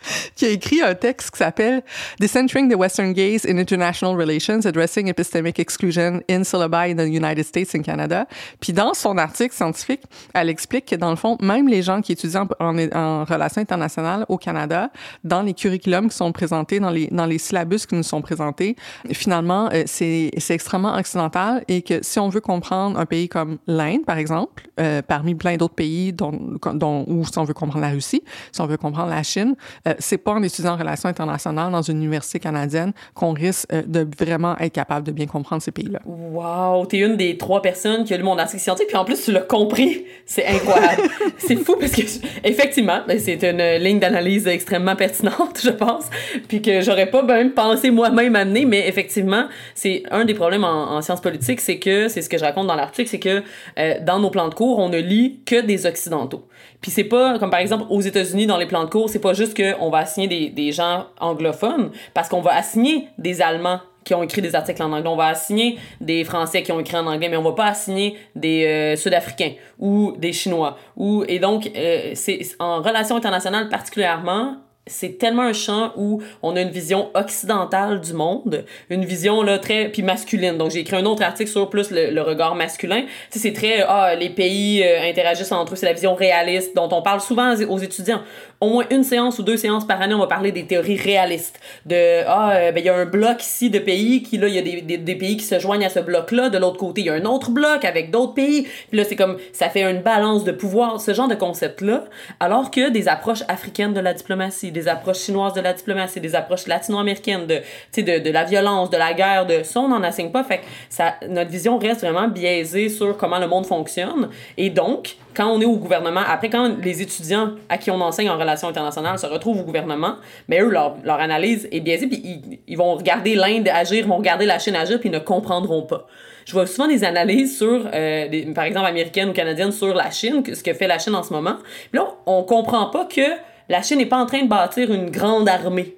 qui 0.35 0.45
a 0.45 0.49
écrit 0.49 0.81
un 0.81 0.95
texte 0.95 1.31
qui 1.31 1.37
s'appelle 1.37 1.83
Decentering 2.19 2.69
the 2.71 2.75
Western 2.75 3.13
Gaze 3.13 3.45
in 3.45 3.57
International 3.57 4.15
Relations, 4.15 4.65
Addressing 4.65 5.09
Epistemic 5.09 5.59
Exclusion 5.59 6.21
in 6.29 6.43
Syllabi 6.43 6.91
in 6.91 6.95
the 6.95 7.07
United 7.07 7.43
States 7.43 7.75
and 7.75 7.81
Canada. 7.81 8.27
Puis 8.59 8.73
dans 8.73 8.93
son 8.93 9.17
article 9.17 9.55
scientifique, 9.55 10.01
elle 10.33 10.49
explique 10.49 10.85
que 10.85 10.95
dans 10.95 11.09
le 11.09 11.15
fond, 11.15 11.37
même 11.41 11.67
les 11.67 11.81
gens 11.81 12.01
qui 12.01 12.11
étudient 12.11 12.47
en, 12.59 12.77
en, 12.77 13.25
relations 13.25 13.61
internationales 13.61 14.25
au 14.29 14.37
Canada, 14.37 14.91
dans 15.23 15.41
les 15.41 15.53
curriculums 15.53 16.09
qui 16.09 16.15
sont 16.15 16.31
présentés, 16.31 16.79
dans 16.79 16.89
les, 16.89 17.07
dans 17.07 17.25
les 17.25 17.37
syllabus 17.37 17.85
qui 17.87 17.95
nous 17.95 18.03
sont 18.03 18.21
présentés, 18.21 18.75
finalement, 19.11 19.69
euh, 19.73 19.83
c'est 19.85 20.31
extrêmement 20.49 20.95
occidental 20.95 21.63
et 21.67 21.81
que 21.81 22.03
si 22.03 22.19
on 22.19 22.29
veut 22.29 22.41
comprendre 22.41 22.99
un 22.99 23.05
pays 23.05 23.29
comme 23.29 23.57
l'Inde, 23.67 24.05
par 24.05 24.17
exemple, 24.17 24.67
euh, 24.79 25.01
parmi 25.01 25.35
plein 25.35 25.57
d'autres 25.57 25.75
pays 25.75 26.13
dont, 26.13 26.57
dont, 26.73 27.05
ou 27.07 27.25
si 27.25 27.37
on 27.37 27.43
veut 27.43 27.53
comprendre 27.53 27.85
la 27.85 27.91
Russie, 27.91 28.23
si 28.51 28.61
on 28.61 28.67
veut 28.67 28.77
comprendre 28.77 29.09
la 29.09 29.23
Chine, 29.23 29.55
euh, 29.87 29.93
c'est 29.99 30.17
pas 30.17 30.31
en 30.31 30.43
étudiant 30.43 30.73
en 30.73 30.77
relations 30.77 31.09
internationales 31.09 31.71
dans 31.71 31.81
une 31.81 31.97
université 31.97 32.39
canadienne 32.39 32.93
qu'on 33.13 33.33
risque 33.33 33.67
euh, 33.71 33.83
de 33.85 34.07
vraiment 34.17 34.57
être 34.59 34.73
capable 34.73 35.05
de 35.05 35.11
bien 35.11 35.25
comprendre 35.25 35.61
ces 35.61 35.71
pays-là. 35.71 35.99
Wow, 36.05 36.85
t'es 36.85 36.99
une 36.99 37.17
des 37.17 37.37
trois 37.37 37.61
personnes 37.61 38.03
qui 38.03 38.13
a 38.13 38.17
lu 38.17 38.23
mon 38.23 38.37
article 38.37 38.61
scientifique, 38.61 38.89
puis 38.89 38.97
en 38.97 39.05
plus 39.05 39.23
tu 39.23 39.31
l'as 39.31 39.41
compris. 39.41 40.05
C'est 40.25 40.45
incroyable. 40.45 41.03
c'est 41.37 41.55
fou 41.55 41.75
parce 41.79 41.91
que 41.91 42.01
effectivement, 42.43 43.01
ben, 43.07 43.19
c'est 43.19 43.43
une 43.43 43.83
ligne 43.83 43.99
d'analyse 43.99 44.47
extrêmement 44.47 44.95
pertinente, 44.95 45.59
je 45.63 45.69
pense, 45.69 46.05
puis 46.47 46.61
que 46.61 46.81
j'aurais 46.81 47.09
pas 47.09 47.23
même 47.23 47.51
pensé 47.51 47.91
moi-même 47.91 48.35
amener, 48.35 48.65
mais 48.65 48.87
effectivement, 48.87 49.45
c'est 49.73 50.03
un 50.11 50.25
des 50.25 50.33
problèmes 50.33 50.63
en, 50.63 51.01
sciences 51.01 51.21
politiques, 51.21 51.61
c'est 51.61 51.77
que 51.77 52.07
c'est 52.07 52.21
ce 52.21 52.29
que 52.29 52.37
je 52.37 52.43
raconte 52.43 52.67
dans 52.67 52.75
l'article, 52.75 53.09
c'est 53.09 53.19
que 53.19 53.43
euh, 53.77 53.95
dans 54.01 54.19
nos 54.19 54.29
plans 54.29 54.49
de 54.49 54.53
cours, 54.53 54.79
on 54.79 54.89
ne 54.89 54.97
lit 54.97 55.41
que 55.45 55.61
des 55.61 55.85
occidentaux. 55.85 56.47
Puis 56.81 56.91
c'est 56.91 57.03
pas 57.03 57.39
comme 57.39 57.49
par 57.49 57.59
exemple 57.59 57.85
aux 57.89 58.01
États-Unis 58.01 58.45
dans 58.45 58.57
les 58.57 58.65
plans 58.65 58.83
de 58.83 58.89
cours, 58.89 59.09
c'est 59.09 59.19
pas 59.19 59.33
juste 59.33 59.55
qu'on 59.55 59.84
va 59.89 59.99
assigner 59.99 60.27
des, 60.27 60.49
des 60.49 60.71
gens 60.71 61.07
anglophones, 61.19 61.91
parce 62.13 62.29
qu'on 62.29 62.41
va 62.41 62.55
assigner 62.55 63.07
des 63.17 63.41
Allemands 63.41 63.79
qui 64.05 64.13
ont 64.13 64.23
écrit 64.23 64.41
des 64.41 64.55
articles 64.55 64.81
en 64.81 64.93
anglais. 64.93 65.09
On 65.09 65.17
va 65.17 65.27
assigner 65.27 65.77
des 65.99 66.23
Français 66.23 66.63
qui 66.63 66.71
ont 66.71 66.79
écrit 66.79 66.95
en 66.95 67.07
anglais, 67.07 67.27
mais 67.27 67.37
on 67.37 67.43
va 67.43 67.53
pas 67.53 67.65
assigner 67.65 68.15
des 68.35 68.65
euh, 68.65 68.95
Sud-Africains 68.95 69.53
ou 69.79 70.13
des 70.17 70.31
Chinois. 70.31 70.77
Ou, 70.95 71.25
et 71.27 71.39
donc, 71.39 71.69
euh, 71.75 72.11
c'est 72.13 72.39
en 72.59 72.81
relations 72.81 73.17
internationales 73.17 73.67
particulièrement, 73.67 74.57
c'est 74.87 75.17
tellement 75.17 75.41
un 75.41 75.53
champ 75.53 75.93
où 75.95 76.21
on 76.43 76.55
a 76.55 76.61
une 76.61 76.69
vision 76.69 77.09
occidentale 77.15 78.01
du 78.01 78.13
monde, 78.13 78.65
une 78.91 79.03
vision 79.03 79.41
là 79.41 79.57
très 79.57 79.89
puis 79.89 80.03
masculine. 80.03 80.57
Donc 80.57 80.71
j'ai 80.71 80.81
écrit 80.81 80.97
un 80.97 81.05
autre 81.05 81.23
article 81.23 81.49
sur 81.49 81.69
plus 81.69 81.89
le, 81.89 82.21
regard 82.21 82.55
masculin. 82.55 83.01
Tu 83.31 83.39
sais 83.39 83.39
c'est 83.39 83.53
très 83.53 83.81
ah 83.81 84.13
les 84.15 84.29
pays 84.29 84.83
euh, 84.83 85.09
interagissent 85.09 85.51
entre 85.51 85.73
eux, 85.73 85.75
c'est 85.75 85.87
la 85.87 85.93
vision 85.93 86.13
réaliste 86.13 86.75
dont 86.75 86.89
on 86.91 87.01
parle 87.01 87.21
souvent 87.21 87.55
aux 87.67 87.79
étudiants 87.79 88.21
au 88.61 88.69
moins 88.69 88.85
une 88.89 89.03
séance 89.03 89.39
ou 89.39 89.43
deux 89.43 89.57
séances 89.57 89.85
par 89.85 90.01
année, 90.01 90.13
on 90.13 90.19
va 90.19 90.27
parler 90.27 90.51
des 90.51 90.65
théories 90.65 90.97
réalistes. 90.97 91.59
De, 91.85 92.23
ah, 92.25 92.53
euh, 92.55 92.71
ben, 92.71 92.79
il 92.79 92.85
y 92.85 92.89
a 92.89 92.95
un 92.95 93.05
bloc 93.05 93.41
ici 93.41 93.69
de 93.69 93.79
pays 93.79 94.23
qui, 94.23 94.37
là, 94.37 94.47
il 94.47 94.55
y 94.55 94.59
a 94.59 94.61
des, 94.61 94.81
des, 94.81 94.97
des, 94.97 95.15
pays 95.15 95.37
qui 95.37 95.43
se 95.43 95.59
joignent 95.59 95.85
à 95.85 95.89
ce 95.89 95.99
bloc-là. 95.99 96.49
De 96.49 96.57
l'autre 96.57 96.77
côté, 96.77 97.01
il 97.01 97.07
y 97.07 97.09
a 97.09 97.13
un 97.13 97.25
autre 97.25 97.51
bloc 97.51 97.83
avec 97.83 98.11
d'autres 98.11 98.33
pays. 98.33 98.67
Puis 98.89 98.97
là, 98.97 99.03
c'est 99.03 99.15
comme, 99.15 99.37
ça 99.53 99.69
fait 99.69 99.89
une 99.89 100.01
balance 100.01 100.43
de 100.43 100.51
pouvoir, 100.51 101.01
ce 101.01 101.13
genre 101.13 101.27
de 101.27 101.35
concept-là. 101.35 102.05
Alors 102.39 102.71
que 102.71 102.89
des 102.89 103.07
approches 103.07 103.43
africaines 103.47 103.93
de 103.93 103.99
la 103.99 104.13
diplomatie, 104.13 104.71
des 104.71 104.87
approches 104.87 105.19
chinoises 105.19 105.53
de 105.53 105.61
la 105.61 105.73
diplomatie, 105.73 106.21
des 106.21 106.35
approches 106.35 106.67
latino-américaines 106.67 107.47
de, 107.47 107.61
de, 107.97 108.19
de 108.19 108.29
la 108.31 108.43
violence, 108.43 108.89
de 108.89 108.97
la 108.97 109.13
guerre, 109.13 109.45
de 109.45 109.63
ça, 109.63 109.79
on 109.81 109.89
n'en 109.89 110.03
assigne 110.03 110.31
pas. 110.31 110.43
Fait 110.43 110.59
que 110.59 110.63
ça, 110.89 111.15
notre 111.27 111.51
vision 111.51 111.77
reste 111.77 112.01
vraiment 112.01 112.27
biaisée 112.27 112.89
sur 112.89 113.17
comment 113.17 113.39
le 113.39 113.47
monde 113.47 113.65
fonctionne. 113.65 114.29
Et 114.57 114.69
donc, 114.69 115.17
quand 115.35 115.47
on 115.47 115.59
est 115.61 115.65
au 115.65 115.77
gouvernement, 115.77 116.21
après, 116.27 116.49
quand 116.49 116.77
les 116.81 117.01
étudiants 117.01 117.51
à 117.69 117.77
qui 117.77 117.91
on 117.91 118.01
enseigne 118.01 118.29
en 118.29 118.37
relations 118.37 118.67
internationales 118.67 119.19
se 119.19 119.25
retrouvent 119.25 119.59
au 119.59 119.63
gouvernement, 119.63 120.15
mais 120.47 120.61
eux, 120.61 120.69
leur, 120.69 120.95
analyse 121.19 121.67
est 121.71 121.79
biaisée, 121.79 122.07
puis 122.07 122.21
ils, 122.23 122.59
ils 122.67 122.77
vont 122.77 122.95
regarder 122.95 123.35
l'Inde 123.35 123.67
agir, 123.67 124.07
vont 124.07 124.17
regarder 124.17 124.45
la 124.45 124.59
Chine 124.59 124.75
agir, 124.75 124.99
puis 124.99 125.09
ils 125.09 125.13
ne 125.13 125.19
comprendront 125.19 125.83
pas. 125.83 126.07
Je 126.45 126.53
vois 126.53 126.67
souvent 126.67 126.87
des 126.87 127.03
analyses 127.03 127.57
sur, 127.57 127.89
euh, 127.91 128.27
des, 128.27 128.43
par 128.53 128.65
exemple, 128.65 128.85
américaines 128.85 129.29
ou 129.29 129.33
canadiennes 129.33 129.71
sur 129.71 129.93
la 129.93 130.11
Chine, 130.11 130.43
ce 130.45 130.61
que 130.61 130.73
fait 130.73 130.87
la 130.87 130.99
Chine 130.99 131.15
en 131.15 131.23
ce 131.23 131.33
moment. 131.33 131.55
Puis 131.91 131.99
là, 131.99 132.07
on 132.27 132.43
comprend 132.43 132.85
pas 132.87 133.05
que 133.05 133.21
la 133.67 133.81
Chine 133.81 133.97
n'est 133.97 134.05
pas 134.05 134.17
en 134.17 134.27
train 134.27 134.43
de 134.43 134.47
bâtir 134.47 134.91
une 134.93 135.09
grande 135.09 135.49
armée. 135.49 135.95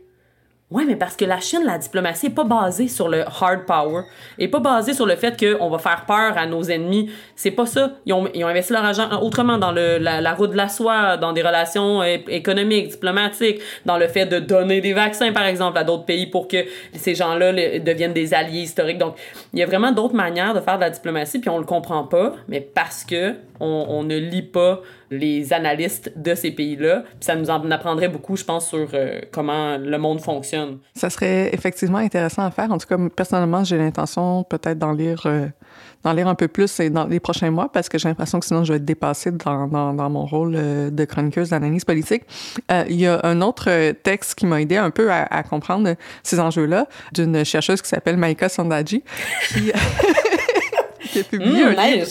Ouais, 0.70 0.84
mais 0.84 0.98
parce 0.98 1.16
que 1.16 1.24
la 1.24 1.40
Chine, 1.40 1.62
la 1.64 1.78
diplomatie 1.78 2.26
est 2.26 2.30
pas 2.30 2.44
basée 2.44 2.90
sur 2.90 3.08
le 3.08 3.22
hard 3.22 3.66
power, 3.66 4.04
est 4.38 4.50
pas 4.50 4.60
basée 4.60 4.94
sur 4.94 5.06
le 5.06 5.16
fait 5.16 5.40
qu'on 5.40 5.70
va 5.70 5.78
faire 5.80 6.04
peur 6.06 6.38
à 6.38 6.46
nos 6.46 6.62
ennemis. 6.62 7.10
C'est 7.38 7.52
pas 7.52 7.66
ça. 7.66 7.92
Ils 8.06 8.12
ont, 8.12 8.28
ils 8.34 8.44
ont 8.44 8.50
investi 8.50 8.74
leur 8.74 8.84
argent 8.84 9.10
autrement 9.22 9.58
dans 9.58 9.72
le, 9.72 9.98
la, 9.98 10.20
la 10.20 10.34
route 10.34 10.52
de 10.52 10.58
la 10.58 10.68
soie, 10.68 11.16
dans 11.16 11.32
des 11.32 11.42
relations 11.42 12.04
économiques, 12.04 12.90
diplomatiques, 12.90 13.62
dans 13.86 13.98
le 13.98 14.10
fait 14.10 14.26
de 14.26 14.40
donner 14.40 14.82
des 14.82 14.92
vaccins, 14.92 15.32
par 15.32 15.46
exemple, 15.46 15.78
à 15.78 15.86
d'autres 15.86 16.04
pays 16.04 16.28
pour 16.28 16.50
que 16.50 16.58
ces 16.94 17.16
gens-là 17.16 17.54
deviennent 17.80 18.12
des 18.12 18.34
alliés 18.34 18.64
historiques. 18.64 18.98
Donc, 18.98 19.16
il 19.54 19.60
y 19.60 19.64
a 19.64 19.66
vraiment 19.66 19.94
d'autres 19.94 20.16
manières 20.16 20.54
de 20.54 20.60
faire 20.60 20.76
de 20.76 20.82
la 20.82 20.90
diplomatie, 20.90 21.40
puis 21.40 21.50
on 21.50 21.60
le 21.60 21.66
comprend 21.66 22.04
pas, 22.04 22.34
mais 22.50 22.60
parce 22.60 23.06
que 23.06 23.36
on, 23.60 23.86
on 23.90 24.04
ne 24.04 24.18
lit 24.18 24.44
pas 24.44 24.82
les 25.10 25.54
analystes 25.54 26.12
de 26.16 26.36
ces 26.36 26.52
pays-là. 26.52 27.04
Ça 27.20 27.36
nous 27.36 27.50
en 27.50 27.70
apprendrait 27.72 28.10
beaucoup, 28.10 28.36
je 28.36 28.44
pense, 28.44 28.68
sur 28.70 28.88
euh, 28.94 29.22
comment 29.32 29.78
le 29.78 29.98
monde 29.98 30.20
fonctionne. 30.20 30.80
Ça 30.94 31.10
serait 31.10 31.50
effectivement 31.54 32.00
intéressant 32.00 32.44
à 32.44 32.52
faire. 32.52 32.72
En 32.72 32.78
tout 32.78 32.88
cas, 32.88 32.98
personnellement, 33.16 33.64
j'ai 33.64 33.78
l'intention 33.78 34.44
peut-être 34.44 34.78
d'en 34.78 34.92
lire, 34.92 35.24
euh, 35.26 35.48
d'en 36.04 36.14
lire 36.14 36.28
un 36.28 36.36
peu 36.36 36.48
plus 36.48 36.80
dans 36.82 37.08
les 37.08 37.20
prochains 37.20 37.52
mois 37.52 37.70
parce 37.72 37.88
que 37.88 37.98
j'ai 37.98 38.10
l'impression 38.10 38.40
que 38.40 38.46
sinon 38.46 38.64
je 38.64 38.74
vais 38.74 38.78
être 38.78 38.86
dépassée 38.86 39.32
dans, 39.32 39.68
dans, 39.68 39.94
dans 39.94 40.10
mon 40.10 40.26
rôle 40.26 40.56
euh, 40.56 40.90
de 40.90 41.06
chroniqueuse 41.06 41.50
d'analyse 41.50 41.86
politique. 41.86 42.24
Il 42.90 43.00
y 43.00 43.08
a 43.08 43.20
un 43.24 43.42
autre 43.42 43.92
texte 44.04 44.36
qui 44.36 44.46
m'a 44.46 44.62
aidé 44.62 44.78
un 44.78 44.92
peu 44.92 45.12
à, 45.12 45.24
à 45.24 45.44
comprendre 45.44 45.96
ces 46.24 46.40
enjeux-là 46.40 46.88
d'une 47.14 47.46
chercheuse 47.46 47.82
qui 47.82 47.90
s'appelle 47.90 48.18
Maïka 48.18 48.50
Sondaji 48.50 49.04
qui... 49.50 49.72
qui 51.08 51.20
a 51.20 51.24
publié 51.24 51.64
mmh, 51.64 51.68
un 51.68 51.88
livre 51.88 52.08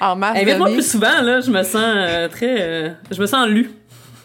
en 0.00 0.16
mars 0.16 0.38
Invite-moi 0.38 0.70
plus 0.70 0.90
souvent, 0.90 1.20
là. 1.22 1.40
Je 1.40 1.50
me 1.50 1.62
sens 1.62 1.82
euh, 1.82 2.28
très... 2.28 2.56
Euh, 2.60 2.90
je 3.10 3.20
me 3.20 3.26
sens 3.26 3.48
lu. 3.48 3.70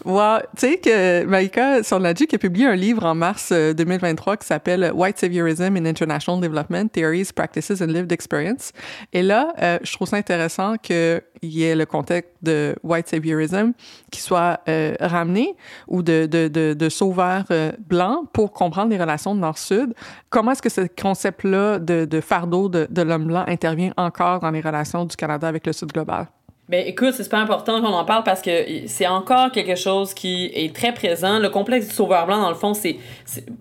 Wow. 0.05 0.39
Tu 0.57 0.67
sais 0.67 0.77
que 0.77 1.23
Maïka 1.23 1.81
Sonladji 1.81 2.27
a 2.33 2.37
publié 2.37 2.65
un 2.65 2.75
livre 2.75 3.05
en 3.05 3.15
mars 3.15 3.53
2023 3.53 4.35
qui 4.35 4.47
s'appelle 4.47 4.91
White 4.93 5.17
Saviorism 5.17 5.77
in 5.77 5.85
International 5.85 6.41
Development, 6.41 6.91
Theories, 6.91 7.31
Practices 7.33 7.81
and 7.81 7.87
Lived 7.87 8.11
Experience. 8.11 8.73
Et 9.13 9.21
là, 9.21 9.53
je 9.81 9.93
trouve 9.93 10.09
ça 10.09 10.17
intéressant 10.17 10.75
qu'il 10.77 11.21
y 11.41 11.63
ait 11.63 11.75
le 11.75 11.85
contexte 11.85 12.31
de 12.41 12.75
White 12.83 13.07
Saviorism 13.07 13.71
qui 14.11 14.19
soit 14.19 14.59
ramené 14.99 15.56
ou 15.87 16.04
de, 16.04 16.25
de, 16.25 16.47
de, 16.73 16.89
sauveurs 16.89 17.45
blancs 17.87 18.27
pour 18.33 18.51
comprendre 18.51 18.89
les 18.89 18.99
relations 18.99 19.33
Nord-Sud. 19.35 19.93
Comment 20.29 20.51
est-ce 20.51 20.62
que 20.62 20.69
ce 20.69 20.81
concept-là 21.01 21.79
de, 21.79 22.04
de 22.04 22.21
fardeau 22.21 22.67
de, 22.67 22.87
de 22.89 23.01
l'homme 23.01 23.27
blanc 23.27 23.45
intervient 23.47 23.93
encore 23.95 24.41
dans 24.41 24.51
les 24.51 24.62
relations 24.62 25.06
du 25.06 25.15
Canada 25.15 25.47
avec 25.47 25.65
le 25.65 25.71
Sud 25.71 25.93
global? 25.93 26.27
Ben 26.69 26.87
écoute, 26.87 27.13
c'est 27.13 27.23
super 27.23 27.39
important 27.39 27.81
qu'on 27.81 27.87
en 27.87 28.05
parle 28.05 28.23
parce 28.23 28.41
que 28.41 28.87
c'est 28.87 29.07
encore 29.07 29.51
quelque 29.51 29.75
chose 29.75 30.13
qui 30.13 30.45
est 30.53 30.73
très 30.73 30.93
présent. 30.93 31.37
Le 31.39 31.49
complexe 31.49 31.89
du 31.89 31.93
sauveur 31.93 32.25
blanc, 32.25 32.41
dans 32.41 32.49
le 32.49 32.55
fond, 32.55 32.73
c'est 32.73 32.97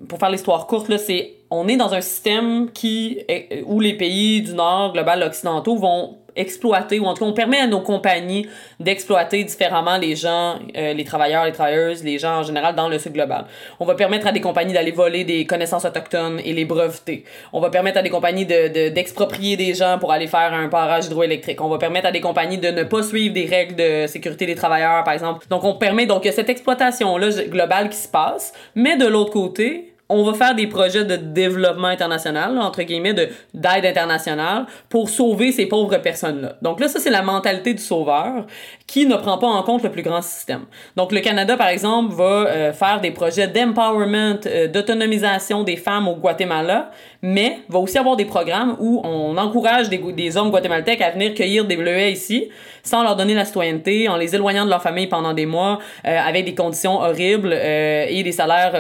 pour 0.08 0.20
faire 0.20 0.30
l'histoire 0.30 0.66
courte 0.68 0.88
là, 0.88 0.98
c'est 0.98 1.34
on 1.50 1.66
est 1.68 1.76
dans 1.76 1.92
un 1.92 2.00
système 2.00 2.70
qui 2.70 3.18
où 3.66 3.80
les 3.80 3.94
pays 3.94 4.40
du 4.40 4.54
Nord 4.54 4.92
global 4.92 5.22
occidentaux 5.22 5.76
vont 5.76 6.18
exploiter, 6.36 6.98
ou 6.98 7.06
en 7.06 7.14
tout 7.14 7.24
cas, 7.24 7.30
on 7.30 7.32
permet 7.32 7.58
à 7.58 7.66
nos 7.66 7.80
compagnies 7.80 8.46
d'exploiter 8.80 9.44
différemment 9.44 9.98
les 9.98 10.16
gens, 10.16 10.56
euh, 10.76 10.92
les 10.92 11.04
travailleurs, 11.04 11.44
les 11.44 11.52
travailleuses, 11.52 12.02
les 12.02 12.18
gens 12.18 12.38
en 12.38 12.42
général 12.42 12.74
dans 12.74 12.88
le 12.88 12.98
sud 12.98 13.12
global. 13.12 13.46
On 13.80 13.84
va 13.84 13.94
permettre 13.94 14.26
à 14.26 14.32
des 14.32 14.40
compagnies 14.40 14.72
d'aller 14.72 14.90
voler 14.90 15.24
des 15.24 15.46
connaissances 15.46 15.84
autochtones 15.84 16.40
et 16.44 16.52
les 16.52 16.64
breveter. 16.64 17.24
On 17.52 17.60
va 17.60 17.70
permettre 17.70 17.98
à 17.98 18.02
des 18.02 18.10
compagnies 18.10 18.46
de, 18.46 18.88
d'exproprier 18.88 19.56
des 19.56 19.74
gens 19.74 19.98
pour 19.98 20.12
aller 20.12 20.26
faire 20.26 20.52
un 20.52 20.68
barrage 20.68 21.06
hydroélectrique. 21.06 21.60
On 21.60 21.68
va 21.68 21.78
permettre 21.78 22.06
à 22.06 22.12
des 22.12 22.20
compagnies 22.20 22.58
de 22.58 22.68
ne 22.68 22.84
pas 22.84 23.02
suivre 23.02 23.34
des 23.34 23.46
règles 23.46 23.76
de 23.76 24.06
sécurité 24.06 24.46
des 24.46 24.54
travailleurs, 24.54 25.04
par 25.04 25.14
exemple. 25.14 25.46
Donc, 25.48 25.64
on 25.64 25.74
permet 25.74 26.06
donc 26.06 26.28
cette 26.30 26.48
exploitation-là 26.48 27.28
globale 27.48 27.88
qui 27.90 27.96
se 27.96 28.08
passe, 28.08 28.52
mais 28.74 28.96
de 28.96 29.06
l'autre 29.06 29.32
côté, 29.32 29.91
on 30.12 30.24
va 30.24 30.34
faire 30.34 30.54
des 30.54 30.66
projets 30.66 31.04
de 31.04 31.16
développement 31.16 31.88
international, 31.88 32.58
entre 32.58 32.82
guillemets, 32.82 33.14
de, 33.14 33.28
d'aide 33.54 33.86
internationale 33.86 34.66
pour 34.88 35.08
sauver 35.08 35.52
ces 35.52 35.66
pauvres 35.66 35.96
personnes-là. 35.96 36.56
Donc 36.62 36.80
là, 36.80 36.88
ça, 36.88 37.00
c'est 37.00 37.10
la 37.10 37.22
mentalité 37.22 37.74
du 37.74 37.82
sauveur 37.82 38.46
qui 38.86 39.06
ne 39.06 39.16
prend 39.16 39.38
pas 39.38 39.46
en 39.46 39.62
compte 39.62 39.82
le 39.82 39.90
plus 39.90 40.02
grand 40.02 40.22
système. 40.22 40.66
Donc 40.96 41.12
le 41.12 41.20
Canada, 41.20 41.56
par 41.56 41.68
exemple, 41.68 42.14
va 42.14 42.24
euh, 42.46 42.72
faire 42.72 43.00
des 43.00 43.10
projets 43.10 43.48
d'empowerment, 43.48 44.40
euh, 44.46 44.68
d'autonomisation 44.68 45.62
des 45.62 45.76
femmes 45.76 46.08
au 46.08 46.14
Guatemala, 46.16 46.90
mais 47.22 47.58
va 47.68 47.78
aussi 47.78 47.98
avoir 47.98 48.16
des 48.16 48.24
programmes 48.24 48.76
où 48.80 49.00
on 49.04 49.36
encourage 49.36 49.88
des, 49.88 49.98
des 49.98 50.36
hommes 50.36 50.50
guatémaltèques 50.50 51.00
à 51.00 51.10
venir 51.10 51.34
cueillir 51.34 51.64
des 51.64 51.76
bleuets 51.76 52.12
ici, 52.12 52.48
sans 52.82 53.02
leur 53.02 53.16
donner 53.16 53.34
la 53.34 53.44
citoyenneté, 53.44 54.08
en 54.08 54.16
les 54.16 54.34
éloignant 54.34 54.64
de 54.64 54.70
leur 54.70 54.82
famille 54.82 55.06
pendant 55.06 55.32
des 55.32 55.46
mois, 55.46 55.78
euh, 56.06 56.18
avec 56.18 56.44
des 56.44 56.54
conditions 56.54 57.00
horribles 57.00 57.52
et 57.52 58.22
des 58.24 58.32
salaires 58.32 58.72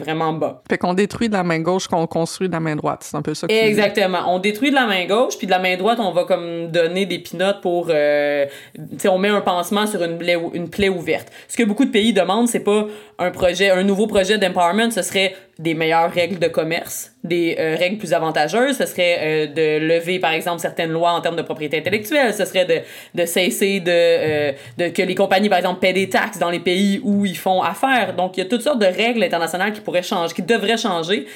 vraiment 0.00 0.32
bas. 0.32 0.62
Fait 0.68 0.78
qu'on 0.78 0.94
détruit 0.94 1.28
de 1.28 1.34
la 1.34 1.42
main 1.42 1.58
gauche 1.58 1.88
qu'on 1.88 2.06
construit 2.06 2.48
de 2.48 2.52
la 2.52 2.60
main 2.60 2.76
droite. 2.76 3.02
C'est 3.02 3.16
un 3.16 3.22
peu 3.22 3.34
ça 3.34 3.46
que 3.46 3.52
Exactement. 3.52 4.20
On 4.28 4.38
détruit 4.38 4.70
de 4.70 4.74
la 4.74 4.86
main 4.86 5.06
gauche, 5.06 5.36
puis 5.36 5.46
de 5.46 5.52
la 5.52 5.58
main 5.58 5.76
droite, 5.76 5.98
on 6.00 6.12
va 6.12 6.24
comme 6.24 6.68
donner 6.70 7.06
des 7.06 7.18
pinottes 7.18 7.60
pour... 7.60 7.88
Euh, 7.90 8.46
tu 8.74 8.98
sais, 8.98 9.08
on 9.08 9.18
met 9.18 9.28
un 9.28 9.40
pansement 9.40 9.86
sur 9.86 10.02
une 10.02 10.18
plaie, 10.18 10.36
une 10.54 10.68
plaie 10.68 10.88
ouverte. 10.88 11.28
Ce 11.48 11.56
que 11.56 11.64
beaucoup 11.64 11.84
de 11.84 11.90
pays 11.90 12.12
demandent, 12.12 12.48
c'est 12.48 12.60
pas 12.60 12.86
un 13.18 13.30
projet, 13.30 13.70
un 13.70 13.82
nouveau 13.82 14.06
projet 14.06 14.38
d'empowerment, 14.38 14.90
ce 14.90 15.02
serait 15.02 15.34
des 15.60 15.74
meilleures 15.74 16.10
règles 16.10 16.38
de 16.38 16.48
commerce, 16.48 17.12
des 17.22 17.54
euh, 17.58 17.76
règles 17.78 17.98
plus 17.98 18.14
avantageuses, 18.14 18.78
ce 18.78 18.86
serait 18.86 19.18
euh, 19.20 19.46
de 19.46 19.86
lever 19.86 20.18
par 20.18 20.32
exemple 20.32 20.58
certaines 20.58 20.90
lois 20.90 21.12
en 21.12 21.20
termes 21.20 21.36
de 21.36 21.42
propriété 21.42 21.76
intellectuelle, 21.76 22.32
ce 22.32 22.46
serait 22.46 22.64
de, 22.64 22.78
de 23.14 23.26
cesser 23.26 23.80
de, 23.80 23.90
euh, 23.90 24.52
de 24.78 24.88
que 24.88 25.02
les 25.02 25.14
compagnies 25.14 25.50
par 25.50 25.58
exemple 25.58 25.80
paient 25.80 25.92
des 25.92 26.08
taxes 26.08 26.38
dans 26.38 26.48
les 26.48 26.60
pays 26.60 26.98
où 27.04 27.26
ils 27.26 27.36
font 27.36 27.60
affaire. 27.60 28.16
Donc 28.16 28.38
il 28.38 28.40
y 28.40 28.42
a 28.42 28.46
toutes 28.46 28.62
sortes 28.62 28.78
de 28.78 28.86
règles 28.86 29.22
internationales 29.22 29.74
qui 29.74 29.82
pourraient 29.82 30.02
changer, 30.02 30.34
qui 30.34 30.42
devraient 30.42 30.78
changer, 30.78 31.26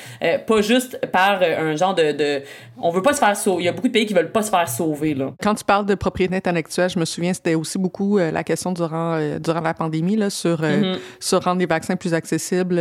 pas 0.46 0.62
juste 0.62 0.98
par 1.12 1.42
un 1.42 1.76
genre 1.76 1.94
de, 1.94 2.12
de 2.12 2.42
on 2.80 2.90
veut 2.90 3.02
pas 3.02 3.12
se 3.12 3.18
faire 3.18 3.36
sauver. 3.36 3.64
Il 3.64 3.66
y 3.66 3.68
a 3.68 3.72
beaucoup 3.72 3.88
de 3.88 3.92
pays 3.92 4.06
qui 4.06 4.14
veulent 4.14 4.32
pas 4.32 4.42
se 4.42 4.50
faire 4.50 4.68
sauver 4.68 5.12
là. 5.12 5.32
Quand 5.42 5.54
tu 5.54 5.64
parles 5.64 5.84
de 5.84 5.94
propriété 5.94 6.34
intellectuelle, 6.34 6.88
je 6.88 6.98
me 6.98 7.04
souviens 7.04 7.34
c'était 7.34 7.54
aussi 7.54 7.76
beaucoup 7.78 8.16
la 8.16 8.42
question 8.42 8.72
durant 8.72 9.18
durant 9.38 9.60
la 9.60 9.74
pandémie 9.74 10.16
là 10.16 10.30
sur 10.30 10.62
mm-hmm. 10.62 10.96
sur 11.20 11.44
rendre 11.44 11.60
les 11.60 11.66
vaccins 11.66 11.96
plus 11.96 12.14
accessibles 12.14 12.80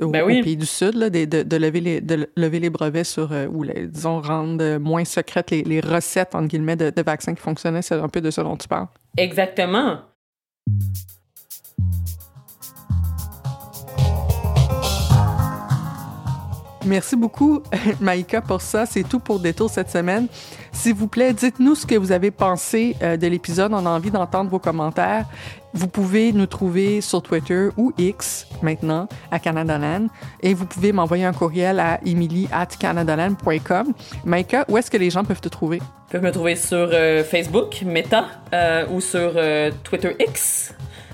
aux, 0.00 0.08
ben 0.08 0.22
oui 0.24 0.45
pays 0.46 0.56
du 0.56 0.64
Sud, 0.64 0.94
là, 0.94 1.10
de, 1.10 1.24
de, 1.24 1.56
lever 1.56 1.80
les, 1.80 2.00
de 2.00 2.30
lever 2.36 2.60
les 2.60 2.70
brevets 2.70 3.02
sur, 3.02 3.32
euh, 3.32 3.48
ou 3.48 3.64
les, 3.64 3.88
disons, 3.88 4.20
rendre 4.20 4.78
moins 4.78 5.04
secrètes 5.04 5.50
les, 5.50 5.64
les 5.64 5.80
recettes, 5.80 6.36
entre 6.36 6.46
guillemets, 6.46 6.76
de, 6.76 6.90
de 6.90 7.02
vaccins 7.02 7.34
qui 7.34 7.42
fonctionnaient. 7.42 7.82
C'est 7.82 7.96
un 7.96 8.08
peu 8.08 8.20
de 8.20 8.30
ce 8.30 8.40
dont 8.42 8.56
tu 8.56 8.68
parles. 8.68 8.86
Exactement. 9.16 9.98
Merci 16.84 17.16
beaucoup, 17.16 17.64
Maïka, 18.00 18.40
pour 18.40 18.60
ça. 18.60 18.86
C'est 18.86 19.02
tout 19.02 19.18
pour 19.18 19.40
Détour 19.40 19.68
cette 19.68 19.90
semaine. 19.90 20.28
S'il 20.70 20.94
vous 20.94 21.08
plaît, 21.08 21.32
dites-nous 21.32 21.74
ce 21.74 21.86
que 21.86 21.96
vous 21.96 22.12
avez 22.12 22.30
pensé 22.30 22.94
euh, 23.02 23.16
de 23.16 23.26
l'épisode. 23.26 23.72
On 23.72 23.84
a 23.84 23.90
envie 23.90 24.12
d'entendre 24.12 24.48
vos 24.48 24.60
commentaires. 24.60 25.26
Vous 25.76 25.88
pouvez 25.88 26.32
nous 26.32 26.46
trouver 26.46 27.02
sur 27.02 27.20
Twitter 27.20 27.68
ou 27.76 27.92
X 27.98 28.46
maintenant 28.62 29.08
à 29.30 29.38
Canadaland 29.38 30.06
et 30.40 30.54
vous 30.54 30.64
pouvez 30.64 30.90
m'envoyer 30.90 31.26
un 31.26 31.34
courriel 31.34 31.80
à 31.80 32.00
emily 32.02 32.48
at 32.50 32.68
canadaland.com. 32.80 33.92
Maïka, 34.24 34.64
où 34.70 34.78
est-ce 34.78 34.90
que 34.90 34.96
les 34.96 35.10
gens 35.10 35.22
peuvent 35.22 35.42
te 35.42 35.50
trouver? 35.50 35.76
Ils 36.08 36.12
peuvent 36.12 36.22
me 36.22 36.32
trouver 36.32 36.56
sur 36.56 36.78
euh, 36.78 37.22
Facebook, 37.22 37.82
Meta, 37.84 38.24
euh, 38.54 38.86
ou 38.90 39.02
sur 39.02 39.34
Twitter 39.84 40.16
X 40.18 40.72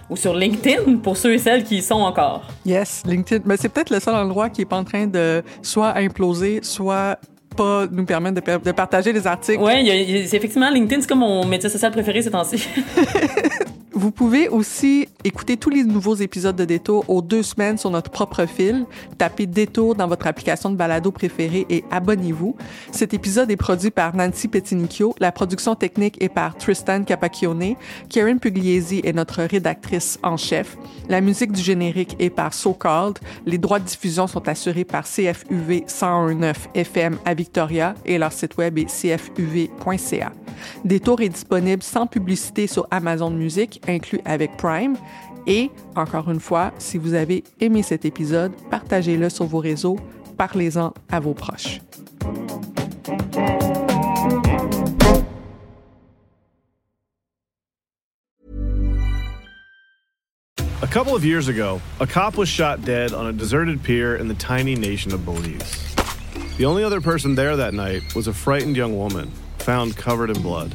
ou 0.08 0.16
sur 0.16 0.32
LinkedIn 0.32 0.98
pour 0.98 1.16
ceux 1.16 1.34
et 1.34 1.38
celles 1.38 1.64
qui 1.64 1.78
y 1.78 1.82
sont 1.82 1.94
encore. 1.96 2.44
Yes, 2.64 3.02
LinkedIn. 3.04 3.42
Mais 3.44 3.56
c'est 3.56 3.68
peut-être 3.68 3.90
le 3.90 3.98
seul 3.98 4.14
endroit 4.14 4.48
qui 4.48 4.60
est 4.60 4.66
pas 4.66 4.76
en 4.76 4.84
train 4.84 5.08
de 5.08 5.42
soit 5.62 5.96
imploser, 5.96 6.60
soit 6.62 7.18
pas 7.56 7.86
nous 7.90 8.04
permettre 8.04 8.40
de, 8.40 8.64
de 8.64 8.72
partager 8.72 9.12
les 9.12 9.26
articles. 9.26 9.60
Oui, 9.60 9.88
effectivement, 10.32 10.70
LinkedIn, 10.70 11.00
c'est 11.00 11.08
comme 11.08 11.20
mon 11.20 11.44
métier 11.46 11.68
social 11.68 11.90
préféré 11.90 12.22
ces 12.22 12.30
temps-ci. 12.30 12.64
Vous 13.94 14.10
pouvez 14.10 14.48
aussi 14.48 15.06
écouter 15.22 15.58
tous 15.58 15.68
les 15.68 15.84
nouveaux 15.84 16.14
épisodes 16.14 16.56
de 16.56 16.64
Détour 16.64 17.04
aux 17.08 17.20
deux 17.20 17.42
semaines 17.42 17.76
sur 17.76 17.90
notre 17.90 18.10
propre 18.10 18.46
fil. 18.46 18.86
Tapez 19.18 19.46
Détour 19.46 19.94
dans 19.94 20.08
votre 20.08 20.26
application 20.26 20.70
de 20.70 20.76
balado 20.76 21.10
préférée 21.12 21.66
et 21.68 21.84
abonnez-vous. 21.90 22.56
Cet 22.90 23.12
épisode 23.12 23.50
est 23.50 23.56
produit 23.56 23.90
par 23.90 24.16
Nancy 24.16 24.48
Petinicchio. 24.48 25.14
La 25.20 25.30
production 25.30 25.74
technique 25.74 26.22
est 26.22 26.30
par 26.30 26.56
Tristan 26.56 27.04
Capacchione. 27.04 27.76
Karen 28.08 28.40
Pugliesi 28.40 29.02
est 29.04 29.12
notre 29.12 29.42
rédactrice 29.42 30.18
en 30.22 30.38
chef. 30.38 30.78
La 31.10 31.20
musique 31.20 31.52
du 31.52 31.60
générique 31.60 32.16
est 32.18 32.30
par 32.30 32.54
So 32.54 32.72
Called. 32.72 33.18
Les 33.44 33.58
droits 33.58 33.78
de 33.78 33.84
diffusion 33.84 34.26
sont 34.26 34.48
assurés 34.48 34.84
par 34.84 35.04
CFUV 35.04 35.84
1019 35.86 36.70
FM 36.74 37.18
à 37.26 37.34
Victoria 37.34 37.94
et 38.06 38.16
leur 38.16 38.32
site 38.32 38.56
web 38.56 38.78
est 38.78 38.88
cfuv.ca. 38.88 40.32
Détour 40.84 41.20
est 41.20 41.28
disponible 41.28 41.82
sans 41.82 42.06
publicité 42.06 42.66
sur 42.66 42.86
Amazon 42.90 43.30
Music 43.30 43.81
inclus 43.88 44.20
avec 44.24 44.56
Prime. 44.56 44.96
Et, 45.46 45.70
encore 45.96 46.30
une 46.30 46.40
fois, 46.40 46.72
si 46.78 46.98
vous 46.98 47.14
avez 47.14 47.42
aimé 47.60 47.82
cet 47.82 48.04
épisode, 48.04 48.52
partagez-le 48.70 49.28
sur 49.28 49.46
vos 49.46 49.58
réseaux, 49.58 49.98
parlez-en 50.36 50.94
à 51.10 51.20
vos 51.20 51.34
proches. 51.34 51.80
A 60.82 60.86
couple 60.92 61.14
of 61.14 61.24
years 61.24 61.48
ago, 61.48 61.80
a 62.00 62.06
cop 62.06 62.36
was 62.36 62.48
shot 62.48 62.84
dead 62.84 63.12
on 63.12 63.26
a 63.26 63.32
deserted 63.32 63.82
pier 63.82 64.16
in 64.16 64.28
the 64.28 64.34
tiny 64.34 64.74
nation 64.74 65.12
of 65.12 65.24
Belize. 65.24 65.94
The 66.58 66.66
only 66.66 66.84
other 66.84 67.00
person 67.00 67.34
there 67.34 67.56
that 67.56 67.72
night 67.72 68.14
was 68.14 68.26
a 68.26 68.32
frightened 68.32 68.76
young 68.76 68.96
woman, 68.98 69.30
found 69.58 69.96
covered 69.96 70.28
in 70.28 70.42
blood. 70.42 70.74